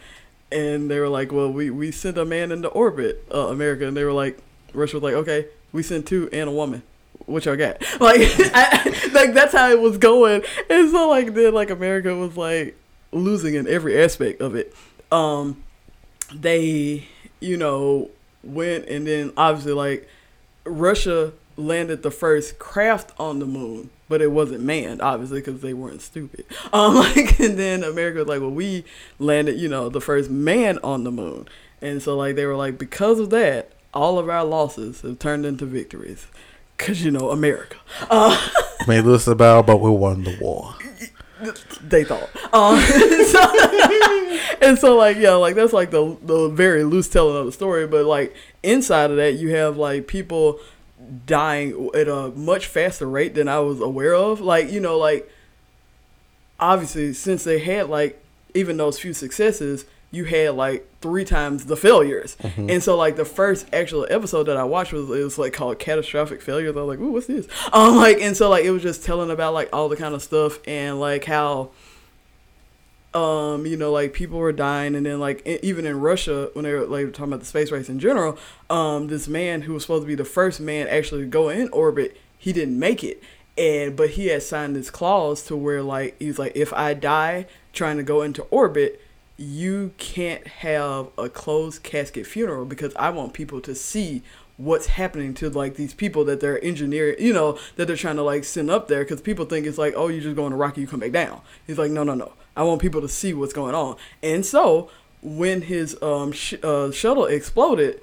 [0.54, 3.97] And they were like, "Well, we we sent a man into orbit, uh, America." And
[3.97, 4.38] they were like,
[4.74, 6.84] Russia was like, "Okay, we sent two and a woman."
[7.26, 7.84] What y'all got?
[7.99, 8.22] Like,
[8.54, 12.78] I, like that's how it was going, and so like then like America was like
[13.12, 14.74] losing in every aspect of it.
[15.12, 15.64] Um,
[16.34, 17.08] they,
[17.39, 18.10] you know,
[18.43, 20.08] went and then obviously like
[20.66, 25.74] Russia landed the first craft on the moon, but it wasn't manned, obviously, because they
[25.74, 26.45] weren't stupid.
[26.72, 28.84] Um, like, and then America was like, well, we
[29.18, 31.47] landed, you know, the first man on the moon,
[31.82, 35.47] and so like they were like, because of that, all of our losses have turned
[35.47, 36.28] into victories,
[36.78, 37.78] because you know America.
[38.07, 38.39] Uh,
[38.88, 40.76] lose the battle, but we won the war.
[41.82, 42.30] they thought.
[42.53, 42.80] Um,
[43.26, 47.51] so, and so like yeah, like that's like the the very loose telling of the
[47.51, 47.88] story.
[47.88, 50.59] But like inside of that, you have like people
[51.26, 54.41] dying at a much faster rate than I was aware of.
[54.41, 55.30] Like you know, like
[56.59, 61.76] obviously since they had like even those few successes, you had like three times the
[61.76, 62.38] failures.
[62.41, 62.70] Mm-hmm.
[62.70, 65.80] And so like the first actual episode that I watched was it was like called
[65.80, 66.76] catastrophic failures.
[66.76, 67.47] I was like, ooh, what's this?
[67.74, 70.22] Um like and so like it was just telling about like all the kind of
[70.22, 71.72] stuff and like how
[73.14, 76.74] um, you know, like people were dying, and then like even in Russia, when they
[76.74, 78.38] were like talking about the space race in general,
[78.70, 81.70] um, this man who was supposed to be the first man actually to go in
[81.70, 83.22] orbit, he didn't make it,
[83.57, 87.45] and but he had signed this clause to where like he's like, if I die
[87.72, 89.01] trying to go into orbit,
[89.38, 94.24] you can't have a closed casket funeral because I want people to see
[94.57, 98.24] what's happening to like these people that they're engineering, you know, that they're trying to
[98.24, 100.55] like send up there because people think it's like, oh, you're just go in a
[100.55, 101.41] rocket, you come back down.
[101.66, 102.34] He's like, no, no, no.
[102.56, 103.97] I want people to see what's going on.
[104.22, 104.89] And so
[105.22, 108.01] when his um sh- uh, shuttle exploded,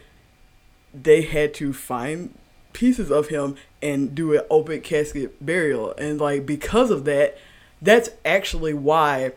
[0.94, 2.34] they had to find
[2.72, 5.94] pieces of him and do an open casket burial.
[5.98, 7.36] And like because of that,
[7.82, 9.32] that's actually why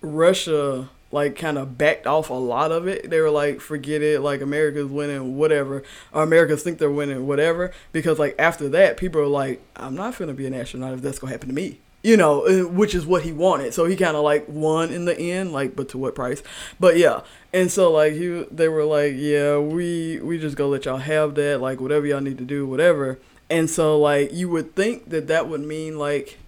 [0.00, 3.10] Russia like kind of backed off a lot of it.
[3.10, 5.82] They were like, forget it, like America's winning, whatever.
[6.12, 7.72] Or Americans think they're winning, whatever.
[7.92, 11.18] Because like after that, people are like, I'm not gonna be an astronaut if that's
[11.18, 11.78] gonna happen to me.
[12.06, 13.74] You know, uh, which is what he wanted.
[13.74, 16.40] So he kind of like won in the end, like, but to what price?
[16.78, 20.84] But yeah, and so like he, they were like, yeah, we we just gonna let
[20.84, 23.18] y'all have that, like whatever y'all need to do, whatever.
[23.50, 26.38] And so like you would think that that would mean like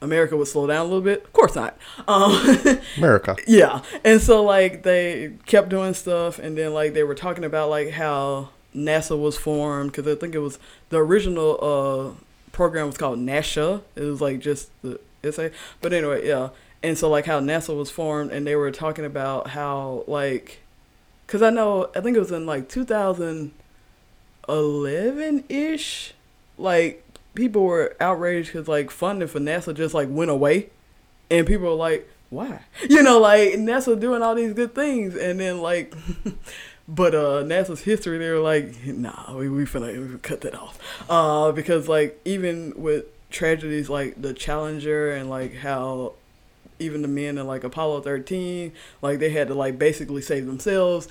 [0.00, 1.24] America would slow down a little bit.
[1.24, 1.76] Of course not.
[2.08, 3.36] Um, America.
[3.46, 7.70] Yeah, and so like they kept doing stuff, and then like they were talking about
[7.70, 10.58] like how NASA was formed because I think it was
[10.88, 13.82] the original uh, program was called NACA.
[13.96, 15.50] It was like just the essay,
[15.80, 16.50] but anyway, yeah.
[16.82, 20.60] And so like how NASA was formed, and they were talking about how like,
[21.26, 26.14] cause I know I think it was in like 2011 ish,
[26.58, 30.70] like people were outraged because like funding for NASA just like went away,
[31.30, 32.60] and people were like, why?
[32.88, 35.94] You know, like NASA doing all these good things, and then like.
[36.94, 40.78] but uh, NASA's history, they were like, nah, we we finna cut that off,
[41.08, 46.12] uh, because like even with tragedies like the Challenger and like how
[46.78, 51.08] even the men in like Apollo 13, like they had to like basically save themselves.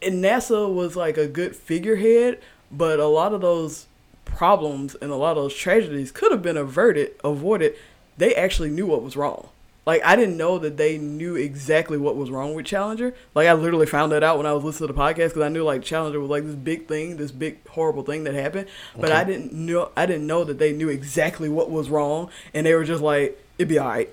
[0.00, 2.40] And NASA was like a good figurehead,
[2.72, 3.86] but a lot of those
[4.24, 7.74] problems and a lot of those tragedies could have been averted, avoided.
[8.18, 9.48] They actually knew what was wrong.
[9.84, 13.14] Like I didn't know that they knew exactly what was wrong with Challenger.
[13.34, 15.48] Like I literally found that out when I was listening to the podcast because I
[15.48, 18.68] knew like Challenger was like this big thing, this big horrible thing that happened.
[18.94, 19.20] But okay.
[19.20, 22.74] I didn't know I didn't know that they knew exactly what was wrong, and they
[22.74, 24.10] were just like, "It'd be all right."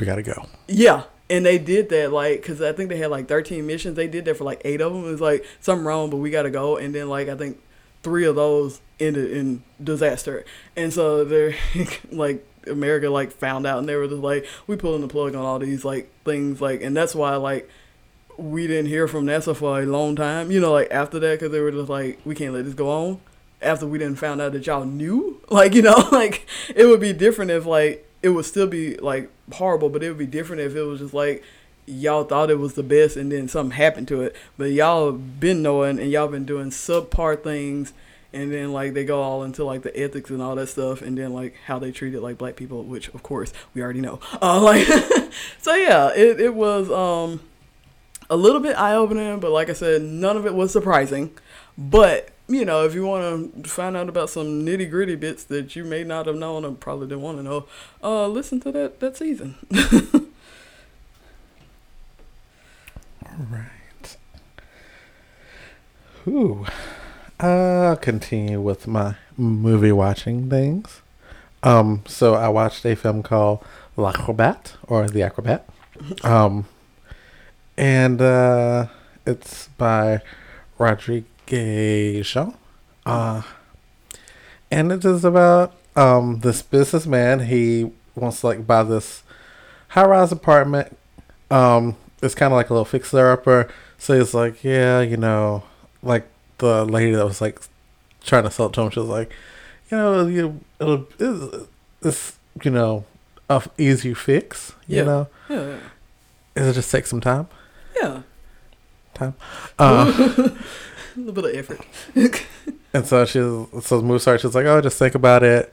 [0.00, 0.46] We gotta go.
[0.68, 3.96] Yeah, and they did that like because I think they had like 13 missions.
[3.96, 5.04] They did that for like eight of them.
[5.04, 6.78] It was like something wrong, but we gotta go.
[6.78, 7.58] And then like I think
[8.02, 10.44] three of those ended in disaster.
[10.76, 11.54] And so they're
[12.10, 15.44] like America like found out and they were just like we pulling the plug on
[15.44, 17.68] all these like things like and that's why like
[18.36, 20.50] we didn't hear from NASA for a long time.
[20.50, 22.90] You know, like after that because they were just like we can't let this go
[22.90, 23.20] on.
[23.60, 27.12] After we didn't found out that y'all knew, like you know, like it would be
[27.12, 30.74] different if like it would still be like horrible, but it would be different if
[30.74, 31.42] it was just like
[31.84, 34.36] y'all thought it was the best and then something happened to it.
[34.56, 37.92] But y'all been knowing and y'all been doing subpar things
[38.32, 41.16] and then like they go all into like the ethics and all that stuff and
[41.18, 44.20] then like how they treated like black people which of course we already know.
[44.40, 44.86] Uh like
[45.60, 47.40] so yeah it, it was um
[48.30, 51.30] a little bit eye-opening but like i said none of it was surprising.
[51.76, 55.84] But you know if you want to find out about some nitty-gritty bits that you
[55.84, 57.66] may not have known or probably didn't want to know
[58.02, 59.56] uh listen to that that season.
[63.24, 64.16] All right.
[66.28, 66.66] Ooh.
[67.42, 71.02] I'll continue with my movie watching things.
[71.64, 73.64] Um, so I watched a film called
[73.96, 75.68] L'Acrobate or The Acrobat.
[76.24, 76.66] Um,
[77.76, 78.86] and uh,
[79.26, 80.20] it's by
[80.78, 82.36] Rodriguez.
[83.04, 83.42] Uh,
[84.70, 87.40] and it is about um, this businessman.
[87.40, 89.22] He wants to like buy this
[89.88, 90.96] high rise apartment.
[91.50, 93.68] Um, it's kind of like a little fixer upper.
[93.98, 95.64] So he's like, yeah, you know,
[96.02, 97.60] like the lady that was like
[98.24, 99.32] trying to sell it to him, she was like,
[99.90, 101.68] you know, you it'll it's,
[102.02, 103.04] it's you know
[103.48, 104.74] a easy fix.
[104.86, 105.04] You yeah.
[105.04, 105.76] know, yeah.
[106.54, 107.48] It'll just take some time.
[108.00, 108.22] Yeah.
[109.14, 109.34] Time.
[109.78, 110.12] Uh,
[111.16, 111.80] a little bit of effort.
[112.94, 114.42] and so she so the starts.
[114.42, 115.72] She's like, oh, just think about it.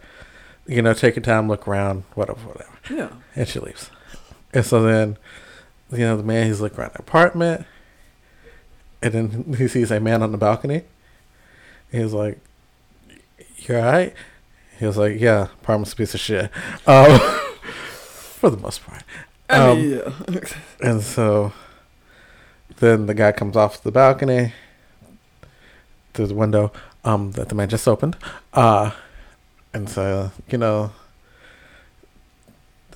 [0.68, 2.72] you know, take your time, look around, whatever, whatever.
[2.90, 3.10] Yeah.
[3.36, 3.90] And she leaves.
[4.54, 5.18] And so then,
[5.92, 7.66] you know, the man, he's looking around the apartment.
[9.02, 10.84] And then he sees a man on the balcony.
[11.91, 12.39] He's like,
[13.58, 14.14] You alright?
[14.78, 16.52] He was like, Yeah, apartment's a piece of shit.
[16.86, 17.20] Um,
[18.39, 19.04] for the most part.
[19.50, 20.39] I Um, mean, yeah.
[20.82, 21.54] and so
[22.78, 24.54] then the guy comes off the balcony
[26.14, 26.72] through the window
[27.04, 28.16] um, that the man just opened.
[28.54, 28.91] Uh,
[29.74, 30.91] and so, you know,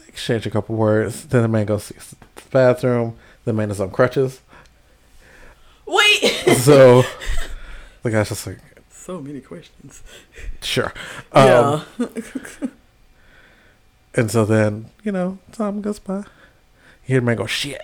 [0.08, 1.26] exchange a couple words.
[1.26, 3.16] Then the man goes to the bathroom.
[3.46, 4.42] The man is on crutches.
[5.86, 6.44] Wait.
[6.64, 7.04] So
[8.04, 8.60] the guy's just like,
[8.90, 10.02] so many questions.
[10.62, 10.94] sure.
[11.34, 12.08] Um, yeah.
[14.16, 16.18] And so then, you know, time goes by.
[16.20, 16.24] You
[17.06, 17.82] hear the man go, shit.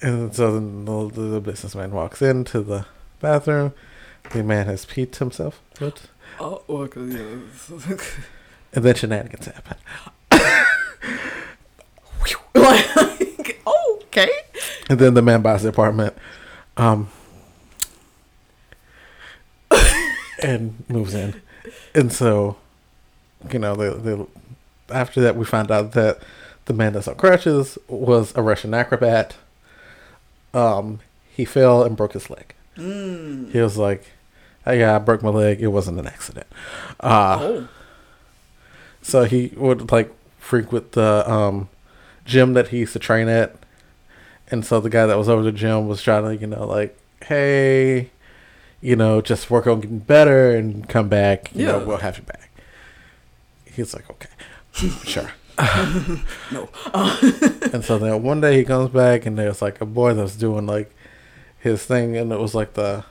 [0.00, 2.86] And so then the, the businessman walks into the
[3.20, 3.74] bathroom.
[4.30, 5.60] The man has peed himself.
[5.78, 6.02] What?
[6.40, 7.96] Oh, well, 'cause, yeah.
[8.74, 9.76] And then shenanigans happen.
[14.12, 14.30] Okay.
[14.88, 16.14] And then the man buys the apartment.
[16.76, 17.08] Um,
[20.42, 21.40] and moves in.
[21.94, 22.56] And so,
[23.50, 24.26] you know, the, the,
[24.94, 26.18] after that, we find out that
[26.66, 29.36] the man that's on crutches was a Russian acrobat.
[30.54, 31.00] Um,
[31.34, 32.54] he fell and broke his leg.
[32.76, 33.50] Mm.
[33.52, 34.04] He was like,
[34.64, 35.60] "Hey, yeah, I broke my leg.
[35.60, 36.46] It wasn't an accident."
[37.00, 37.68] Uh, Oh.
[39.02, 41.68] So he would like frequent the um,
[42.24, 43.56] gym that he used to train at,
[44.52, 46.96] and so the guy that was over the gym was trying to, you know, like,
[47.24, 48.10] "Hey,
[48.80, 51.50] you know, just work on getting better and come back.
[51.54, 51.84] You know, Yeah.
[51.84, 52.50] we'll have you back."
[53.64, 54.28] He's like, "Okay,
[55.04, 55.30] sure."
[56.50, 56.68] No.
[57.72, 60.66] and so then one day he comes back and there's like a boy that's doing
[60.66, 60.90] like
[61.58, 63.04] his thing and it was like the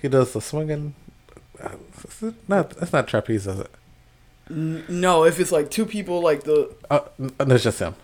[0.00, 0.94] he does the swinging
[1.62, 1.76] uh,
[2.08, 3.70] is it not it's not trapeze is it
[4.50, 7.94] No, if it's like two people, like the uh, no, it's just him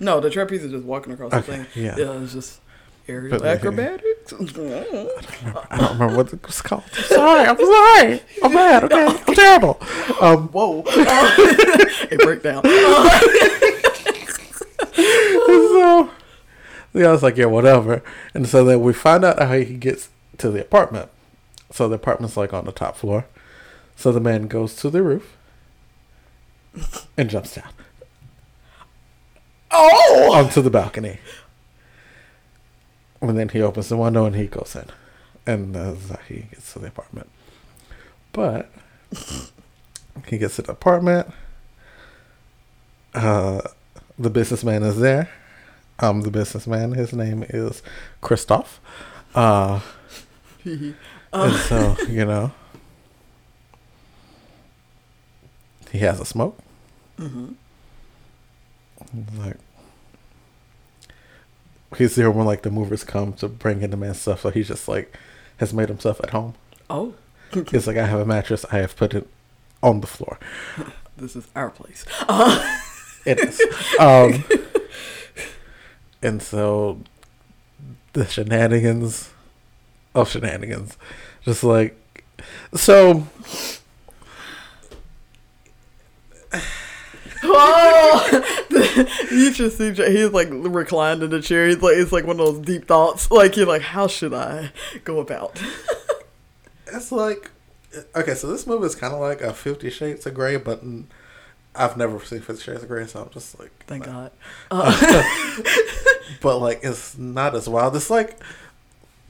[0.00, 1.84] no, the trapeze is just walking across Okay, the thing.
[1.84, 1.96] yeah.
[1.96, 2.60] yeah, it's just
[3.08, 4.32] aerial But, acrobatics.
[4.32, 9.34] I don't remember what it was called I'm sorry I'm sorry I'm bad okay I'm
[9.34, 9.78] terrible
[10.20, 10.82] um Whoa!
[10.86, 12.62] it break down.
[14.94, 16.10] so
[16.94, 20.08] yeah I was like yeah whatever and so then we find out how he gets
[20.38, 21.10] to the apartment
[21.70, 23.26] so the apartment's like on the top floor
[23.96, 25.36] so the man goes to the roof
[27.16, 27.68] and jumps down
[29.74, 30.32] oh!
[30.32, 31.18] onto the balcony.
[33.20, 34.86] And then he opens the window and he goes in.
[35.46, 37.28] And that's how he gets to the apartment.
[38.32, 38.70] But
[40.26, 41.28] he gets to the apartment.
[43.14, 43.60] Uh,
[44.18, 45.30] the businessman is there.
[46.00, 47.82] Um, the businessman, his name is
[48.20, 48.80] Christoph.
[49.34, 49.80] Uh,
[50.64, 52.52] and so, you know,
[55.90, 56.58] he has a smoke.
[57.16, 57.52] hmm
[59.38, 59.58] Like
[61.96, 64.62] he's there when like the movers come to bring in the man's stuff, so he
[64.62, 65.16] just like
[65.58, 66.54] has made himself at home.
[66.90, 67.14] Oh,
[67.70, 69.28] He's like, I have a mattress, I have put it
[69.82, 70.38] on the floor.
[71.16, 72.04] this is our place.
[73.26, 73.60] It is.
[73.98, 74.44] um,
[76.22, 77.00] and so
[78.12, 79.30] the shenanigans
[80.14, 80.98] of shenanigans,
[81.42, 81.96] just like
[82.74, 83.26] so.
[87.44, 88.66] Oh,
[89.30, 91.68] you just see he's like reclined in the chair.
[91.68, 93.30] He's like it's like one of those deep thoughts.
[93.30, 94.72] Like you're like, how should I
[95.04, 95.60] go about?
[96.86, 97.50] It's like
[98.14, 100.82] okay, so this movie is kind of like a Fifty Shades of Grey, but
[101.74, 104.28] I've never seen Fifty Shades of Grey, so I'm just like, Thank nah.
[104.70, 105.34] God.
[106.40, 107.96] but like it's not as wild.
[107.96, 108.38] It's like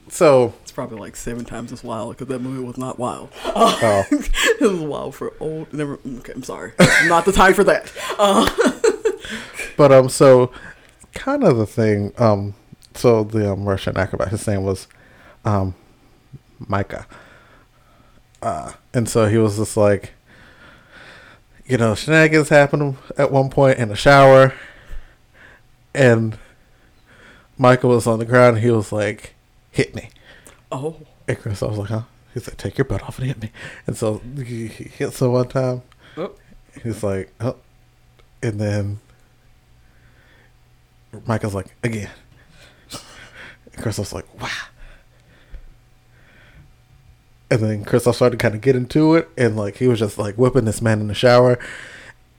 [0.09, 0.53] so.
[0.63, 3.29] It's probably like seven times as wild because that movie was not wild.
[3.45, 5.73] Oh, it was wild for old.
[5.73, 5.99] Never.
[6.05, 6.73] Okay, I'm sorry.
[7.05, 7.91] not the time for that.
[8.17, 8.49] Uh,
[9.77, 10.51] but um, so
[11.13, 12.13] kind of the thing.
[12.17, 12.55] Um,
[12.93, 14.87] so the um, Russian acrobat, his name was
[15.43, 15.75] um,
[16.59, 17.07] Micah.
[18.41, 20.13] Uh, and so he was just like,
[21.65, 24.53] you know, shenanigans happened at one point in the shower,
[25.93, 26.37] and
[27.57, 28.57] Michael was on the ground.
[28.57, 29.34] And he was like,
[29.75, 30.09] "Hit me."
[30.71, 30.97] oh,
[31.27, 32.01] And Chris, I was like, huh?
[32.33, 33.51] He's like, take your butt off and hit me.
[33.87, 35.83] And so he, he hits him one time.
[36.17, 36.31] Oh.
[36.83, 37.55] He's like, oh.
[38.43, 38.99] And then
[41.25, 42.09] Michael's like, again.
[42.91, 44.49] And Chris was like, wow.
[47.49, 49.29] And then Chris started to kind of get into it.
[49.37, 51.57] And like, he was just like whipping this man in the shower.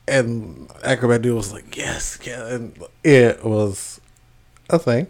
[0.06, 2.46] And Acrobat Dude was like, yes, yeah.
[2.48, 4.00] And it was
[4.68, 5.06] a thing.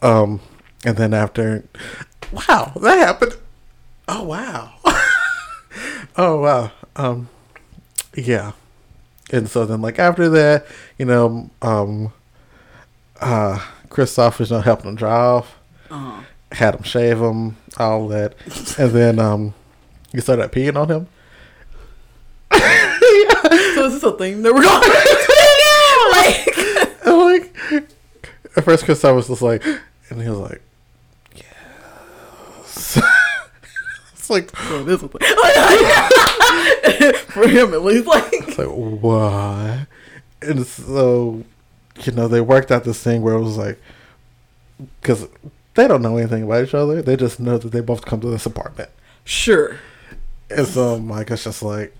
[0.00, 0.40] Um,
[0.84, 1.64] and then after,
[2.32, 3.36] wow, that happened.
[4.08, 4.72] Oh wow.
[6.16, 6.70] oh wow.
[6.96, 7.28] Um,
[8.14, 8.52] Yeah.
[9.32, 10.66] And so then, like, after that,
[10.98, 12.12] you know, um,
[13.20, 13.58] uh,
[13.88, 15.46] Christoph was, you know, helping him drive,
[15.90, 16.20] Uh-huh.
[16.52, 18.34] had him shave him, all that.
[18.78, 19.54] And then, um,
[20.12, 21.08] he started peeing on him.
[22.52, 22.60] yeah.
[23.74, 24.80] So this is this a thing that we're going?
[26.12, 27.90] like, And, like,
[28.56, 29.64] at first, Christoph was just like,
[30.10, 30.62] and he was like,
[32.76, 35.20] it's like, so this is thing.
[37.28, 38.32] For him, at least, like.
[38.32, 39.86] It's like what?
[40.42, 41.44] And so,
[42.02, 43.80] you know, they worked out this thing where it was like,
[45.00, 45.26] because
[45.74, 47.02] they don't know anything about each other.
[47.02, 48.90] They just know that they both come to this apartment.
[49.24, 49.78] Sure.
[50.50, 51.96] And so Micah's just like,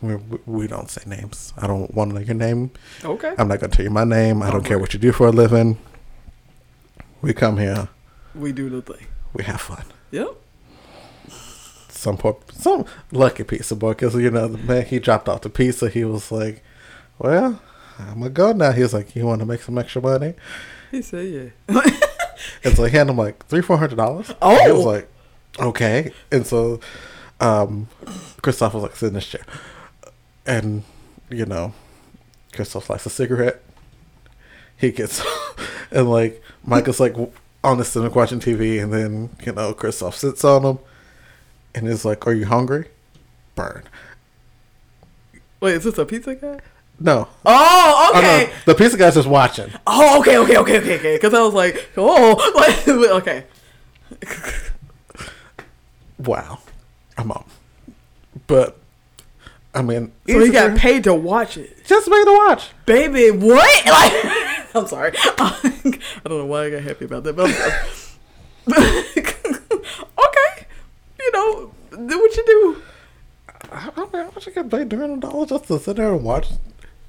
[0.00, 0.16] we,
[0.46, 1.52] we don't say names.
[1.56, 2.72] I don't want to know your name.
[3.04, 3.34] Okay.
[3.38, 4.42] I'm not going to tell you my name.
[4.42, 5.78] I don't care what you do for a living.
[7.20, 7.88] We come here.
[8.34, 9.06] We do the thing.
[9.32, 9.84] We have fun.
[10.12, 10.36] Yep.
[11.88, 15.50] Some poor, some lucky pizza boy, because you know the man he dropped off the
[15.50, 15.88] pizza.
[15.88, 16.62] He was like,
[17.18, 17.60] "Well,
[17.98, 20.34] I'm gonna go now." He was like, "You want to make some extra money?"
[20.90, 21.80] He said, yeah.
[22.64, 24.32] And so he handed him like three, four hundred dollars.
[24.42, 24.64] Oh!
[24.64, 25.08] he was like,
[25.58, 26.80] "Okay." And so,
[27.40, 27.88] um,
[28.42, 29.44] Christoph was like sitting in his chair,
[30.44, 30.82] and
[31.30, 31.72] you know,
[32.52, 33.62] Christoph likes a cigarette.
[34.76, 35.22] He gets,
[35.90, 37.14] and like Michael's like
[37.64, 40.78] on the stomach watching TV, and then you know Christoph sits on him,
[41.74, 42.88] and is like, "Are you hungry?"
[43.54, 43.82] Burn.
[45.60, 46.58] Wait, is this a pizza guy?
[46.98, 47.28] No.
[47.44, 48.52] Oh, Oh, no, okay.
[48.66, 49.70] the pizza guy's just watching.
[49.86, 51.14] Oh, okay, okay, okay, okay, okay.
[51.16, 52.88] Because I was like, oh, like,
[53.22, 53.44] okay.
[56.18, 56.58] Wow.
[57.18, 57.44] I'm on.
[58.46, 58.78] But
[59.74, 61.84] I mean, So he got paid to watch it.
[61.86, 62.70] just made to watch.
[62.86, 63.84] Baby, what?
[63.86, 64.12] Like,
[64.74, 65.12] I'm sorry.
[65.16, 65.80] I
[66.24, 67.50] don't know why I got happy about that, but
[70.28, 70.66] okay.
[71.18, 72.82] You know, do what you do.
[73.70, 76.12] I don't know how much I get paid during the dollar just to sit there
[76.12, 76.48] and watch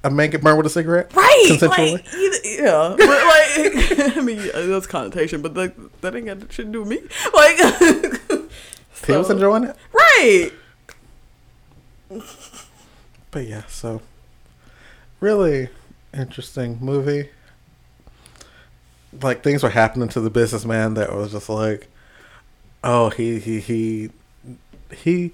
[0.02, 1.14] a man get burned with a cigarette.
[1.14, 1.46] Right.
[1.48, 1.92] Consensually.
[1.94, 2.04] Like,
[2.44, 2.94] yeah.
[2.96, 6.88] But like, I mean, that's connotation, but that, that ain't got shit to do with
[6.88, 6.98] me.
[7.34, 7.56] Like,
[9.06, 9.76] he was so- enjoying it.
[9.92, 10.50] Right.
[13.30, 14.02] But yeah, so
[15.20, 15.68] really
[16.12, 17.30] interesting movie.
[19.22, 21.88] Like things were happening to the businessman that was just like,
[22.82, 24.10] oh, he he he
[24.92, 25.32] he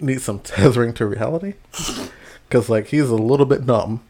[0.00, 1.54] needs some tethering to reality,
[2.48, 4.02] because like he's a little bit numb,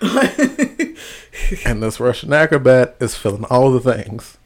[0.00, 4.38] and this Russian acrobat is feeling all the things,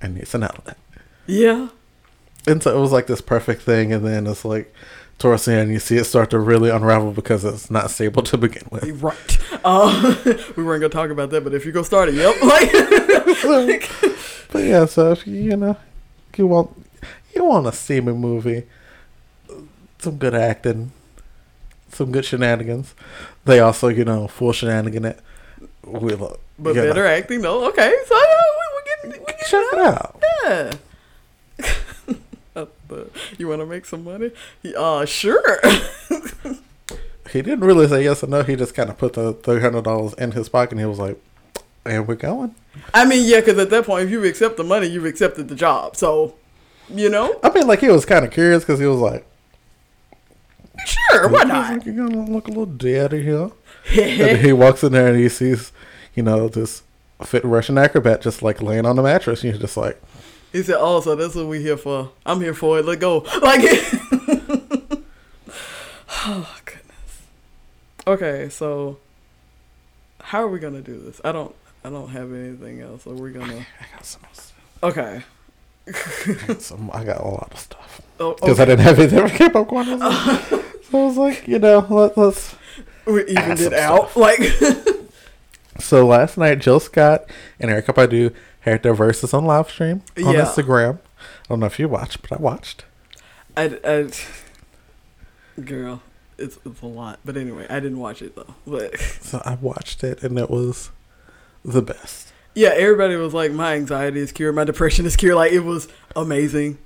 [0.00, 0.78] and needs an outlet.
[1.26, 1.68] yeah.
[2.44, 4.74] And so it was like this perfect thing, and then it's like
[5.22, 8.36] towards the end, you see it start to really unravel because it's not stable to
[8.36, 9.00] begin with.
[9.00, 9.38] Right.
[9.64, 10.16] Uh,
[10.56, 12.34] we weren't gonna talk about that, but if you go start it, yep.
[13.44, 13.90] Like,
[14.52, 15.76] but yeah, so if you, you know
[16.36, 16.70] you want
[17.34, 18.64] you want a steamy movie,
[19.98, 20.92] some good acting,
[21.88, 22.94] some good shenanigans.
[23.44, 25.20] They also you know full shenanigan it.
[25.84, 27.64] We look, but you know, better acting, no.
[27.68, 30.22] Okay, so yeah, we, we getting, we getting check it out.
[30.44, 30.72] Yeah.
[32.94, 34.30] But you want to make some money?
[34.76, 35.60] Uh, sure.
[37.30, 38.42] He didn't really say yes or no.
[38.42, 40.72] He just kind of put the three hundred dollars in his pocket.
[40.72, 41.18] and He was like,
[41.84, 42.54] "And we're going."
[42.92, 45.54] I mean, yeah, because at that point, if you accept the money, you've accepted the
[45.54, 45.96] job.
[45.96, 46.34] So,
[46.90, 49.26] you know, I mean, like he was kind of curious because he was like,
[50.84, 51.72] sure, why not?
[51.72, 53.50] like You're gonna look a little daddy here."
[53.98, 55.72] and he walks in there and he sees,
[56.14, 56.82] you know, this
[57.24, 59.42] fit Russian acrobat just like laying on the mattress.
[59.42, 60.00] And he's just like,
[60.52, 62.10] he said, "Oh, so that's what we here for?
[62.26, 62.84] I'm here for it.
[62.84, 63.62] Let go." Like,
[66.24, 67.22] oh goodness.
[68.06, 68.98] Okay, so
[70.20, 71.20] how are we gonna do this?
[71.24, 73.06] I don't, I don't have anything else.
[73.06, 73.54] Are we're gonna?
[73.80, 74.22] I got some,
[74.82, 75.22] Okay.
[75.88, 79.28] I got some, I got a lot of stuff Oh, because I didn't have anything
[79.30, 79.86] keep up going.
[79.98, 82.54] So I was like, you know, let, let's.
[83.04, 84.10] we evened it out.
[84.10, 84.16] stuff.
[84.16, 84.40] Like,
[85.80, 87.24] So last night, Jill Scott
[87.58, 90.44] and Erykah Badu had their verses on live stream on Yeah.
[90.44, 90.98] Instagram.
[90.98, 92.84] I don't know if you watched, but I watched.
[93.56, 94.08] I, I,
[95.60, 96.02] girl,
[96.38, 97.20] it's it's a lot.
[97.24, 98.54] But anyway, I didn't watch it though.
[98.66, 100.90] But So I watched it, and it was
[101.64, 102.32] the best.
[102.54, 104.54] yeah, everybody was like, "My anxiety is cured.
[104.54, 106.78] My depression is cured." Like, it was amazing.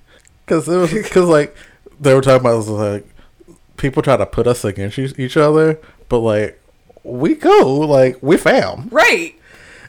[0.44, 1.56] Because it was because like
[2.00, 3.06] they were talking about it was like
[3.76, 6.60] people try to put us against each each other, but like
[7.04, 9.34] we go like we fam, Right.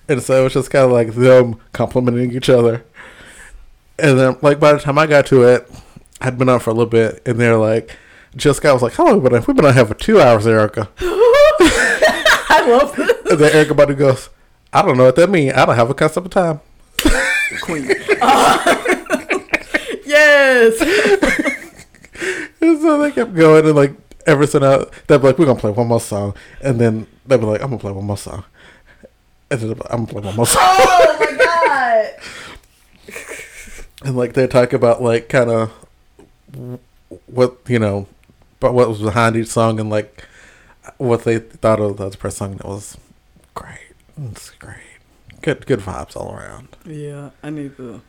[0.10, 2.86] And so it was just kind of like them complimenting each other.
[4.00, 5.70] And then like by the time I got to it,
[6.22, 7.96] I'd been on for a little bit, and they're like,
[8.36, 9.46] just got was like, how long have we been on?
[9.48, 10.88] We've been on here for two hours, Erykah.
[11.00, 13.32] I love this.
[13.32, 14.30] And then Erykah Badu goes,
[14.74, 15.54] I don't know what that means.
[15.54, 16.60] I don't have a concept of time.
[17.62, 17.86] Queen.
[20.06, 20.82] yes.
[22.62, 23.94] And so they kept going and like
[24.26, 27.40] ever since out they'd be like, We're gonna play one more song and then they'd
[27.40, 28.44] be like, I'm gonna play one more song.
[29.50, 30.62] And I'm gonna play one more song.
[30.64, 33.16] Oh my god.
[34.04, 35.72] and like they talk about like kind of
[37.28, 38.08] what you know,
[38.60, 40.28] but what was behind each song and like
[40.98, 42.58] what they thought of the other person's song.
[42.58, 42.98] That was
[43.54, 43.94] great.
[44.32, 44.78] It's great.
[45.42, 46.70] Good, good vibes all around.
[46.86, 48.02] Yeah, I need to.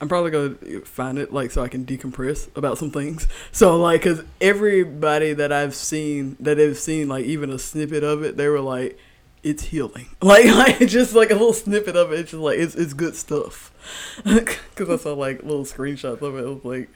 [0.00, 3.28] I'm probably gonna find it like so I can decompress about some things.
[3.52, 8.22] So like, cause everybody that I've seen that have seen like even a snippet of
[8.22, 8.98] it, they were like,
[9.42, 12.20] "It's healing." Like, like just like a little snippet of it.
[12.20, 13.70] It's just like it's it's good stuff.
[14.74, 16.44] Cause I saw like little screenshots of it.
[16.44, 16.88] It was like,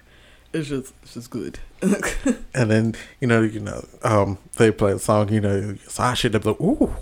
[0.52, 1.58] it's just it's just good.
[2.54, 5.30] And then you know, you know, um, they play a song.
[5.30, 6.94] You know, so should have like, ooh,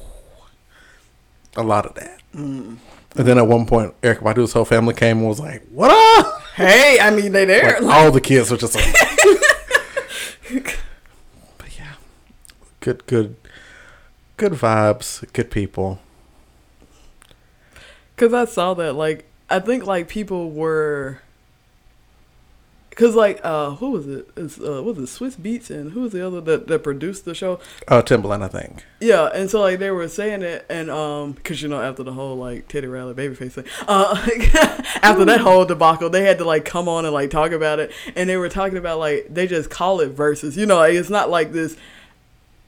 [1.57, 2.20] a lot of that.
[2.34, 2.78] Mm.
[3.16, 6.42] And then at one point, Erykah Badu's whole family came and was like, "What up?"
[6.57, 7.80] Hey, I mean they there.
[7.80, 8.92] Like, all the kids were just like,
[11.59, 11.95] but yeah,
[12.80, 13.36] good, good,
[14.37, 16.01] good vibes, good people.
[18.16, 21.20] Cause I saw that, like, I think like people were,
[22.95, 24.28] cause like, uh, who was it?
[24.37, 27.35] It's uh, was it Swizz Beatz and who was the other that that produced the
[27.35, 27.59] show?
[27.89, 28.85] Oh, Timbaland, I think.
[29.01, 32.12] Yeah, and so like they were saying it, and um, cause you know after the
[32.12, 34.14] whole like Teddy Riley Babyface thing, uh,
[35.03, 37.91] after that whole debacle, they had to like come on and like talk about it,
[38.14, 41.11] and they were talking about like they just call it Verzuz, you know, like, it's
[41.11, 41.76] not like this.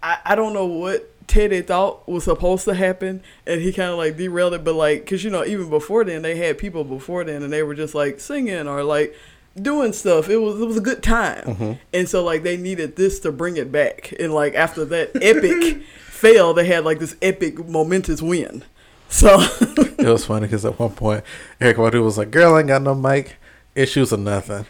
[0.02, 3.98] I I don't know what Teddy thought was supposed to happen, and he kind of
[3.98, 7.24] like derailed it, but like, cause you know even before then they had people before
[7.24, 9.14] then, and they were just like singing or like
[9.60, 10.28] doing stuff.
[10.28, 11.72] It was it was a good time, mm-hmm.
[11.92, 15.82] and so like they needed this to bring it back, and like after that epic
[16.06, 18.64] fail, they had like this epic momentous win.
[19.08, 19.38] So
[19.98, 21.24] It was funny because at one point,
[21.60, 23.36] Erykah Badu was like, "Girl, I ain't got no mic
[23.74, 24.66] issues or nothing."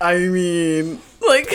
[0.00, 1.52] I mean, like,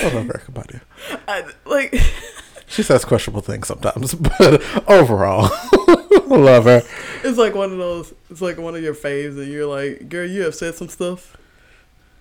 [0.00, 0.80] I love Erykah Badu.
[1.26, 1.94] I, like
[2.70, 6.82] She says questionable things sometimes, but overall, I love her.
[7.24, 8.12] it's like one of those.
[8.30, 11.34] It's like one of your faves, and you're like, girl, you have said some stuff,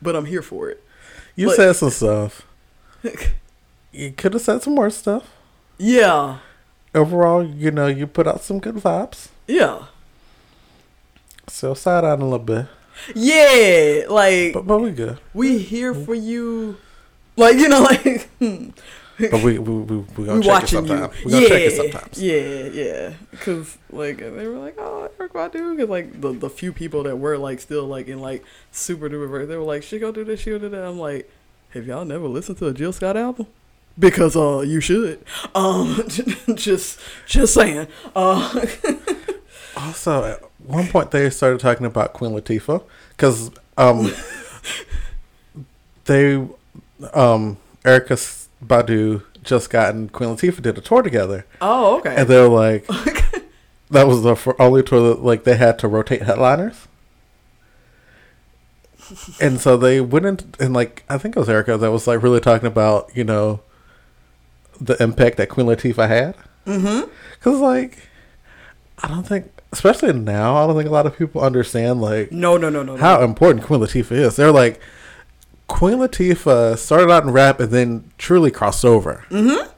[0.01, 0.81] but I'm here for it.
[1.35, 2.43] You But- said some stuff.
[3.91, 5.25] You could have said some more stuff.
[5.77, 6.37] Yeah,
[6.95, 9.27] Overall, you know, you put out some good vibes.
[9.47, 9.83] yeah,
[11.47, 12.65] So side out a little bit,
[13.13, 14.03] yeah.
[14.09, 15.19] Like but but we good.
[15.33, 16.77] we here for you.
[17.37, 18.69] Like you know, like hmm.
[19.19, 20.87] But we we we, we gonna we check it watching you.
[20.87, 21.25] sometimes.
[21.25, 22.21] We gonna yeah, check it sometimes.
[22.21, 22.37] yeah,
[22.83, 23.13] yeah.
[23.31, 25.75] Because like they were like, oh, Erykah Badu.
[25.75, 29.47] Because like the the few people that were like still like in like super duper,
[29.47, 30.85] they were like, she gonna do this, she gonna do that.
[30.85, 31.31] I'm like,
[31.71, 33.47] have y'all never listened to a Jill Scott album?
[33.97, 35.23] Because uh, you should.
[35.55, 36.03] Um,
[36.55, 37.87] just just saying.
[38.15, 38.65] Uh,
[39.77, 44.11] Also, at one point they started talking about Queen Latifah because um,
[46.05, 46.43] they
[47.13, 52.15] um, Erykah Badu just gotten Queen Latifah did a tour together, oh, okay.
[52.15, 52.85] and they were like,
[53.89, 56.87] that was the only tour that like they had to rotate headliners.
[59.39, 62.21] And so they went in, and like I think it was Erykah that was like
[62.21, 63.61] really talking about you know
[64.79, 66.35] the impact that Queen Latifah had.
[66.65, 67.09] mm-hmm.
[67.41, 67.97] Cause like,
[69.01, 72.57] I don't think, especially now, I don't think a lot of people understand like No,
[72.57, 72.95] no, no, no.
[72.95, 73.01] no.
[73.01, 74.35] how important Queen Latifah is.
[74.35, 74.79] They're like,
[75.67, 79.69] Queen Latifah started out in rap and then truly crossed over, mm-hmm.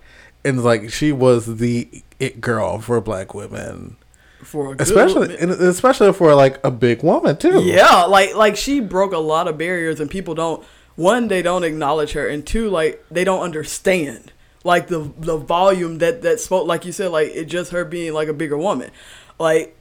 [0.46, 3.98] and like she was the it girl for black women,
[4.44, 7.64] for a good especially and especially for like a big woman too.
[7.64, 10.64] Yeah, like like she broke a lot of barriers, and people don't.
[10.96, 14.34] One, they don't acknowledge her, and two, like they don't understand
[14.64, 16.68] like the the volume that that spoke.
[16.68, 18.92] Like you said, like it just her being like a bigger woman,
[19.40, 19.78] like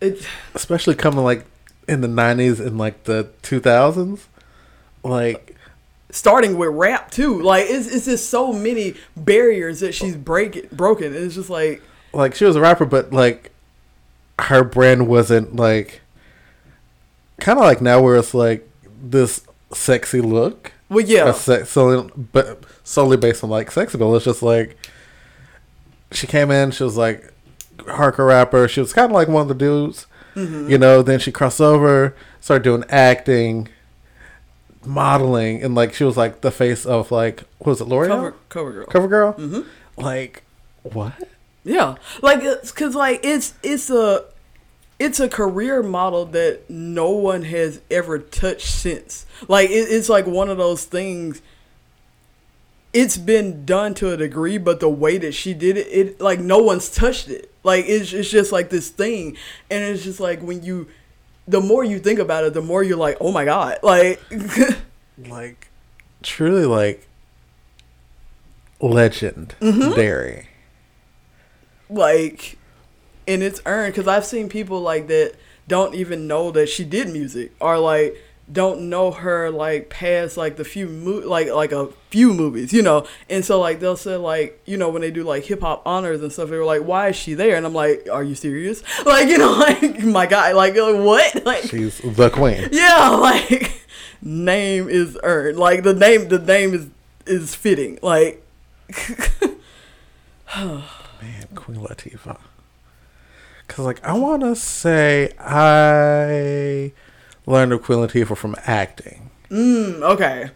[0.00, 0.26] it.
[0.54, 1.46] especially coming like
[1.88, 4.28] in the nineties and like the two thousands,
[5.02, 5.56] like.
[6.12, 11.14] Starting with rap too, like it's it's just so many barriers that she's breaking broken.
[11.14, 13.52] It's just like like she was a rapper, but like
[14.40, 16.00] her brand wasn't like
[17.38, 18.68] kind of like now where it's like
[19.00, 24.16] this sexy look, well, yeah, solely, but solely based on like sex appeal.
[24.16, 24.76] It's just like
[26.10, 27.32] she came in, she was like
[27.76, 28.66] hardcore rapper.
[28.66, 30.68] She was kind of like one of the dudes, mm-hmm.
[30.68, 31.02] you know.
[31.02, 33.68] Then she crossed over, started doing acting,
[34.84, 38.34] modeling, and like she was like the face of like what was it, L'Oreal cover
[38.48, 38.86] cover girl.
[38.86, 39.32] Cover Girl?
[39.34, 40.02] Mm-hmm.
[40.02, 40.42] Like
[40.82, 41.12] what?
[41.64, 44.24] Yeah, like it's because like it's it's a
[44.98, 49.26] it's a career model that no one has ever touched since.
[49.48, 51.42] Like it, it's like one of those things.
[52.92, 56.40] It's been done to a degree, but the way that she did it, it like
[56.40, 57.52] no one's touched it.
[57.62, 59.36] Like it's it's just like this thing,
[59.70, 60.88] and it's just like when you
[61.50, 64.22] the more you think about it, the more you're like, oh my god, like,
[65.28, 65.70] like
[66.22, 67.08] truly like
[68.80, 69.58] legendary.
[69.60, 70.48] Mm-hmm.
[71.94, 72.58] like,
[73.26, 75.34] and it's earned because I've seen people like that
[75.66, 78.16] don't even know that she did music or like
[78.52, 82.82] don't know her like past like the few mo- like like a few movies, you
[82.82, 83.06] know.
[83.28, 86.20] And so like they'll say like you know when they do like hip hop honors
[86.22, 87.56] and stuff, they were like, why is she there?
[87.56, 88.82] And I'm like, are you serious?
[89.06, 91.44] Like you know like my guy, like, like what?
[91.44, 92.68] Like She's the queen.
[92.72, 93.84] yeah, like
[94.22, 95.58] name is earned.
[95.58, 96.88] Like the name the name is
[97.26, 97.98] is fitting.
[98.02, 98.42] Like
[100.56, 100.82] Man,
[101.54, 102.38] Queen Latifah.
[103.68, 106.92] Cause like I want to say I
[107.46, 110.50] learned of Queen Latifah from acting, mm, okay.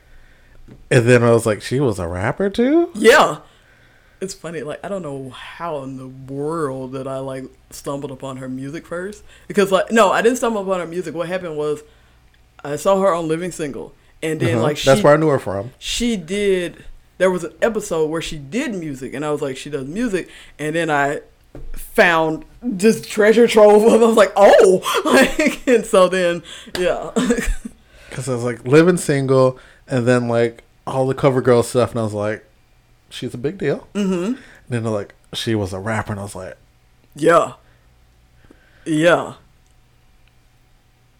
[0.90, 2.90] and then I was like, she was a rapper too.
[2.94, 3.38] Yeah.
[4.20, 8.38] It's funny, like I don't know how in the world that I like stumbled upon
[8.38, 9.22] her music first.
[9.48, 11.14] Because like no, I didn't stumble upon her music.
[11.14, 11.82] What happened was
[12.64, 13.92] I saw her on Living Single.
[14.22, 14.62] And then Uh-huh.
[14.62, 15.72] like she That's where I knew her from.
[15.78, 16.84] she did
[17.18, 20.30] there was an episode where she did music and I was like, she does music
[20.58, 21.20] and then I
[21.72, 26.42] found this treasure trove of I was like, oh like and so then
[26.78, 27.10] yeah.
[28.10, 32.00] Cause I was like living single, and then like all the cover girl stuff, and
[32.00, 32.44] I was like,
[33.10, 33.88] she's a big deal.
[33.94, 34.24] Mm-hmm.
[34.24, 34.38] And
[34.68, 36.56] then they're like, she was a rapper, and I was like,
[37.16, 37.54] Yeah.
[38.84, 39.34] Yeah.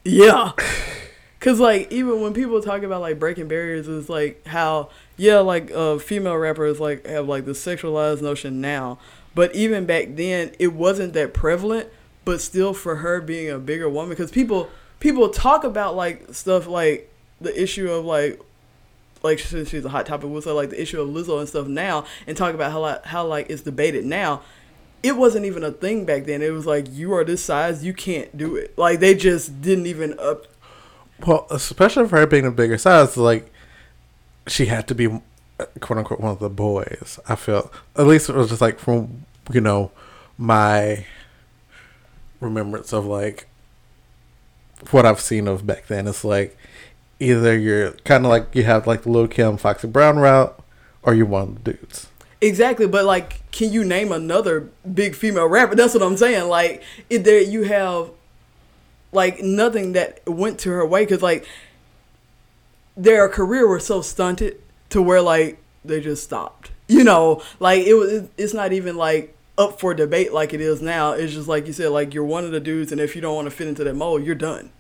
[0.05, 0.53] Yeah.
[1.41, 5.71] Cause like even when people talk about like breaking barriers, it's like how yeah like
[5.73, 8.99] uh female rappers like have like the sexualized notion now,
[9.35, 11.89] but even back then it wasn't that prevalent.
[12.25, 16.67] But still, for her being a bigger woman, because people people talk about like stuff
[16.67, 18.41] like the issue of like
[19.23, 21.67] like since she's a hot topic with her, like the issue of Lizzo and stuff
[21.67, 24.43] now, and talk about how like, how like it's debated now.
[25.03, 26.41] It wasn't even a thing back then.
[26.41, 28.77] It was like you are this size, you can't do it.
[28.79, 30.47] Like they just didn't even up.
[31.27, 33.51] well, especially for her being a bigger size, like
[34.47, 35.21] she had to be
[35.81, 37.19] quote unquote one of the boys.
[37.29, 39.91] I feel at least it was just like from you know
[40.39, 41.07] my
[42.41, 43.47] remembrance of like
[44.91, 46.07] what I've seen of back then.
[46.07, 46.57] It's like
[47.21, 50.59] either you're kind of like you have like the Lil Kim, Foxy Brown route,
[51.03, 52.09] or you're one of the dudes.
[52.41, 55.75] Exactly, but like, can you name another big female rapper?
[55.75, 56.49] That's what I'm saying.
[56.49, 58.11] Like, there you have
[59.13, 61.47] like nothing that went to her way because like
[62.97, 64.61] their career was so stunted
[64.95, 66.71] to where like they just stopped.
[66.89, 68.29] You know, like it was.
[68.37, 71.13] It's not even like up for debate like it is now.
[71.13, 73.35] It's just like you said, like you're one of the dudes, and if you don't
[73.37, 74.71] want to fit into that mold, you're done.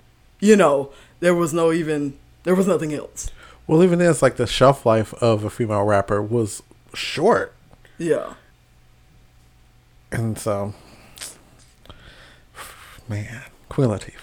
[0.41, 0.91] You know,
[1.21, 3.31] there was no even there was nothing else.
[3.67, 6.62] Well, even then, it's like the shelf life of a female rapper was
[6.93, 7.55] short,
[7.97, 8.35] Yeah.
[10.12, 10.75] and so
[13.09, 14.21] man, Queen Latifah.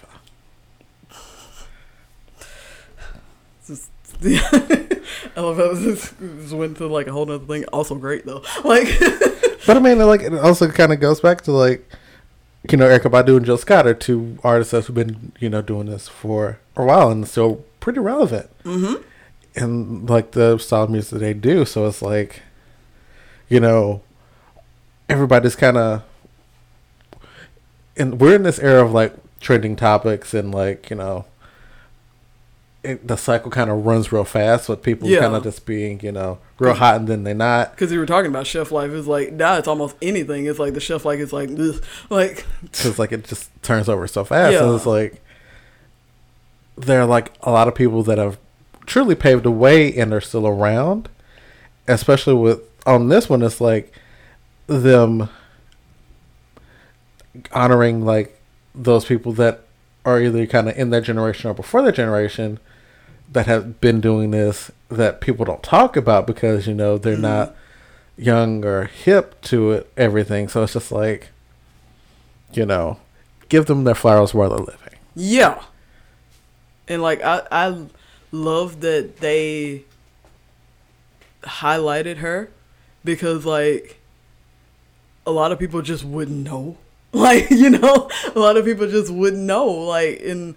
[3.68, 3.89] Just,
[5.36, 7.66] I love how this just went to like a whole nother thing.
[7.66, 8.44] Also great though.
[8.64, 8.88] Like,
[9.68, 11.88] But I mean, like it also kind of goes back to like,
[12.70, 15.88] you know, Erykah Badu and Jill Scott are two artists who've been you know doing
[15.88, 18.50] this for a while and still pretty relevant.
[18.64, 19.04] Mm-hmm.
[19.54, 22.42] And like the style of music they do, so it's like,
[23.50, 24.02] you know,
[25.10, 26.04] everybody's kind of,
[27.98, 31.26] and we're in this era of like trending topics and like you know.
[32.83, 35.20] It, the cycle kind of runs real fast with people Yeah.
[35.20, 37.71] kind of just being, you know, real hot and then they're not.
[37.71, 40.47] because you were talking about shelf life, it's like now it's almost anything.
[40.47, 41.79] It's like the shelf life is like this.
[42.09, 45.21] Like, because like it just turns over so fast and it's like
[46.75, 48.39] there are like a lot of people that have
[48.87, 51.08] truly paved the way and are still around
[51.87, 53.93] especially with on this one it's like
[54.66, 55.29] them
[57.51, 58.39] honoring like
[58.74, 59.62] those people that
[60.05, 62.59] are either kind of in their generation or before their generation
[63.32, 67.21] that have been doing this that people don't talk about because you know they're mm-hmm.
[67.21, 67.55] not
[68.17, 71.29] young or hip to it everything so it's just like
[72.53, 72.99] you know
[73.49, 75.62] give them their flowers while they're living yeah.
[76.87, 77.86] And like I, I
[78.32, 79.83] love that they
[81.43, 82.49] highlighted her
[83.03, 83.99] because like
[85.25, 86.78] a lot of people just wouldn't know.
[87.13, 89.66] Like, you know, a lot of people just wouldn't know.
[89.66, 90.55] Like, and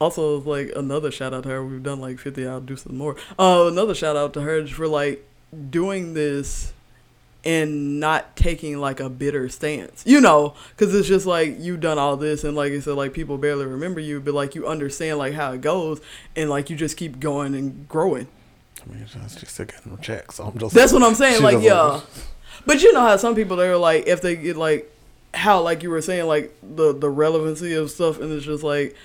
[0.00, 1.64] also, like, another shout out to her.
[1.64, 3.16] We've done like 50, I'll do some more.
[3.38, 5.26] Uh, another shout out to her for like
[5.70, 6.72] doing this
[7.44, 11.98] and not taking like a bitter stance, you know, because it's just like you've done
[11.98, 15.18] all this and like I said, like people barely remember you, but like you understand
[15.18, 16.00] like how it goes
[16.36, 18.28] and like you just keep going and growing.
[18.82, 21.42] i mean she's still getting checks so i'm just That's what I'm saying.
[21.42, 22.00] Like, yeah.
[22.66, 24.94] But you know how some people they're like, if they get like,
[25.32, 28.96] how like you were saying like the the relevancy of stuff and it's just like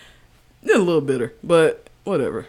[0.73, 2.47] a little bitter, but whatever.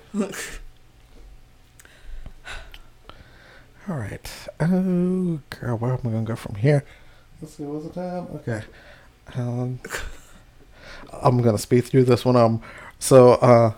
[3.88, 4.30] All right.
[4.59, 6.84] Oh, girl, where am I gonna go from here?
[7.40, 7.62] Let's see.
[7.64, 8.26] What's the time?
[8.36, 8.62] Okay.
[9.36, 9.78] Um,
[11.22, 12.36] I'm gonna speed through this one.
[12.36, 12.62] Um,
[12.98, 13.72] so uh,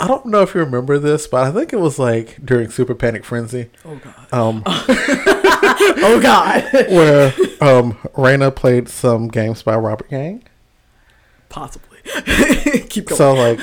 [0.00, 2.94] I don't know if you remember this, but I think it was like during Super
[2.94, 3.70] Panic Frenzy.
[3.84, 4.32] oh god.
[4.32, 6.64] Um, oh god.
[6.72, 7.28] where
[7.60, 10.42] um Raina played some games by Robert Yang.
[11.48, 11.91] Possibly.
[12.88, 13.16] Keep going.
[13.16, 13.60] So like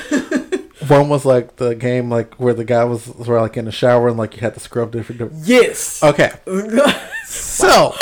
[0.88, 4.08] one was like the game like where the guy was were like in the shower
[4.08, 5.20] and like you had to scrub different.
[5.20, 6.02] different yes.
[6.02, 6.32] okay,
[7.26, 7.92] so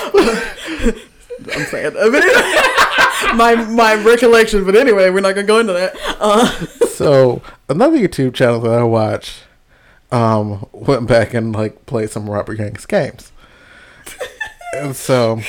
[1.55, 1.95] I'm saying
[3.37, 5.95] my my recollection, but anyway, we're not gonna go into that.
[6.19, 6.49] Uh,
[6.87, 9.43] so another YouTube channel that I watch
[10.11, 13.33] um went back and like played some Robert Yang's games.
[14.75, 15.41] and so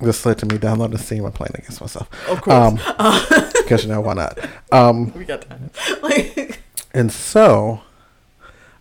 [0.00, 2.08] this led to me downloading Steam and playing against myself.
[2.28, 4.38] of course, Um because you know why not.
[4.72, 5.70] Um we got time.
[6.02, 6.60] Like,
[6.94, 7.82] and so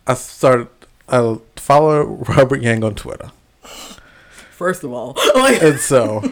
[0.08, 0.70] I started
[1.10, 3.32] I follow Robert Yang on Twitter.
[4.52, 6.24] first of all, like, And so,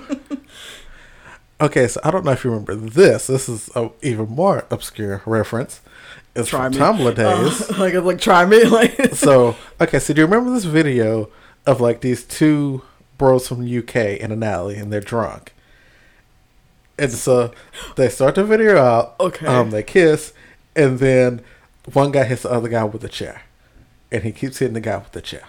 [1.61, 3.27] okay, so I don't know if you remember this.
[3.27, 5.81] This is a even more obscure reference.
[6.35, 6.79] It's Try from me.
[6.79, 7.69] Tumblr days.
[7.69, 11.29] uh, like, it's like try me, like, so, okay, so do you remember this video
[11.65, 12.81] of like these two
[13.17, 15.53] bros from the UK in an alley and they're drunk?
[16.97, 17.51] And so
[17.97, 19.15] they start the video out.
[19.19, 19.45] Okay.
[19.45, 20.33] Um, they kiss,
[20.75, 21.41] and then
[21.91, 23.41] one guy hits the other guy with a chair,
[24.11, 25.43] and he keeps hitting the guy with the chair.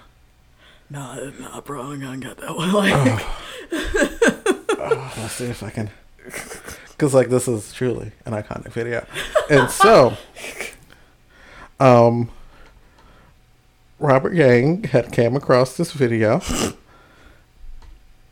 [0.90, 2.72] nah, nah, bro, I ain't got that one.
[2.72, 3.24] Like,
[4.78, 5.90] Oh, let's see if I can.
[6.88, 9.04] Because, like, this is truly an iconic video.
[9.50, 10.16] And so,
[11.80, 12.30] um,
[13.98, 16.40] Robert Yang had came across this video.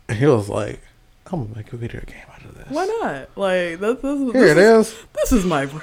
[0.09, 0.81] And he was like,
[1.33, 2.67] I'm to make a video game out of this.
[2.69, 3.29] why not?
[3.37, 4.95] Like, this, this, is- Here it this is.
[5.15, 5.67] This is my.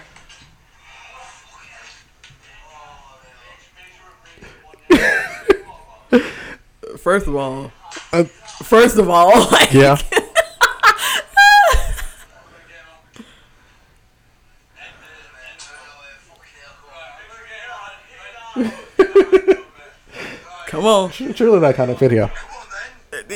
[6.97, 7.71] First of all,
[8.13, 8.23] Uh,
[8.63, 9.97] first of all, like, yeah.
[20.67, 21.09] come on.
[21.11, 22.31] Truly that kind of video.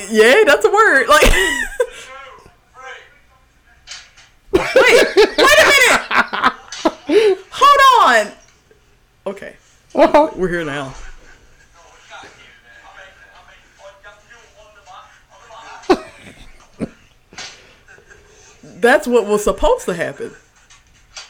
[0.10, 1.08] Yeah, that's a word.
[1.08, 1.24] Like,
[4.76, 7.38] wait, wait a minute.
[7.52, 8.32] Hold on.
[9.28, 9.56] Okay,
[9.96, 10.30] Uh-huh.
[10.36, 10.94] we're here now.
[18.64, 20.32] That's what was supposed to happen.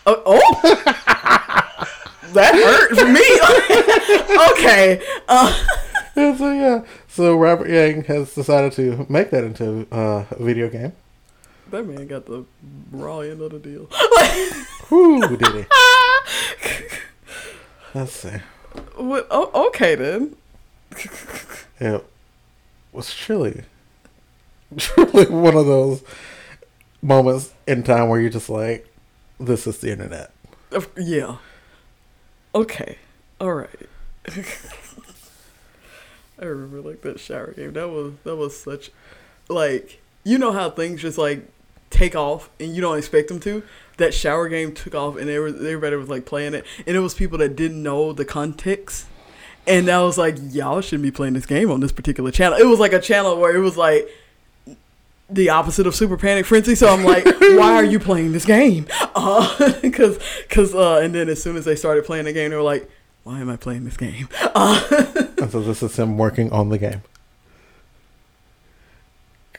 [0.05, 0.61] Oh, oh.
[2.33, 3.21] that hurt for me.
[4.51, 5.01] okay.
[5.27, 5.65] Uh,
[6.15, 6.85] And so, yeah.
[7.07, 10.93] So, Robert Yang has decided to make that into uh, a video game.
[11.71, 12.45] That man got the
[12.91, 13.85] raw end of the deal.
[14.87, 15.65] Who did he?
[17.93, 18.37] Let's see.
[18.95, 20.35] What, oh, okay then.
[21.79, 22.05] it
[22.91, 23.63] was truly,
[24.77, 26.03] truly one of those
[27.01, 28.87] moments in time where you're just like,
[29.39, 30.31] this is the internet.
[30.71, 31.37] Uh, Yeah.
[32.53, 32.97] Okay.
[33.39, 33.89] All right.
[36.39, 37.73] I remember like that shower game.
[37.73, 38.91] That was that was such
[39.47, 41.47] like you know how things just like
[41.95, 43.63] take off and you don't expect them to.
[43.97, 47.13] That shower game took off and every- everybody was like playing it, and it was
[47.13, 49.05] people that didn't know the context.
[49.67, 52.57] And I was like, y'all shouldn't be playing this game on this particular channel.
[52.57, 54.07] It was like a channel where it was like
[55.27, 56.75] the opposite of Super Panic Frenzy.
[56.75, 58.85] So I'm like, why are you playing this game?
[59.17, 59.47] Uh,
[59.93, 60.19] cause,
[60.49, 62.87] cause, uh, and then as soon as they started playing the game, they were like,
[63.23, 64.27] why am I playing this game?
[64.53, 64.83] Uh,
[65.41, 67.01] And so this is him working on the game.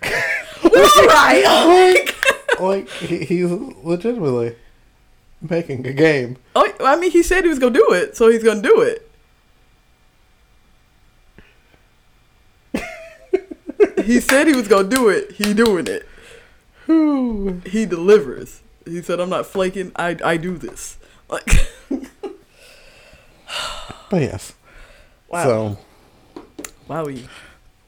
[0.04, 0.70] all
[1.08, 2.12] right.
[2.60, 4.56] Like he, he's legitimately
[5.40, 6.36] making a game.
[6.54, 9.10] Oh, I mean, he said he was gonna do it, so he's gonna do it.
[14.04, 15.32] he said he was gonna do it.
[15.32, 16.06] He doing it.
[16.86, 17.62] Whew.
[17.66, 18.62] He delivers.
[18.84, 19.92] He said, "I'm not flaking.
[19.96, 21.48] I I do this." Like,
[24.08, 24.54] But yes.
[25.28, 25.78] wow, So
[26.88, 27.26] wowie,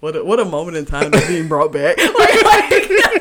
[0.01, 1.97] what a, what a moment in time that's being brought back.
[2.19, 3.18] Like,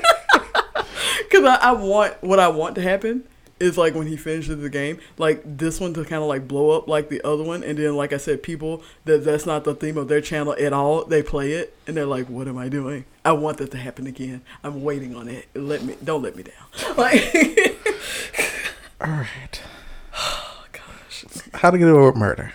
[1.30, 3.24] because I, I want what I want to happen
[3.60, 6.72] is like when he finishes the game, like this one to kind of like blow
[6.72, 9.74] up like the other one, and then like I said, people that that's not the
[9.74, 11.06] theme of their channel at all.
[11.06, 13.06] They play it and they're like, "What am I doing?
[13.26, 14.42] I want that to happen again.
[14.64, 15.48] I'm waiting on it.
[15.56, 16.54] Let me don't let me down."
[16.98, 17.34] Like,
[19.02, 19.62] all right.
[20.18, 21.26] oh gosh.
[21.54, 22.54] How to get away with murder.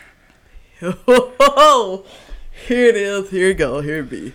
[0.83, 2.05] Oh,
[2.67, 3.31] here it is.
[3.31, 3.81] Here you go.
[3.81, 4.35] Here it be.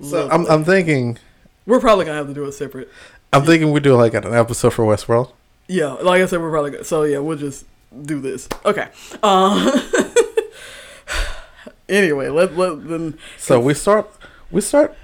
[0.00, 1.18] So I'm I'm thinking
[1.66, 2.88] we're probably gonna have to do it separate.
[3.32, 5.32] I'm thinking we do like an episode for Westworld.
[5.66, 6.86] Yeah, like I said, we're probably good.
[6.86, 7.66] So yeah, we'll just
[8.02, 8.48] do this.
[8.64, 8.88] Okay.
[9.22, 9.80] Uh,
[11.88, 13.18] anyway, let let then.
[13.36, 14.10] So we start.
[14.50, 14.96] We start.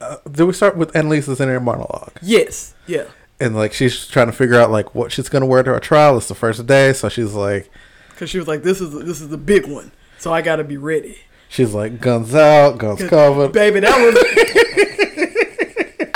[0.00, 2.12] Uh, do we start with Annalise's inner monologue?
[2.22, 2.74] Yes.
[2.86, 3.04] Yeah.
[3.40, 6.16] And like she's trying to figure out like what she's gonna wear to her trial.
[6.16, 7.70] It's the first day, so she's like,
[8.10, 10.64] Because she was like, "This is this is the big one, so I got to
[10.64, 13.52] be ready." she's like guns out, guns covered.
[13.52, 15.25] Baby, that was.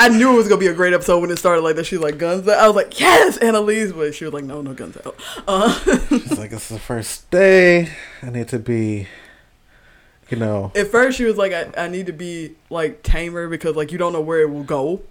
[0.01, 1.85] I knew it was gonna be a great episode when it started like that.
[1.85, 2.59] She's like guns out.
[2.59, 5.15] I was like, yes, Annalise, but she was like, no, no guns out.
[5.47, 5.79] Uh,
[6.09, 7.91] She's like, this is the first day.
[8.23, 9.09] I need to be,
[10.31, 10.73] you know.
[10.75, 13.99] at first, she was like, I, I need to be like tamer because like you
[13.99, 15.03] don't know where it will go.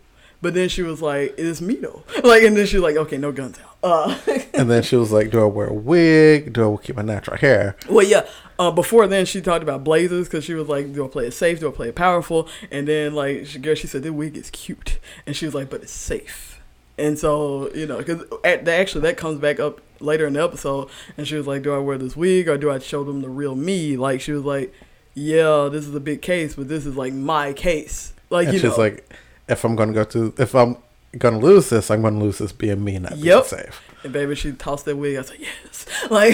[0.42, 2.04] But then she was like, it's me though.
[2.24, 3.78] Like, and then she was like, okay, no guns out.
[3.84, 4.18] Uh,
[4.54, 6.52] And then she was like, do I wear a wig?
[6.54, 7.76] Do I keep my natural hair?
[7.90, 8.26] well, yeah.
[8.60, 11.32] Uh, before then, she talked about blazers because she was like, do I play it
[11.32, 11.62] safe?
[11.62, 12.48] Do I play it powerful?
[12.70, 15.70] And then like, she, girl, she said the wig is cute, and she was like,
[15.70, 16.60] but it's safe.
[16.98, 21.26] And so, you know, because actually that comes back up later in the episode, and
[21.26, 23.56] she was like, "Do I wear this wig or do I show them the real
[23.56, 24.74] me?" Like she was like,
[25.14, 28.60] "Yeah, this is a big case, but this is like my case." Like And you
[28.60, 29.10] she's know, like,
[29.48, 30.76] if I'm gonna go to, if I'm
[31.18, 33.50] gonna lose this, I'm gonna lose this being me, not Yep.
[33.50, 33.82] being safe.
[34.04, 35.16] and baby, she tossed that wig.
[35.16, 36.34] I was like, "Yes." Like,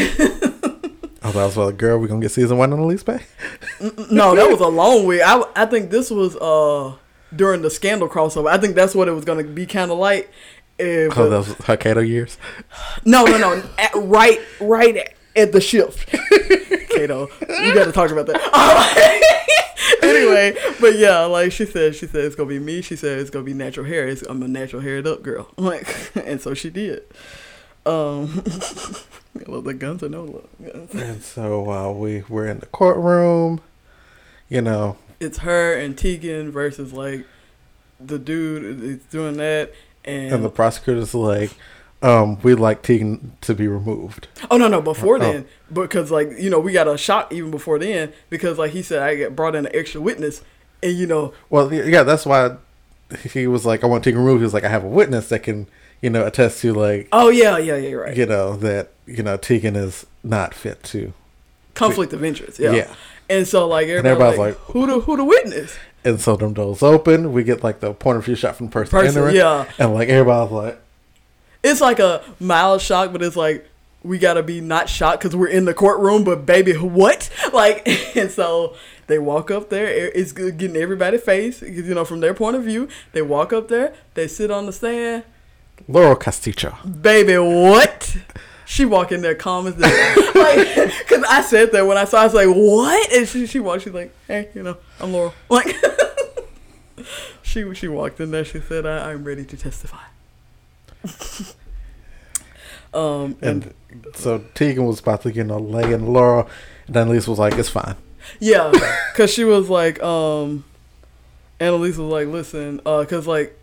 [1.28, 1.98] Oh, that was well, girl.
[1.98, 3.20] We gonna get season one on the lease pay.
[4.12, 5.22] no, that was a long way.
[5.24, 6.96] I I think this was uh
[7.36, 8.48] during the scandal crossover.
[8.50, 10.32] I think that's what it was gonna be kind of like.
[10.78, 12.38] Eh, Oh, was Hokkaido years.
[13.06, 13.64] No, no, no.
[13.80, 16.08] At, right, right at, at the shift.
[16.90, 18.42] Kato, we got to talk about that.
[20.04, 22.82] anyway, but yeah, like she said, she said it's gonna be me.
[22.82, 24.08] She said it's gonna be natural hair.
[24.08, 25.50] It's, I'm a natural haired up girl.
[25.58, 27.04] Like, and so she did.
[27.86, 28.44] Um,
[29.48, 30.48] love the guns or no love.
[30.74, 30.94] guns.
[30.96, 33.62] And so uh, we were in the courtroom.
[34.50, 37.26] You know, It's her and Tegan versus like
[38.00, 39.72] the dude is doing that,
[40.04, 41.50] and, and the prosecutor's like,
[42.04, 44.28] um, we'd like Tegan to be removed.
[44.52, 45.20] Oh no, no, before Oh.
[45.20, 48.82] then, because like you know we got a shot even before then because like he
[48.84, 50.44] said I get brought in an extra witness,
[50.84, 52.58] and you know Well, yeah, that's why
[53.32, 54.42] he was like, I want Tegan removed.
[54.42, 55.68] He was like, I have a witness that can,
[56.02, 59.24] you know, attest to like, oh yeah yeah yeah you're right you know, that you
[59.24, 61.14] know Tegan is not fit to.
[61.74, 62.72] conflict of interest yeah.
[62.72, 62.94] Yeah.
[63.30, 66.54] and so like everybody everybody's like, like- who the who the witness And so them
[66.54, 67.34] doors open.
[67.34, 69.66] We get like the point of view shot from the person, Person, entering, yeah.
[69.80, 70.80] and like everybody's like,
[71.64, 73.68] it's like a mild shock but it's like
[74.04, 78.30] we gotta be not shocked because we're in the courtroom but baby what like and
[78.30, 78.76] so
[79.08, 82.88] they walk up there it's getting everybody face you know from their point of view
[83.14, 85.24] they walk up there they sit on the stand
[85.88, 86.76] Laurel Castillo.
[87.02, 88.18] baby, what?
[88.66, 90.32] She walk in there calm as that.
[90.36, 93.14] like, cause I said that when I saw, I was like, what?
[93.14, 95.34] And she she walked, she's like, hey, you know, I'm Laurel.
[95.50, 95.76] Like,
[97.44, 100.02] she she walked in there, she said, I, I'm ready to testify.
[102.94, 106.50] um, and, And so Tegan was about to, you know, lay in Laurel,
[106.88, 107.96] and then Lisa was like, it's fine.
[108.40, 108.72] yeah,
[109.16, 110.64] cause she was like, um,
[111.60, 113.58] Annalise was like, listen, uh, cause like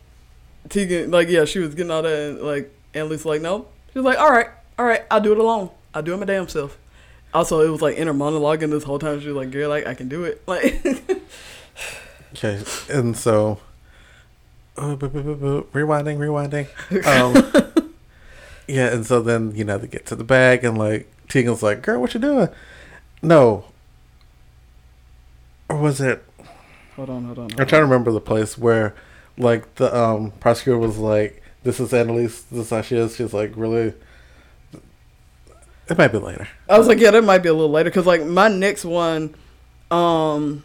[0.68, 3.98] Tegan, like, yeah, she was getting all that, and like Annalise was like, no, she
[3.98, 4.48] was like, all right,
[4.78, 5.70] all right, I'll do it alone.
[5.94, 6.78] I'll do it my damn self.
[7.34, 9.20] Also, it was like inner monologuing this whole time.
[9.20, 10.42] She was like, girl, like I can do it.
[10.46, 10.82] Like,
[12.34, 13.58] Okay, and so
[14.78, 16.66] uh, rewinding, rewinding.
[17.06, 17.84] Um,
[18.66, 21.82] yeah, and so then you know they get to the bag, and like Tegan's like,
[21.82, 22.48] "Girl, what you doing?"
[23.20, 23.64] No,
[25.68, 26.24] or was it?
[26.96, 27.50] hold on, hold on.
[27.52, 28.94] I'm trying to remember the place where,
[29.38, 32.42] like, the um prosecutor was like, "This is Annalise.
[32.42, 33.94] This is how she is." She's like, "Really."
[35.88, 36.48] It might be later.
[36.68, 39.34] I was like, yeah, that might be a little later because like my next one,
[39.90, 40.62] um,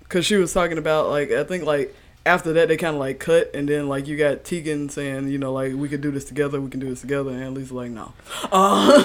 [0.00, 1.94] because she was talking about like I think like
[2.24, 5.38] after that they kind of like cut and then like you got Tegan saying you
[5.38, 7.90] know like we could do this together, we can do this together, and Lisa's like
[7.90, 8.12] no,
[8.52, 9.02] uh,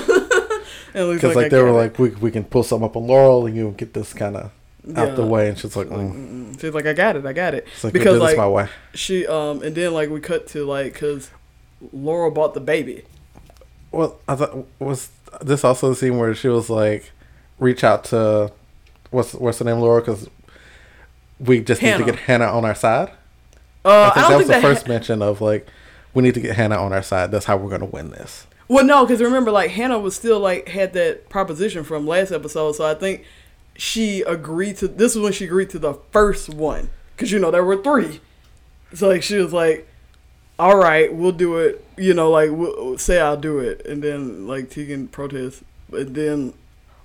[0.94, 1.74] Because like, I they were it.
[1.74, 4.52] like, we we can pull something up on Laurel, and you get this kind of
[4.96, 6.60] out the way, and she's like, mm.
[6.60, 7.68] She's like, I got it, I got it.
[7.84, 8.68] Like because like my way.
[8.94, 11.32] she um and then like we cut to like because
[11.94, 13.04] Laura bought the baby.
[13.92, 15.10] Well, I thought was
[15.42, 17.12] this also the scene where she was like,
[17.60, 18.52] reach out to
[19.12, 20.02] what's what's the name, Laura?
[20.02, 20.30] Because
[21.40, 23.12] we just need to get Hannah on our side.
[23.84, 25.68] Uh, I I, think don't that think was the that first mention of like,
[26.14, 27.32] we need to get Hannah on our side.
[27.32, 28.48] That's how we're gonna win this.
[28.68, 32.74] Well, no, because remember, like Hannah was still like had that proposition from last episode,
[32.74, 33.26] so I think
[33.82, 34.88] she agreed to.
[34.88, 38.20] This is when she agreed to the first one, because you know there were three.
[38.94, 39.88] So like she was like,
[40.60, 44.46] "All right, we'll do it." You know, like we'll, say I'll do it, and then
[44.46, 46.54] like Tegan protests, but then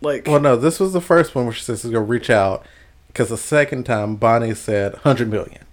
[0.02, 2.66] like Well, no, this was the first one where she says she's gonna reach out.
[3.06, 5.64] Because the second time Bonnie said hundred million.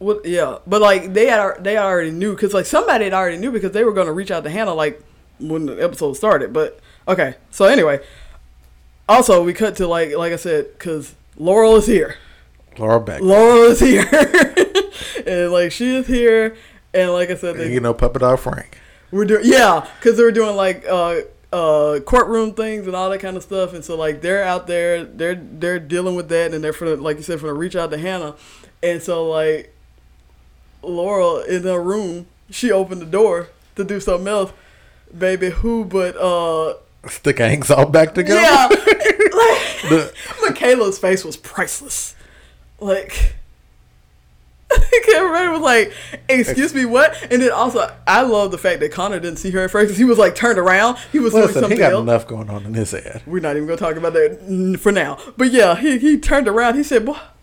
[0.00, 0.26] What?
[0.26, 3.70] Yeah, but like they had they already knew because like somebody had already knew because
[3.70, 5.00] they were gonna reach out to Hannah like
[5.38, 6.52] when the episode started.
[6.52, 8.00] But okay, so anyway,
[9.08, 12.16] also we cut to like like I said because Laurel is here.
[12.78, 13.20] Laura Beck.
[13.20, 14.06] Laurel is here,
[15.26, 16.56] and like she is here,
[16.94, 18.78] and like I said, they, you know, Puppet Dog Frank.
[19.10, 21.22] we're doing yeah, because they were doing like uh
[21.52, 25.04] uh courtroom things and all that kind of stuff, and so like they're out there,
[25.04, 27.90] they're they're dealing with that, and they're for like you said, for to reach out
[27.90, 28.36] to Hannah,
[28.82, 29.74] and so like
[30.82, 34.52] Laurel in her room, she opened the door to do something else,
[35.16, 35.50] baby.
[35.50, 36.74] Who but uh
[37.06, 38.40] Stick hangs all back together.
[38.40, 38.78] yeah, like
[39.88, 40.12] The-
[40.42, 42.14] Michaela's face was priceless,
[42.80, 43.34] like.
[45.16, 45.92] Everybody was like,
[46.28, 49.60] "Excuse me, what?" And then also, I love the fact that Connor didn't see her
[49.64, 50.98] at first he was like turned around.
[51.10, 52.02] He was doing Listen, he something got else.
[52.02, 53.22] enough going on in his head.
[53.26, 55.18] We're not even gonna talk about that for now.
[55.38, 56.76] But yeah, he he turned around.
[56.76, 57.34] He said, "What?"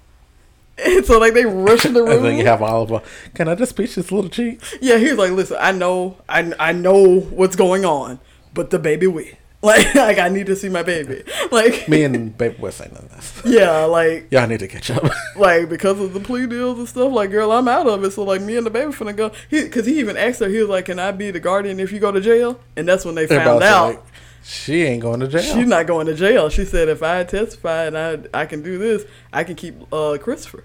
[0.77, 2.11] And so like they rushed in the room.
[2.17, 3.01] And then you have Oliver.
[3.33, 4.75] Can I just pinch his little cheeks?
[4.79, 8.19] yeah, he was like, "Listen, I know, I I know what's going on,
[8.53, 9.33] but the baby we
[9.65, 11.23] like like I need to see my baby.
[11.51, 13.41] Like Me and Baby West ain't this.
[13.45, 15.03] yeah, like Y'all need to catch up.
[15.37, 17.11] like because of the plea deals and stuff.
[17.11, 18.11] Like, girl, I'm out of it.
[18.11, 19.31] So like me and the baby finna go.
[19.49, 20.47] He because he even asked her.
[20.49, 23.05] He was like, "Can I be the guardian if you go to jail?" And that's
[23.05, 23.87] when they found out.
[23.95, 24.03] like,
[24.43, 25.41] she ain't going to jail.
[25.41, 26.49] She's not going to jail.
[26.49, 30.17] She said, if I testify and I I can do this, I can keep uh,
[30.21, 30.63] Christopher.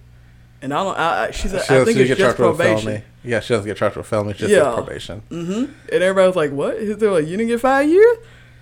[0.63, 0.99] And I don't.
[0.99, 3.03] I, I, she said, She I think it's just charged with a probation.
[3.25, 4.35] Yeah, she doesn't get charged with felony.
[4.35, 4.73] Just Yeah.
[4.75, 5.21] probation.
[5.31, 8.19] hmm And everybody was like, "What?" They're like, "You didn't get five years?"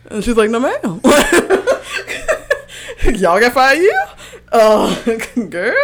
[0.07, 0.81] And she's like, "No, ma'am.
[3.15, 4.09] y'all got five years."
[4.51, 5.19] Uh,
[5.51, 5.77] girl,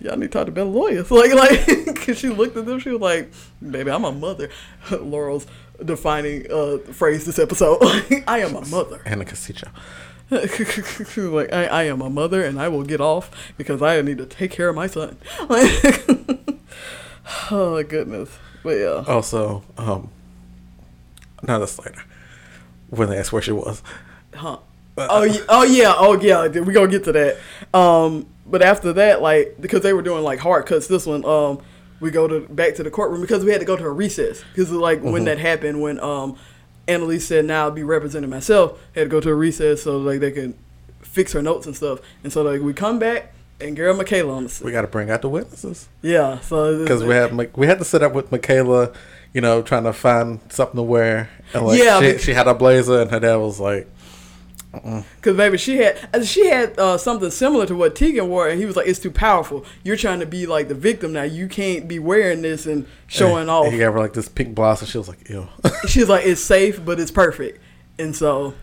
[0.00, 1.10] y'all need to talk to better lawyers.
[1.10, 2.78] Like, like, cause she looked at them.
[2.78, 4.48] She was like, "Baby, I'm a mother."
[4.90, 5.46] Laurel's
[5.84, 7.78] defining uh, phrase this episode.
[8.26, 9.00] I am a mother.
[9.04, 9.68] And a Casicho.
[11.12, 14.00] She was like, I, I am a mother and I will get off because I
[14.00, 15.18] need to take care of my son.
[15.46, 15.70] Like,
[17.50, 18.30] oh, goodness.
[18.62, 19.04] But yeah.
[19.06, 20.08] Also, um,
[21.42, 22.02] not this later.
[22.92, 23.82] When they asked where she was.
[24.34, 24.58] Huh.
[24.98, 25.94] Oh, yeah, oh, yeah.
[25.96, 26.46] Oh, yeah.
[26.46, 27.38] We're going to get to that.
[27.72, 31.62] Um, but after that, like, because they were doing like hard cuts, this one, um,
[32.00, 34.44] we go to back to the courtroom because we had to go to a recess.
[34.52, 36.36] Because, like, when that happened, when um,
[36.86, 40.20] Annalise said, now I'll be representing myself, had to go to a recess so, like,
[40.20, 40.54] they could
[41.00, 42.00] fix her notes and stuff.
[42.22, 45.10] And so, like, we come back and girl Michaela on the We got to bring
[45.10, 45.88] out the witnesses.
[46.02, 48.92] Yeah, so Because we had we had to sit up with Michaela,
[49.32, 51.30] you know, trying to find something to wear.
[51.54, 53.88] And like, Yeah, she, she had a blazer, and her dad was like,
[55.20, 58.58] Cause baby, she had uh, she had uh, something similar to what Tegan wore, and
[58.58, 59.66] he was like, "It's too powerful.
[59.84, 61.24] You're trying to be like the victim now.
[61.24, 64.80] You can't be wearing this and showing off." He gave her like this pink blouse,
[64.80, 65.46] and she was like, ew.
[65.86, 67.60] She's like, "It's safe, but it's perfect."
[67.98, 68.54] And so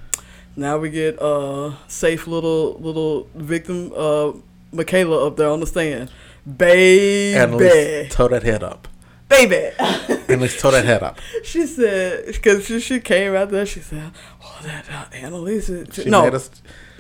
[0.56, 4.32] now we get uh safe little little victim uh
[4.72, 6.10] Michaela up there on the stand,
[6.58, 8.88] baby, and toe that head up.
[9.30, 9.72] Baby.
[9.80, 11.20] At least toe that head up.
[11.44, 13.66] she said because she, she came out there.
[13.66, 14.12] She said,
[14.44, 16.50] "Oh, that uh, Annalise." is- She no, us.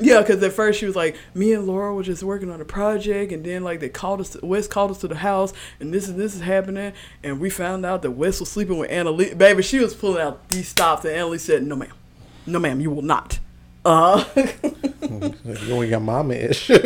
[0.02, 2.66] Yeah, because at first she was like, me and Laura were just working on a
[2.66, 5.52] project, and then like they called us, Wes called us to the house,
[5.82, 8.90] and this and this is happening, and we found out that Wes was sleeping with
[8.90, 9.34] Annalise.
[9.34, 11.92] Baby, she was pulling out these stops, and Annalise said, "No, ma'am,
[12.46, 13.40] no, ma'am, you will not."
[13.86, 14.24] Uh,
[15.10, 16.80] You and your mama issues.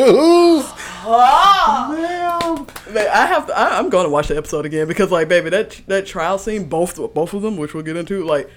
[2.93, 3.57] man, I have to.
[3.57, 6.65] I, I'm going to watch the episode again because, like, baby, that that trial scene,
[6.69, 8.49] both both of them, which we'll get into, like,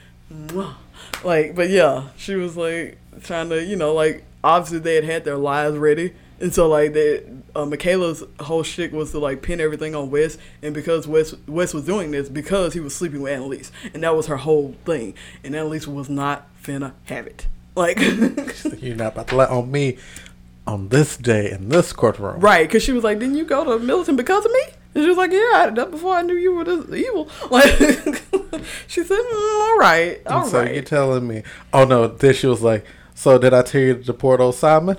[1.24, 5.24] like, but yeah, she was like trying to, you know, like obviously they had had
[5.24, 9.60] their lives ready, and so like they, uh, Michaela's whole shit was to like pin
[9.60, 13.32] everything on Wes, and because Wes Wes was doing this because he was sleeping with
[13.32, 17.46] Annalise, and that was her whole thing, and Annalise was not finna have it,
[17.76, 17.98] like.
[18.82, 19.98] You're not about to let on me
[20.66, 22.40] on this day in this courtroom.
[22.40, 24.62] Right, because she was like, "Didn't you go to Middleton because of me?"
[24.94, 27.66] And she was like, "Yeah, I that before I knew you were this evil." Like,
[28.88, 31.42] she said, mm, "All right, all And so right." you're telling me?
[31.72, 32.08] Oh no!
[32.08, 32.84] Then she was like,
[33.14, 34.96] "So did I tell you to deport old Simon?"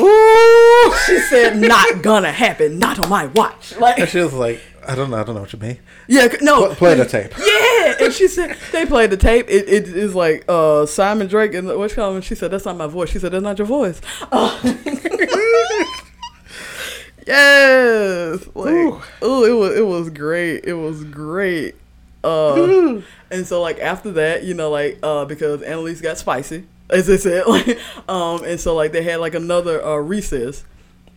[0.00, 2.78] Ooh, she said, "Not gonna happen.
[2.78, 5.16] Not on my watch." And Like, she was like, "I don't know.
[5.16, 5.78] I don't know what you mean."
[6.08, 7.32] yeah, no, Pl- play the tape.
[7.84, 9.46] Yeah, and she said they played the tape.
[9.48, 12.24] It, it is like uh, Simon Drake and what's called.
[12.24, 13.10] She said that's not my voice.
[13.10, 14.00] She said that's not your voice.
[14.32, 14.58] Uh,
[17.26, 19.00] yes, like Ooh.
[19.22, 20.64] oh, it was it was great.
[20.64, 21.74] It was great.
[22.22, 27.06] Uh, and so like after that, you know, like uh, because Annalise got spicy, as
[27.06, 27.78] they said, like
[28.08, 30.64] um, and so like they had like another uh, recess.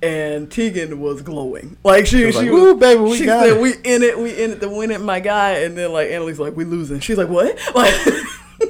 [0.02, 3.26] And Tegan was glowing, like she, She was she like, was, "Woo, baby, we she
[3.26, 5.76] got said, it." "We in it, we in it to win it, my guy." And
[5.76, 7.94] then like Annalise like, "We losing." She's like, "What?" Like,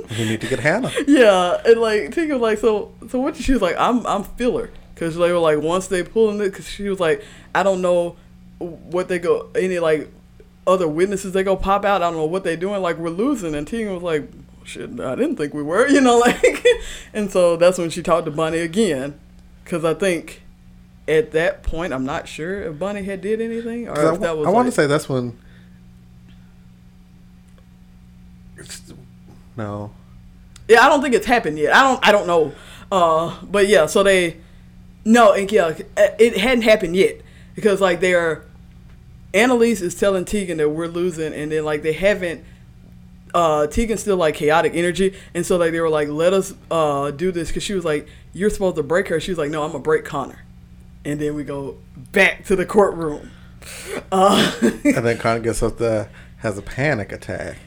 [0.10, 0.91] We need to get Hannah.
[1.08, 4.70] yeah, and like Tegan was like, "So, so what?" She was like, "I'm, I'm filler,"
[4.95, 7.22] because they were like, once they pulling it, because she was like,
[7.54, 8.16] "I don't know
[8.60, 10.10] what they go any like
[10.66, 12.02] other witnesses they go pop out.
[12.02, 12.82] I don't know what they doing.
[12.82, 14.30] Like we're losing, and Tegan was like,
[14.64, 16.66] "Shit, I didn't think we were," you know, like.
[17.14, 19.20] and so that's when she talked to Bunny again,
[19.64, 20.44] because I think
[21.08, 24.38] at that point I'm not sure if Bunny had did anything or 'Cause I, that
[24.38, 24.48] was.
[24.48, 25.38] I want to say that's when.
[29.56, 29.92] No,
[30.68, 31.76] Yeah, I don't think it's happened yet.
[31.76, 32.08] I don't.
[32.08, 32.54] I don't know.
[32.92, 34.38] Uh, but yeah, so they,
[35.04, 37.22] no, and yeah, it hadn't happened yet
[37.56, 38.44] because like they're,
[39.34, 42.44] Annalise is telling Tegan that we're losing, and then like they haven't.
[43.34, 47.12] Uh, Tegan's still like chaotic energy, and so like they were like, let us uh
[47.12, 49.20] do this because she was like, you're supposed to break her.
[49.20, 50.44] She was like, no, I'm gonna break Connor,
[51.08, 51.78] and then we go
[52.12, 53.32] back to the courtroom.
[54.12, 57.58] Uh, and then Connor gets up there, has a panic attack.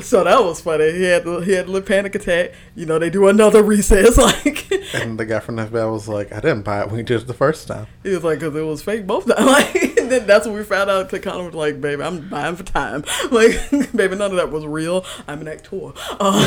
[0.00, 0.92] so that was funny.
[0.92, 2.52] He had he had a little panic attack.
[2.74, 4.70] You know, they do another recess like.
[4.94, 7.22] And the guy from the FBI was like, I didn't buy it when you did
[7.22, 7.86] it the first time.
[8.02, 9.40] He was like, because it was fake both times.
[9.46, 11.08] Like, and then that's when we found out.
[11.10, 13.02] To Connor was like, baby, I'm buying for time.
[13.32, 13.58] Like,
[13.94, 15.04] baby, none of that was real.
[15.26, 15.92] I'm an actor.
[16.20, 16.46] Uh,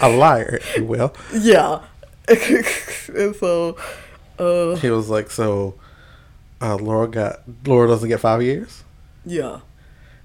[0.00, 1.14] A liar, if you will.
[1.34, 1.82] yeah.
[3.14, 3.76] and so,
[4.38, 5.74] uh, He was like, so
[6.60, 8.84] uh, Laura got Laura doesn't get five years.
[9.24, 9.60] yeah.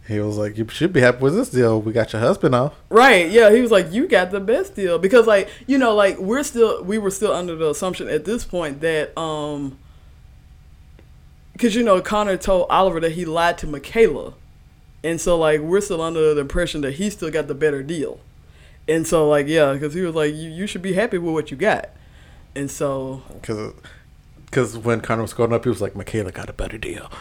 [0.07, 1.81] He was like, you should be happy with this deal.
[1.81, 2.75] We got your husband off.
[2.89, 6.19] Right, yeah, he was like, "You got the best deal," because, like, you know, like
[6.19, 9.79] we're still, we were still under the assumption at this point that, um,
[11.53, 14.35] because you know, Connor told Oliver that he lied to Michaela,
[15.03, 18.19] and so like we're still under the impression that he still got the better deal,
[18.87, 21.51] and so like yeah, because he was like, "You you should be happy with what
[21.51, 21.89] you got,"
[22.55, 23.21] and so
[24.45, 27.11] Because when Connor was going up, he was like, Michaela got a better deal.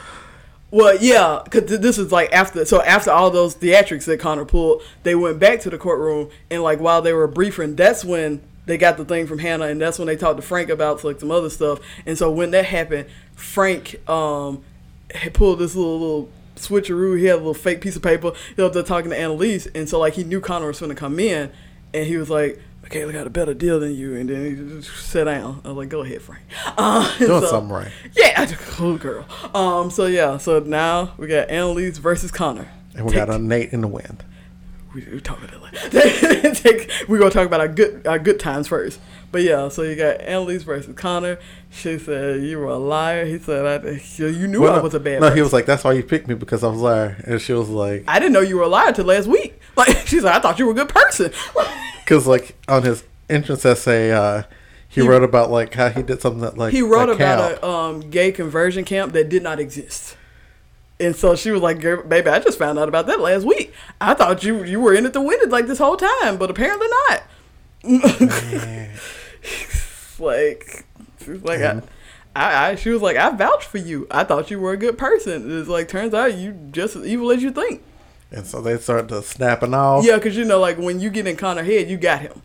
[0.70, 2.65] Well, yeah, because this is like after.
[2.65, 6.62] So after all those theatrics that Connor pulled, they went back to the courtroom, and
[6.62, 9.99] like while they were briefing, that's when they got the thing from Hannah, and that's
[9.99, 11.81] when they talked to Frank about like some other stuff.
[12.07, 14.62] And so when that happened, Frank um
[15.32, 17.18] pulled this little little switcheroo.
[17.18, 18.32] He had a little fake piece of paper.
[18.55, 20.90] He was up there talking to Annalise, and so like he knew Connor was going
[20.90, 21.51] to come in,
[21.93, 22.60] and he was like.
[22.82, 25.62] Michaela got a better deal than you, and then he just sat down.
[25.64, 26.43] I was like, "Go ahead, Frank."
[26.76, 27.90] Uh, Doing so- something right.
[28.14, 29.24] yeah, I just cool girl.
[29.55, 32.68] Um, so yeah, so now we got Annalise versus Connor.
[32.94, 34.22] And we got a Nate in the wind.
[34.94, 35.60] We, we talk about that
[36.62, 36.86] later.
[37.08, 39.00] We're gonna talk about our good our good times first.
[39.32, 41.38] But yeah, so you got Annalise versus Connor.
[41.70, 43.24] She said you were a liar.
[43.24, 45.14] He said I, you knew Well, I was a bad.
[45.20, 45.36] No, person.
[45.36, 47.16] he was like, that's why you picked me because I was a liar.
[47.26, 49.60] And she was like, I didn't know you were a liar till last week.
[49.76, 51.32] Like she's like, I thought you were a good person.
[52.04, 54.44] because like on his entrance essay, uh,
[54.88, 57.62] he, He- wrote about like how he did something that like he wrote about camp.
[57.64, 60.16] a um, gay conversion camp that did not exist.
[61.00, 63.72] And so she was like, "Girl, "Baby, I just found out about that last week.
[64.00, 66.50] I thought you you were in it to win it like this whole time, but
[66.50, 67.22] apparently not."
[70.18, 70.84] like,
[71.22, 71.82] she was like, I, And-
[72.36, 74.06] I, I, she was like, "I vouched for you.
[74.10, 77.30] I thought you were a good person." It's like turns out you just as evil
[77.30, 77.82] as you think.
[78.30, 80.04] And so they start to snapping off.
[80.04, 82.42] Yeah, because you know, like when you get in Connor head, you got him.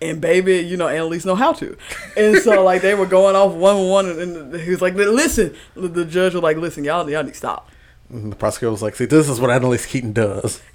[0.00, 1.76] And baby, you know, Annalise know how to.
[2.16, 4.20] And so like they were going off one one, and,
[4.54, 7.68] and he was like, "Listen," the judge was like, "Listen, y'all, y'all need to stop."
[8.10, 10.62] And the prosecutor was like, see, this is what Annalise Keating does.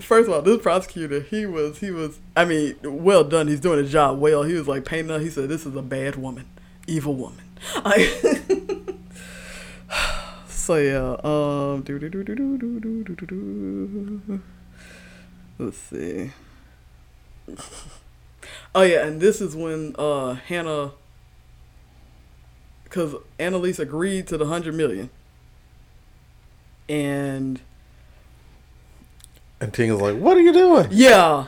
[0.00, 3.48] First of all, this prosecutor, he was, he was, I mean, well done.
[3.48, 4.42] He's doing his job well.
[4.42, 5.18] He was like painting her.
[5.18, 6.46] He said, "This is a bad woman,
[6.86, 7.44] evil woman."
[7.76, 8.06] I,
[10.48, 11.84] so yeah, um.
[15.58, 16.32] Let's see.
[18.74, 20.92] Oh yeah, and this is when uh Hannah,
[22.84, 25.10] because Annalise agreed to the hundred million,
[26.88, 27.60] and
[29.60, 30.88] And Ting is like, what are you doing?
[30.90, 31.46] yeah.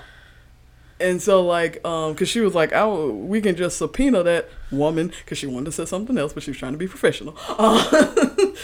[1.02, 5.10] And so, like, um, cause she was like, "I we can just subpoena that woman,"
[5.24, 7.34] cause she wanted to say something else, but she was trying to be professional.
[7.48, 8.12] Uh,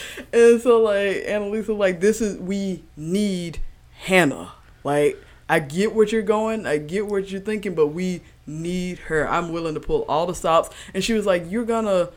[0.34, 3.60] and so, like, Annalisa, was like, "This is we need
[4.00, 4.52] Hannah.
[4.84, 5.16] Like,
[5.48, 9.26] I get what you're going, I get what you're thinking, but we need her.
[9.26, 12.10] I'm willing to pull all the stops." And she was like, "You're gonna."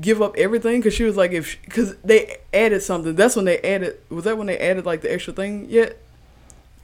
[0.00, 3.58] Give up everything because she was like if because they added something that's when they
[3.60, 5.98] added was that when they added like the extra thing yet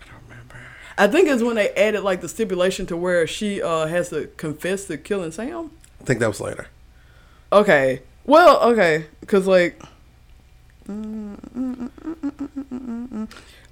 [0.01, 0.56] I don't remember.
[0.98, 4.26] I think it's when they added like the stipulation to where she uh, has to
[4.36, 5.70] confess to killing Sam.
[6.01, 6.66] I think that was later.
[7.52, 8.02] Okay.
[8.24, 9.80] Well, okay, cause like.
[10.90, 11.36] Oh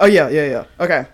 [0.06, 0.64] yeah, yeah, yeah.
[0.80, 1.06] Okay.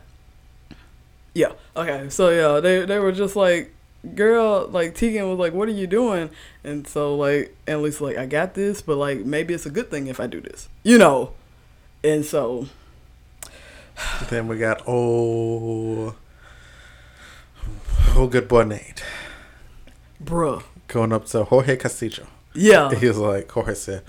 [1.34, 1.52] Yeah.
[1.76, 2.08] Okay.
[2.08, 3.74] So yeah, they they were just like,
[4.14, 6.30] girl, like Tegan was like, "What are you doing?"
[6.64, 9.90] And so like, Annalise was like, "I got this, but like maybe it's a good
[9.90, 11.32] thing if I do this, you know."
[12.04, 12.66] And so
[14.30, 16.14] Then we got oh,
[18.14, 19.02] oh good boy Nate
[20.22, 20.62] bruh.
[20.88, 22.26] going up to Jorge Castillo.
[22.54, 22.94] Yeah.
[22.94, 24.02] He was like, Jorge said,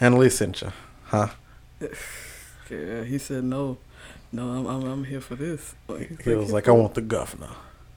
[0.00, 0.72] Annalise sent you,
[1.04, 1.28] huh?
[2.70, 3.76] Yeah, he said no,
[4.32, 5.74] no, I'm I'm, I'm here for this.
[5.86, 7.50] Like, He was like, I want the governor.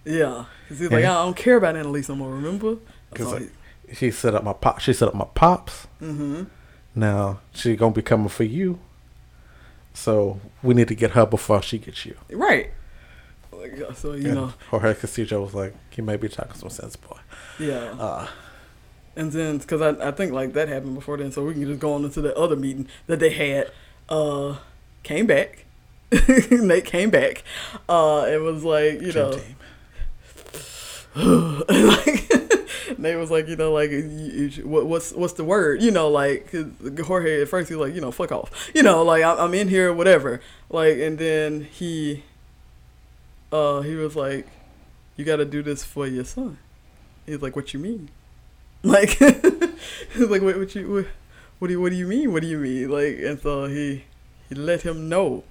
[0.08, 2.32] Yeah, 'Cause he's like, I don't care about Annalise no more.
[2.32, 2.78] Remember?
[3.14, 3.50] Cause like,
[3.94, 4.80] she set up my pop.
[4.80, 5.88] She set up my pops.
[6.02, 6.44] mm-hmm.
[6.96, 8.80] Now she gonna be coming for you.
[9.94, 12.16] So we need to get her before she gets you.
[12.32, 12.72] Right.
[13.96, 17.18] So you And know, Jorge Castillo was like, "You may be talking some sense, boy."
[17.60, 17.96] yeah.
[18.00, 18.28] Uh,
[19.16, 21.80] And then, because I, I think like that happened before then, so we can just
[21.80, 23.72] go on into the other meeting that they had.
[24.10, 24.58] Uh,
[25.04, 25.66] came back.
[26.52, 27.44] Nate came back.
[27.90, 29.56] Uh, it was like you dream know, team.
[31.70, 32.32] like
[32.98, 33.92] Nate was like, you know, like
[34.64, 35.82] what, what's what's the word?
[35.82, 36.54] You know, like
[37.00, 38.70] Jorge at first he was like, you know, fuck off.
[38.74, 40.42] You know, like I'm, I'm in here, whatever.
[40.70, 42.24] Like, and then he,
[43.52, 44.48] uh, he was like,
[45.16, 46.58] you got to do this for your son.
[47.26, 48.10] He's like, what you mean?
[48.84, 49.10] Like,
[50.14, 51.08] he's like, wait, what you, what,
[51.58, 52.32] what do you, what do you mean?
[52.32, 52.90] What do you mean?
[52.90, 54.04] Like, and so he,
[54.48, 55.44] he let him know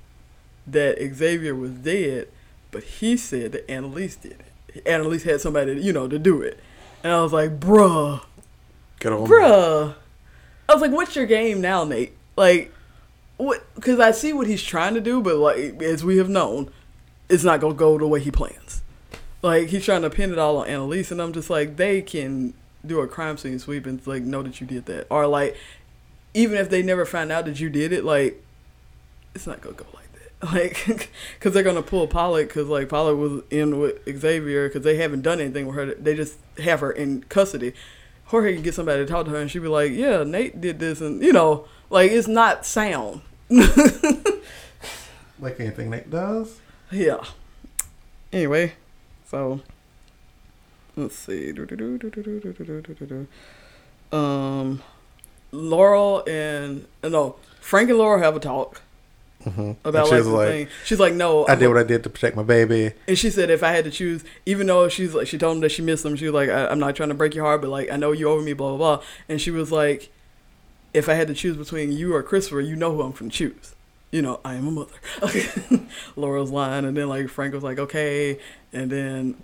[0.64, 2.28] that Xavier was dead,
[2.70, 4.45] but he said that Annalise did.
[4.85, 6.59] Annalise had somebody, you know, to do it.
[7.03, 8.23] And I was like, bruh,
[9.01, 9.28] Get on.
[9.28, 9.94] bruh.
[10.69, 12.12] I was like, what's your game now, Nate?
[12.36, 12.73] Like,
[13.36, 13.65] what?
[13.74, 16.70] Because I see what he's trying to do, but like, as we have known,
[17.28, 18.82] it's not gonna go the way he plans.
[19.43, 22.55] Like, he's trying to pin it all on Annalise, and I'm just like, they can
[22.85, 25.57] do a crime scene sweep and like know that you did that, or like,
[26.35, 28.43] even if they never find out that you did it, like,
[29.35, 30.05] it's not gonna go like that.
[30.42, 34.96] Like, because they're gonna pull Pollock, because like Pollock was in with Xavier, because they
[34.96, 35.94] haven't done anything with her.
[35.94, 37.72] They just have her in custody.
[38.26, 40.78] Jorge can get somebody to talk to her, and she'd be like, "Yeah, Nate did
[40.78, 43.22] this," and you know, like it's not sound.
[45.38, 46.60] Like anything Nate does.
[46.90, 47.22] Yeah.
[48.32, 48.74] Anyway,
[49.26, 49.60] so
[50.96, 51.52] let's see.
[54.12, 54.82] Um,
[55.52, 58.82] Laurel and uh, no, Frank and Laurel have a talk
[59.47, 59.89] Mm-hmm.
[59.89, 60.68] about she like like, thing.
[60.85, 62.93] She's like, "No, I I'm did what I did to protect my baby.
[63.06, 65.60] And she said if I had to choose, even though she's like, she told him
[65.60, 67.60] that she missed him, she was like, I, I'm not trying to break your heart,
[67.60, 69.05] but like, I know you over me, blah, blah, blah.
[69.28, 70.10] And she was like,
[70.93, 73.36] if I had to choose between you or Christopher, you know who I'm going to
[73.36, 73.74] choose.
[74.10, 74.94] You know, I am a mother.
[75.23, 75.47] Okay.
[76.16, 76.85] Laurel's line.
[76.85, 78.40] And then like Frank was like, okay.
[78.73, 79.43] And then,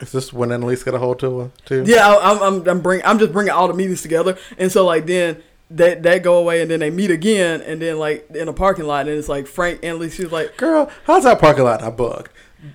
[0.00, 1.84] Is this when Annalise got a hold to her too?
[1.86, 4.38] yeah, I, I'm, I'm, I'm bring, I'm just bringing all the meetings together.
[4.58, 5.42] And so like then
[5.76, 7.60] that, that go away and then they meet again.
[7.62, 10.56] And then like in a parking lot and it's like Frank and Lee, she's like,
[10.56, 12.30] Girl, how's that parking lot not bugged?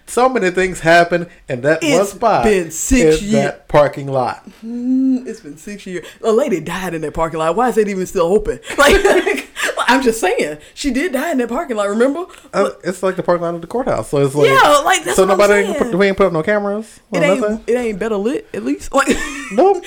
[0.05, 2.43] So many things happen in that one It's spot.
[2.43, 3.31] been six in years.
[3.43, 4.43] that parking lot.
[4.65, 6.05] Mm, it's been six years.
[6.23, 7.55] A lady died in that parking lot.
[7.55, 8.59] Why is it even still open?
[8.77, 9.46] Like,
[9.87, 11.89] I'm just saying, she did die in that parking lot.
[11.89, 12.25] Remember?
[12.53, 14.09] Uh, it's like the parking lot of the courthouse.
[14.09, 16.43] So it's like yeah, like that's so nobody ain't put, we ain't put up no
[16.43, 16.99] cameras.
[17.13, 17.63] it ain't nothing.
[17.67, 18.93] it ain't better lit at least.
[18.93, 19.07] Like,
[19.53, 19.83] Nope.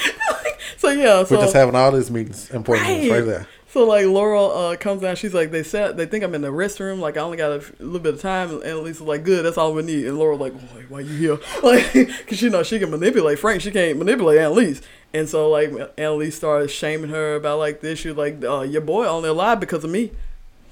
[0.79, 3.47] so yeah, so We're just having all these meetings, important meetings right there.
[3.73, 6.49] So like Laurel uh, comes down, she's like, they said they think I'm in the
[6.49, 9.45] restroom, like I only got a f- little bit of time, and was like, good,
[9.45, 10.07] that's all we need.
[10.07, 11.39] And Laurel like, why, why you here?
[11.63, 14.81] Like, cause you know she can manipulate Frank, she can't manipulate Annalise.
[15.13, 17.99] And so like Annalise started shaming her about like this.
[17.99, 20.13] She was like, uh, your boy only alive because of me,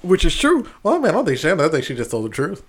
[0.01, 0.67] which is true.
[0.81, 1.49] Well, I mean, I don't think she.
[1.49, 2.63] I think she just told the truth.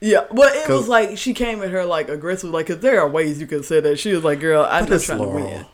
[0.00, 3.08] Yeah, but it was like she came at her like aggressively, like because there are
[3.08, 4.00] ways you could say that.
[4.00, 5.38] She was like, girl, I'm just trying Laurel.
[5.38, 5.66] to win.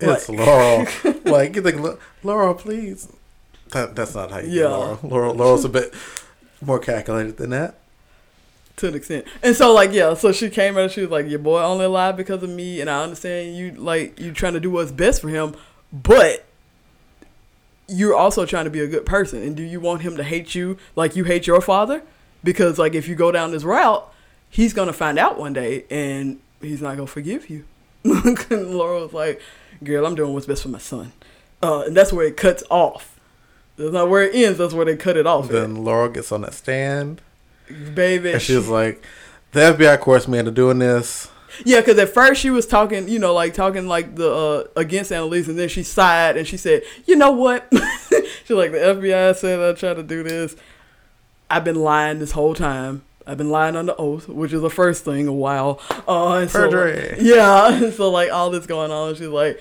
[0.00, 0.86] It's Like- Laurel.
[1.24, 3.10] like you think, Laurel, please.
[3.72, 4.66] That, that's not how you yeah.
[4.68, 4.98] Laurel.
[5.02, 5.34] Laurel.
[5.34, 5.94] Laurel's a bit
[6.60, 7.76] more calculated than that.
[8.80, 9.26] To an extent.
[9.42, 11.84] And so like yeah, so she came out and she was like, Your boy only
[11.84, 15.20] alive because of me and I understand you like you trying to do what's best
[15.20, 15.54] for him,
[15.92, 16.46] but
[17.88, 19.42] you're also trying to be a good person.
[19.42, 22.02] And do you want him to hate you like you hate your father?
[22.42, 24.10] Because like if you go down this route,
[24.48, 27.64] he's gonna find out one day and he's not gonna forgive you.
[28.04, 29.42] and Laurel was like,
[29.84, 31.12] Girl, I'm doing what's best for my son.
[31.62, 33.20] Uh, and that's where it cuts off.
[33.76, 35.46] That's not where it ends, that's where they cut it off.
[35.46, 35.52] at.
[35.52, 37.20] Then Laurel gets on that stand,
[37.94, 38.32] Baby.
[38.32, 39.04] and she's like,
[39.52, 41.28] "The FBI course me into doing this."
[41.64, 45.12] Yeah, because at first she was talking, you know, like talking like the uh, against
[45.12, 47.66] Annalise, and then she sighed and she said, "You know what?"
[48.44, 50.56] She's like, "The FBI said I tried to do this.
[51.50, 53.02] I've been lying this whole time.
[53.26, 55.80] I've been lying on the oath, which is the first thing a while.
[56.08, 57.16] Uh, and so, Perjury.
[57.20, 59.60] yeah, so like all this going on, she's like, "Oh,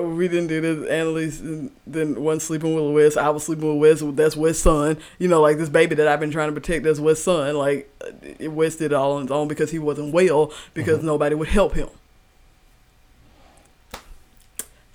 [0.00, 1.40] "We didn't do this." Annalise
[1.86, 3.16] then wasn't sleeping with Wes.
[3.16, 4.14] I was sleeping with Wes.
[4.14, 4.98] That's Wes' son.
[5.18, 6.84] You know, like this baby that I've been trying to protect.
[6.84, 7.54] That's Wes' son.
[7.56, 11.34] Like uh, Wes did it all on his own because he wasn't well because nobody
[11.34, 11.88] would help him.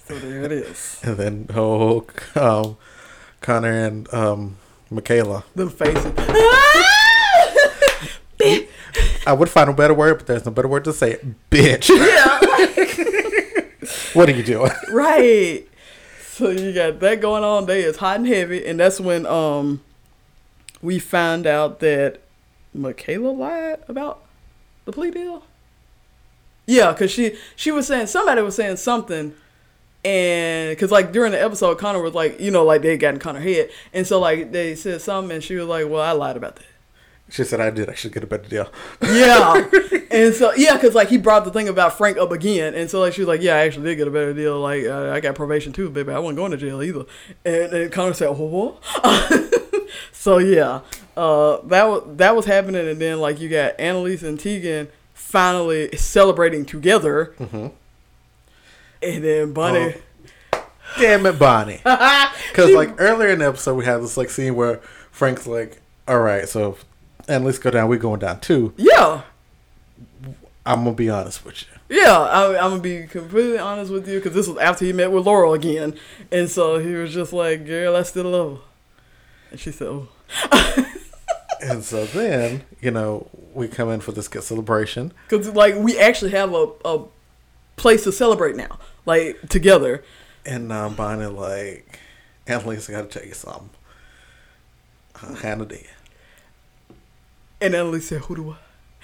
[0.08, 1.00] So there it is.
[1.04, 2.06] And then oh,
[2.36, 2.78] um,
[3.42, 4.58] Connor and um,
[4.90, 5.44] Michaela.
[5.56, 6.14] Them faces.
[9.28, 11.50] I would find a better word, but there's no better word to say it.
[11.50, 11.90] Bitch.
[11.90, 12.40] yeah,
[14.14, 14.72] what are you doing?
[14.92, 15.68] right.
[16.32, 17.66] so you got that going on.
[17.66, 19.82] They is hot and heavy, and that's when um
[20.82, 22.22] we found out that
[22.74, 24.24] Michaela lied about
[24.86, 25.44] the plea deal.
[26.66, 29.34] Yeah, cause she she was saying somebody was saying something,
[30.06, 33.20] and cause like during the episode, Connor was like, you know, like they got in
[33.20, 36.38] Connor's head, and so like they said something, and she was like, well, I lied
[36.38, 36.66] about that.
[37.32, 38.72] She said I did actually get a better deal.
[39.04, 39.68] Yeah,
[40.12, 43.00] and so yeah, cause like he brought the thing about Frank up again, and so
[43.02, 44.60] like she was like, yeah, I actually did get a better deal.
[44.60, 46.12] Like uh, I got probation too, baby.
[46.12, 47.06] I wasn't going to jail either.
[47.46, 48.84] And, and Connor said, what?
[50.12, 50.82] so yeah,
[51.16, 55.96] uh, that was that was happening, and then like you got Annalise and Tegan finally
[55.98, 57.68] celebrating together, Mm-hmm.
[59.04, 59.96] and then Bunny.
[60.98, 61.82] Damn it, Bonnie.
[62.50, 64.78] Because like earlier in the episode, we had this like scene where
[65.12, 66.78] Frank's like, "All right, so
[67.30, 67.88] and let's go down.
[67.88, 68.74] We're going down too.
[68.76, 69.22] Yeah,
[70.66, 72.02] I'm gonna be honest with you.
[72.02, 72.18] yeah.
[72.20, 75.26] I, I'm gonna be completely honest with you because this was after he met with
[75.26, 75.96] Laurel again,
[76.32, 78.64] and so he was just like, "Girl, I still love her,"
[79.52, 80.10] and she said, "Oh."
[81.62, 85.12] And so then, you know, we come in for this good celebration.
[85.28, 87.04] Because like we actually have a, a
[87.76, 90.04] place to celebrate now, like together.
[90.46, 92.00] And um, Bonnie like,
[92.48, 93.70] Annalise, I gotta tell you something.
[95.22, 95.86] Uh, Hannah did.
[97.62, 98.56] And Annalise said, "Who do I?"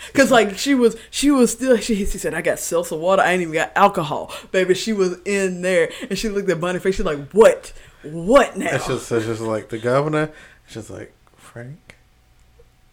[0.07, 1.77] Because like she was, she was still.
[1.77, 3.21] She, she said, "I got seltzer water.
[3.21, 6.79] I ain't even got alcohol, baby." She was in there, and she looked at Bunny
[6.79, 6.95] face.
[6.95, 7.73] She's like, "What?
[8.03, 10.31] What now?" It's just, it's just like the governor.
[10.67, 11.95] She's like, Frank.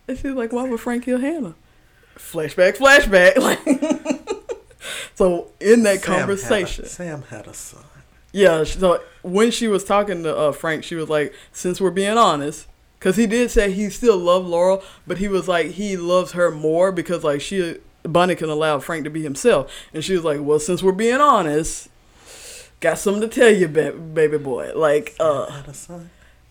[0.08, 1.54] and she's like, "Why would Frank kill Hannah?"
[2.16, 3.36] Flashback, flashback.
[3.36, 3.60] Like,
[5.14, 7.84] so in that Sam had a- conversation, Sam had a son.
[8.32, 12.16] Yeah, so when she was talking to uh, Frank, she was like, "Since we're being
[12.16, 12.66] honest,
[13.02, 16.52] because he did say he still loved Laurel, but he was like he loves her
[16.52, 20.38] more because like she Bunny can allow Frank to be himself, and she was like,
[20.40, 21.88] well, since we're being honest,
[22.78, 24.72] got something to tell you, baby boy.
[24.76, 26.10] Like, uh, had a son.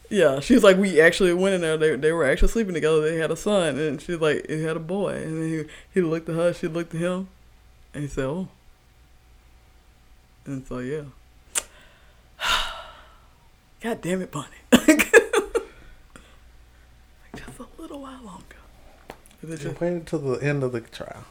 [0.10, 1.78] yeah, she was like, we actually went in there.
[1.78, 3.00] They they were actually sleeping together.
[3.00, 5.64] They had a son, and she's like, he had a boy, and then he
[5.94, 7.30] he looked at her, she looked at him,
[7.94, 8.50] and he said, oh,
[10.46, 11.04] and so yeah.
[13.82, 14.48] God damn it, Bunny.
[17.36, 18.56] just a little while longer.
[19.44, 21.26] It Just just- wait until the end of the trial.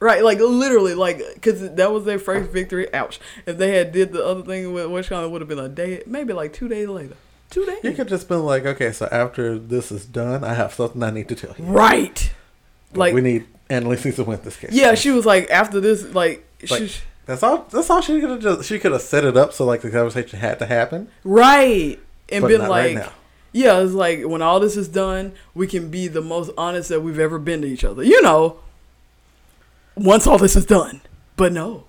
[0.00, 2.92] Right, like literally, like because that was their first victory.
[2.92, 3.20] Ouch!
[3.46, 6.02] If they had did the other thing with kind, it would have been a day,
[6.06, 7.14] maybe like two days later.
[7.50, 7.78] Two days.
[7.84, 11.10] You could just been like, okay, so after this is done, I have something I
[11.10, 11.64] need to tell you.
[11.66, 12.32] right.
[12.94, 14.72] Like we need Annalise to win this case.
[14.72, 17.68] yeah, she was like after this, like, Like- she, That's all.
[17.70, 18.68] That's all she could have just.
[18.68, 22.44] She could have set it up so like the conversation had to happen, right, and
[22.48, 23.12] been like, right now.
[23.52, 27.00] Yeah, it's like when all this is done, we can be the most honest that
[27.02, 28.02] we've ever been to each other.
[28.02, 28.58] You know,
[29.94, 31.00] once all this is done.
[31.36, 31.84] But no.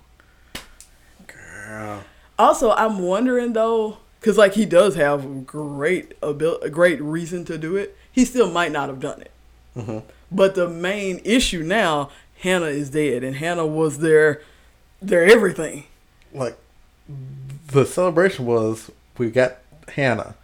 [1.27, 2.03] Girl,
[2.39, 7.57] Also, I'm wondering though, because like he does have great abil- a great reason to
[7.57, 7.95] do it.
[8.11, 9.31] He still might not have done it.
[9.75, 10.03] Mhm.
[10.31, 12.09] But the main issue now,
[12.39, 14.41] Hannah is dead, and Hannah was their
[15.01, 15.85] their everything.
[16.33, 16.57] like
[17.67, 19.57] the celebration was we got
[19.89, 20.35] Hannah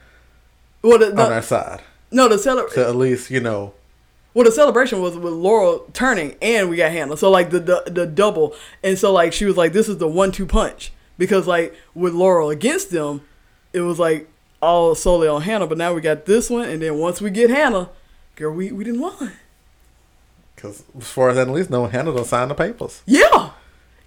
[0.82, 1.82] Well, the, on the, our side,
[2.12, 2.76] no, the celebration.
[2.76, 3.74] so at least you know.
[4.34, 7.18] well, the celebration was with Laurel turning, and we got Hannah.
[7.18, 10.08] So like the, the the double, and so like she was like, this is the
[10.08, 13.22] one two punch because like with Laurel against them,
[13.74, 14.30] it was like
[14.62, 15.68] all solely on Hannah.
[15.68, 17.90] But now we got this one, and then once we get Hannah,
[18.36, 19.34] girl, we we didn't won.
[20.56, 23.02] Because as far as Annalise know, Hannah don't sign the papers.
[23.06, 23.52] Yeah.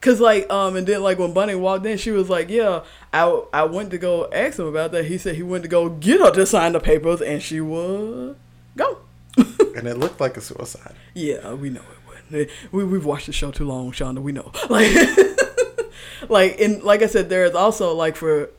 [0.02, 3.42] Cause like um and then like when Bunny walked in, she was like, "Yeah, I
[3.52, 6.20] I went to go ask him about that." He said he went to go get
[6.20, 8.34] her to sign the papers, and she was
[8.76, 8.98] go.
[9.36, 10.96] and it looked like a suicide.
[11.14, 12.50] Yeah, we know it would.
[12.72, 14.20] We we've watched the show too long, Shonda.
[14.20, 14.50] We know.
[14.68, 14.92] Like,
[16.28, 18.50] like and like I said, there is also like for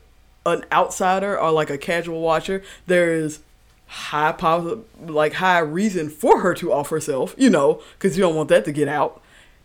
[0.46, 3.40] an outsider or like a casual watcher, there is
[3.86, 7.34] high power, like high reason for her to off herself.
[7.36, 9.20] You know, because you don't want that to get out.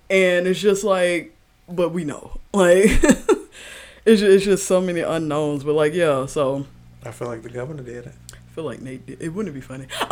[0.10, 1.36] And it's just like,
[1.70, 5.64] but we know, like, it's just, it's just so many unknowns.
[5.64, 6.66] But like, yeah, so.
[7.06, 8.14] I feel like the governor did it.
[8.34, 9.22] I feel like Nate did.
[9.22, 9.88] It wouldn't be funny.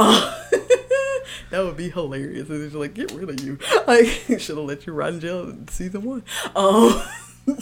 [1.50, 2.50] that would be hilarious.
[2.50, 3.58] It's just like, get rid of you.
[3.86, 4.08] Like,
[4.40, 6.24] should have let you rot in jail in season one.
[6.56, 7.02] Um,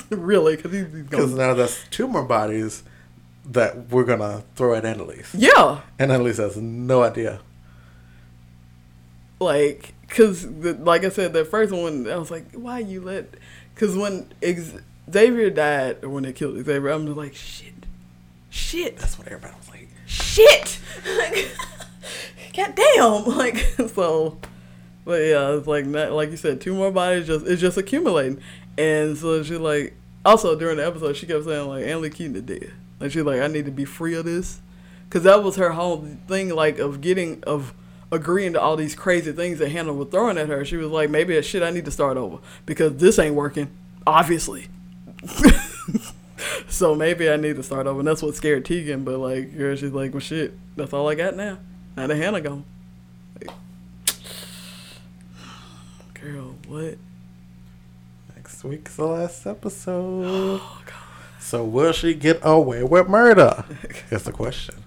[0.10, 2.84] really, because he's, he's Because now that's two more bodies
[3.48, 7.42] that we're gonna throw at Annalise, Yeah, and Annalise has no idea.
[9.40, 13.26] like, because like I said, the first one, I was like, why you let?
[13.76, 14.32] Because when
[15.12, 17.74] Xavier died, or when they killed Xavier, I'm just like, shit,
[18.50, 18.98] shit.
[18.98, 19.90] That's what everybody was like.
[20.08, 20.80] shit.
[21.18, 21.52] Like,
[22.56, 23.38] God damn.
[23.38, 23.58] Like
[23.94, 24.40] so,
[25.04, 28.42] but yeah, it's like not, like you said, two more bodies just it's just accumulating,
[28.78, 29.94] and so she like
[30.24, 32.72] also during the episode she kept saying like Annalise Keating is dead.
[33.00, 34.62] Like she's like, I need to be free of this,
[35.10, 37.74] because that was her whole thing, like of getting of
[38.16, 40.66] agreeing to all these crazy things that Hannah was throwing at her.
[40.66, 43.70] She was like, maybe shit, I need to start over because this ain't working,
[44.08, 44.68] obviously.
[46.68, 49.04] so maybe I need to start over, and that's what scared Tegan.
[49.04, 51.60] But like, girl, she's like, well, shit, that's all I got now.
[51.96, 52.66] Now the Hannah gone.
[53.40, 53.56] Like,
[56.22, 56.98] girl, what?
[58.36, 60.62] Next week's the last episode.
[60.64, 60.94] Oh god.
[61.40, 63.66] So will she get away with murder?
[64.10, 64.84] Is the question.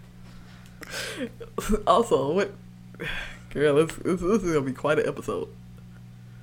[1.86, 2.52] also, what?
[3.50, 5.48] Girl, this, this, this is gonna be quite an episode.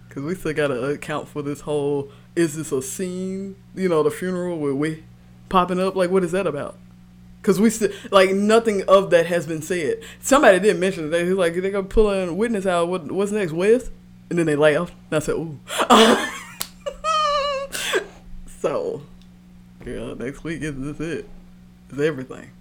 [0.09, 2.09] Cause we still gotta account for this whole.
[2.35, 3.55] Is this a scene?
[3.75, 5.03] You know, the funeral where we
[5.49, 5.95] popping up.
[5.95, 6.77] Like, what is that about?
[7.41, 10.01] Cause we still like nothing of that has been said.
[10.21, 11.09] Somebody did mention it.
[11.09, 12.87] They like they gonna pull in witness out.
[12.87, 13.91] What what's next, Wes?
[14.29, 14.93] And then they laughed.
[15.11, 15.59] And I said, ooh.
[18.59, 19.03] so,
[19.83, 21.29] girl, next week is this it?
[21.91, 22.51] Is everything.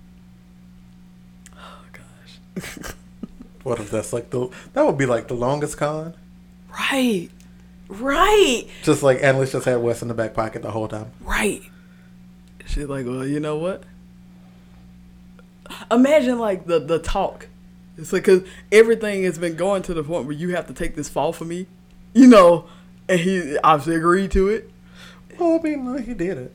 [1.57, 2.95] Oh gosh.
[3.65, 6.15] What if that's like the that would be like the longest con?
[6.71, 7.31] Right.
[7.89, 8.67] Right.
[8.83, 11.11] Just like Annalise just had Wes in the back pocket the whole time.
[11.21, 11.63] Right.
[12.67, 13.83] She's like, well, you know what?
[15.91, 17.49] Imagine like the the talk.
[17.97, 20.95] It's like because everything has been going to the point where you have to take
[20.95, 21.67] this fall for me,
[22.13, 22.67] you know,
[23.09, 24.71] and he obviously agreed to it.
[25.39, 26.55] Well, I mean, no, he did it.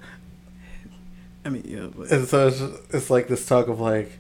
[1.46, 2.62] I mean, yeah, but And so it's,
[2.94, 4.20] it's like this talk of like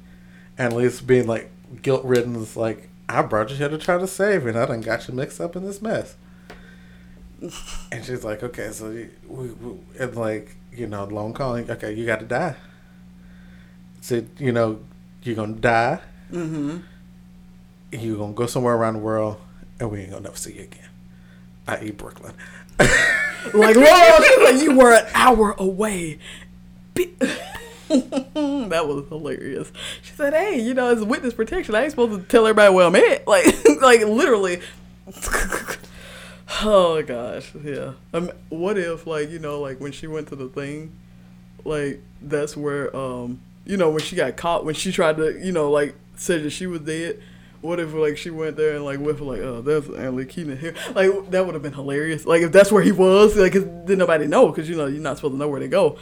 [0.57, 1.51] Annalise being like
[1.81, 2.45] guilt ridden.
[2.55, 5.13] Like, I brought you here to try to save you, and I done got you
[5.13, 6.15] mixed up in this mess.
[7.91, 11.93] And she's like, okay, so you, we, we, and like, you know, long calling, okay,
[11.93, 12.55] you got to die.
[14.01, 14.81] So, you know,
[15.23, 15.99] you're going to die.
[16.31, 16.77] mm-hmm.
[17.91, 19.37] You're going to go somewhere around the world,
[19.79, 20.89] and we ain't going to never see you again.
[21.67, 22.33] I.e., Brooklyn.
[23.53, 26.19] like, whoa, you were an hour away.
[26.93, 27.15] Be-
[28.69, 29.71] that was hilarious.
[30.01, 31.75] She said, "Hey, you know, it's witness protection.
[31.75, 33.27] I ain't supposed to tell everybody where I'm at.
[33.27, 33.45] Like,
[33.81, 34.61] like literally."
[36.61, 37.93] oh gosh, yeah.
[38.13, 40.93] Um, what if, like, you know, like when she went to the thing,
[41.65, 45.51] like that's where, um, you know, when she got caught, when she tried to, you
[45.51, 47.21] know, like said that she was dead.
[47.61, 50.73] What if like she went there and like with like oh there's Annalise Keating here
[50.95, 53.97] like that would have been hilarious like if that's where he was like 'cause then
[53.97, 55.97] nobody know because you know you're not supposed to know where to go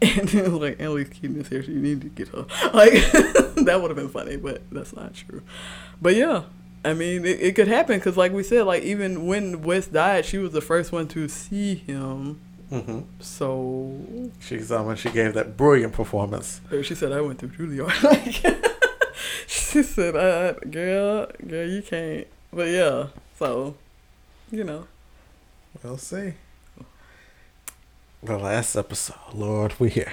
[0.18, 2.92] and then it was like Annalise Keating's here so you need to get her like
[3.64, 5.42] that would have been funny but that's not true.
[6.00, 6.44] But yeah
[6.84, 10.24] I mean it, it could happen because like we said like even when Wes died
[10.24, 12.40] she was the first one to see him.
[12.70, 13.98] Hmm so
[14.40, 16.60] She's um, when she gave that brilliant performance.
[16.82, 18.02] she said I went through Juilliard.
[18.02, 18.56] Like
[19.46, 22.26] she said uh, girl girl you can't.
[22.52, 23.08] But yeah
[23.38, 23.74] so
[24.50, 24.86] you know.
[25.82, 26.34] We'll see.
[28.22, 30.12] The last episode, Lord, we here.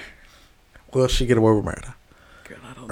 [0.94, 1.94] Will she get away with murder?
[2.44, 2.88] Girl, I don't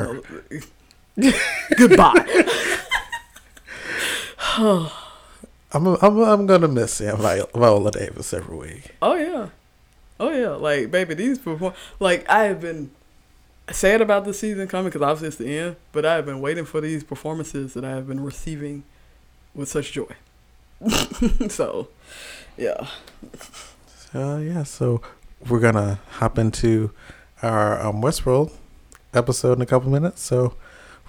[1.17, 1.33] know.
[1.77, 2.45] Goodbye.
[5.73, 8.95] I'm I'm I'm gonna miss yeah, Vi- Viola Davis every week.
[9.01, 9.49] oh yeah,
[10.21, 10.51] oh yeah.
[10.51, 11.73] Like baby, these perform.
[11.99, 12.91] Like I have been
[13.71, 15.77] sad about the season coming because obviously it's the end.
[15.93, 18.85] But I have been waiting for these performances that I have been receiving
[19.55, 20.15] with such joy.
[21.49, 21.89] so,
[22.59, 22.87] yeah.
[24.17, 25.03] Uh, yeah, so
[25.47, 26.91] we're gonna hop into
[27.43, 28.51] our um, Westworld
[29.13, 30.23] episode in a couple minutes.
[30.23, 30.55] So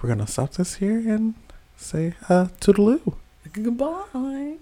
[0.02, 1.32] we're gonna stop this here and
[1.74, 3.14] say uh, toodaloo.
[3.50, 4.58] Goodbye.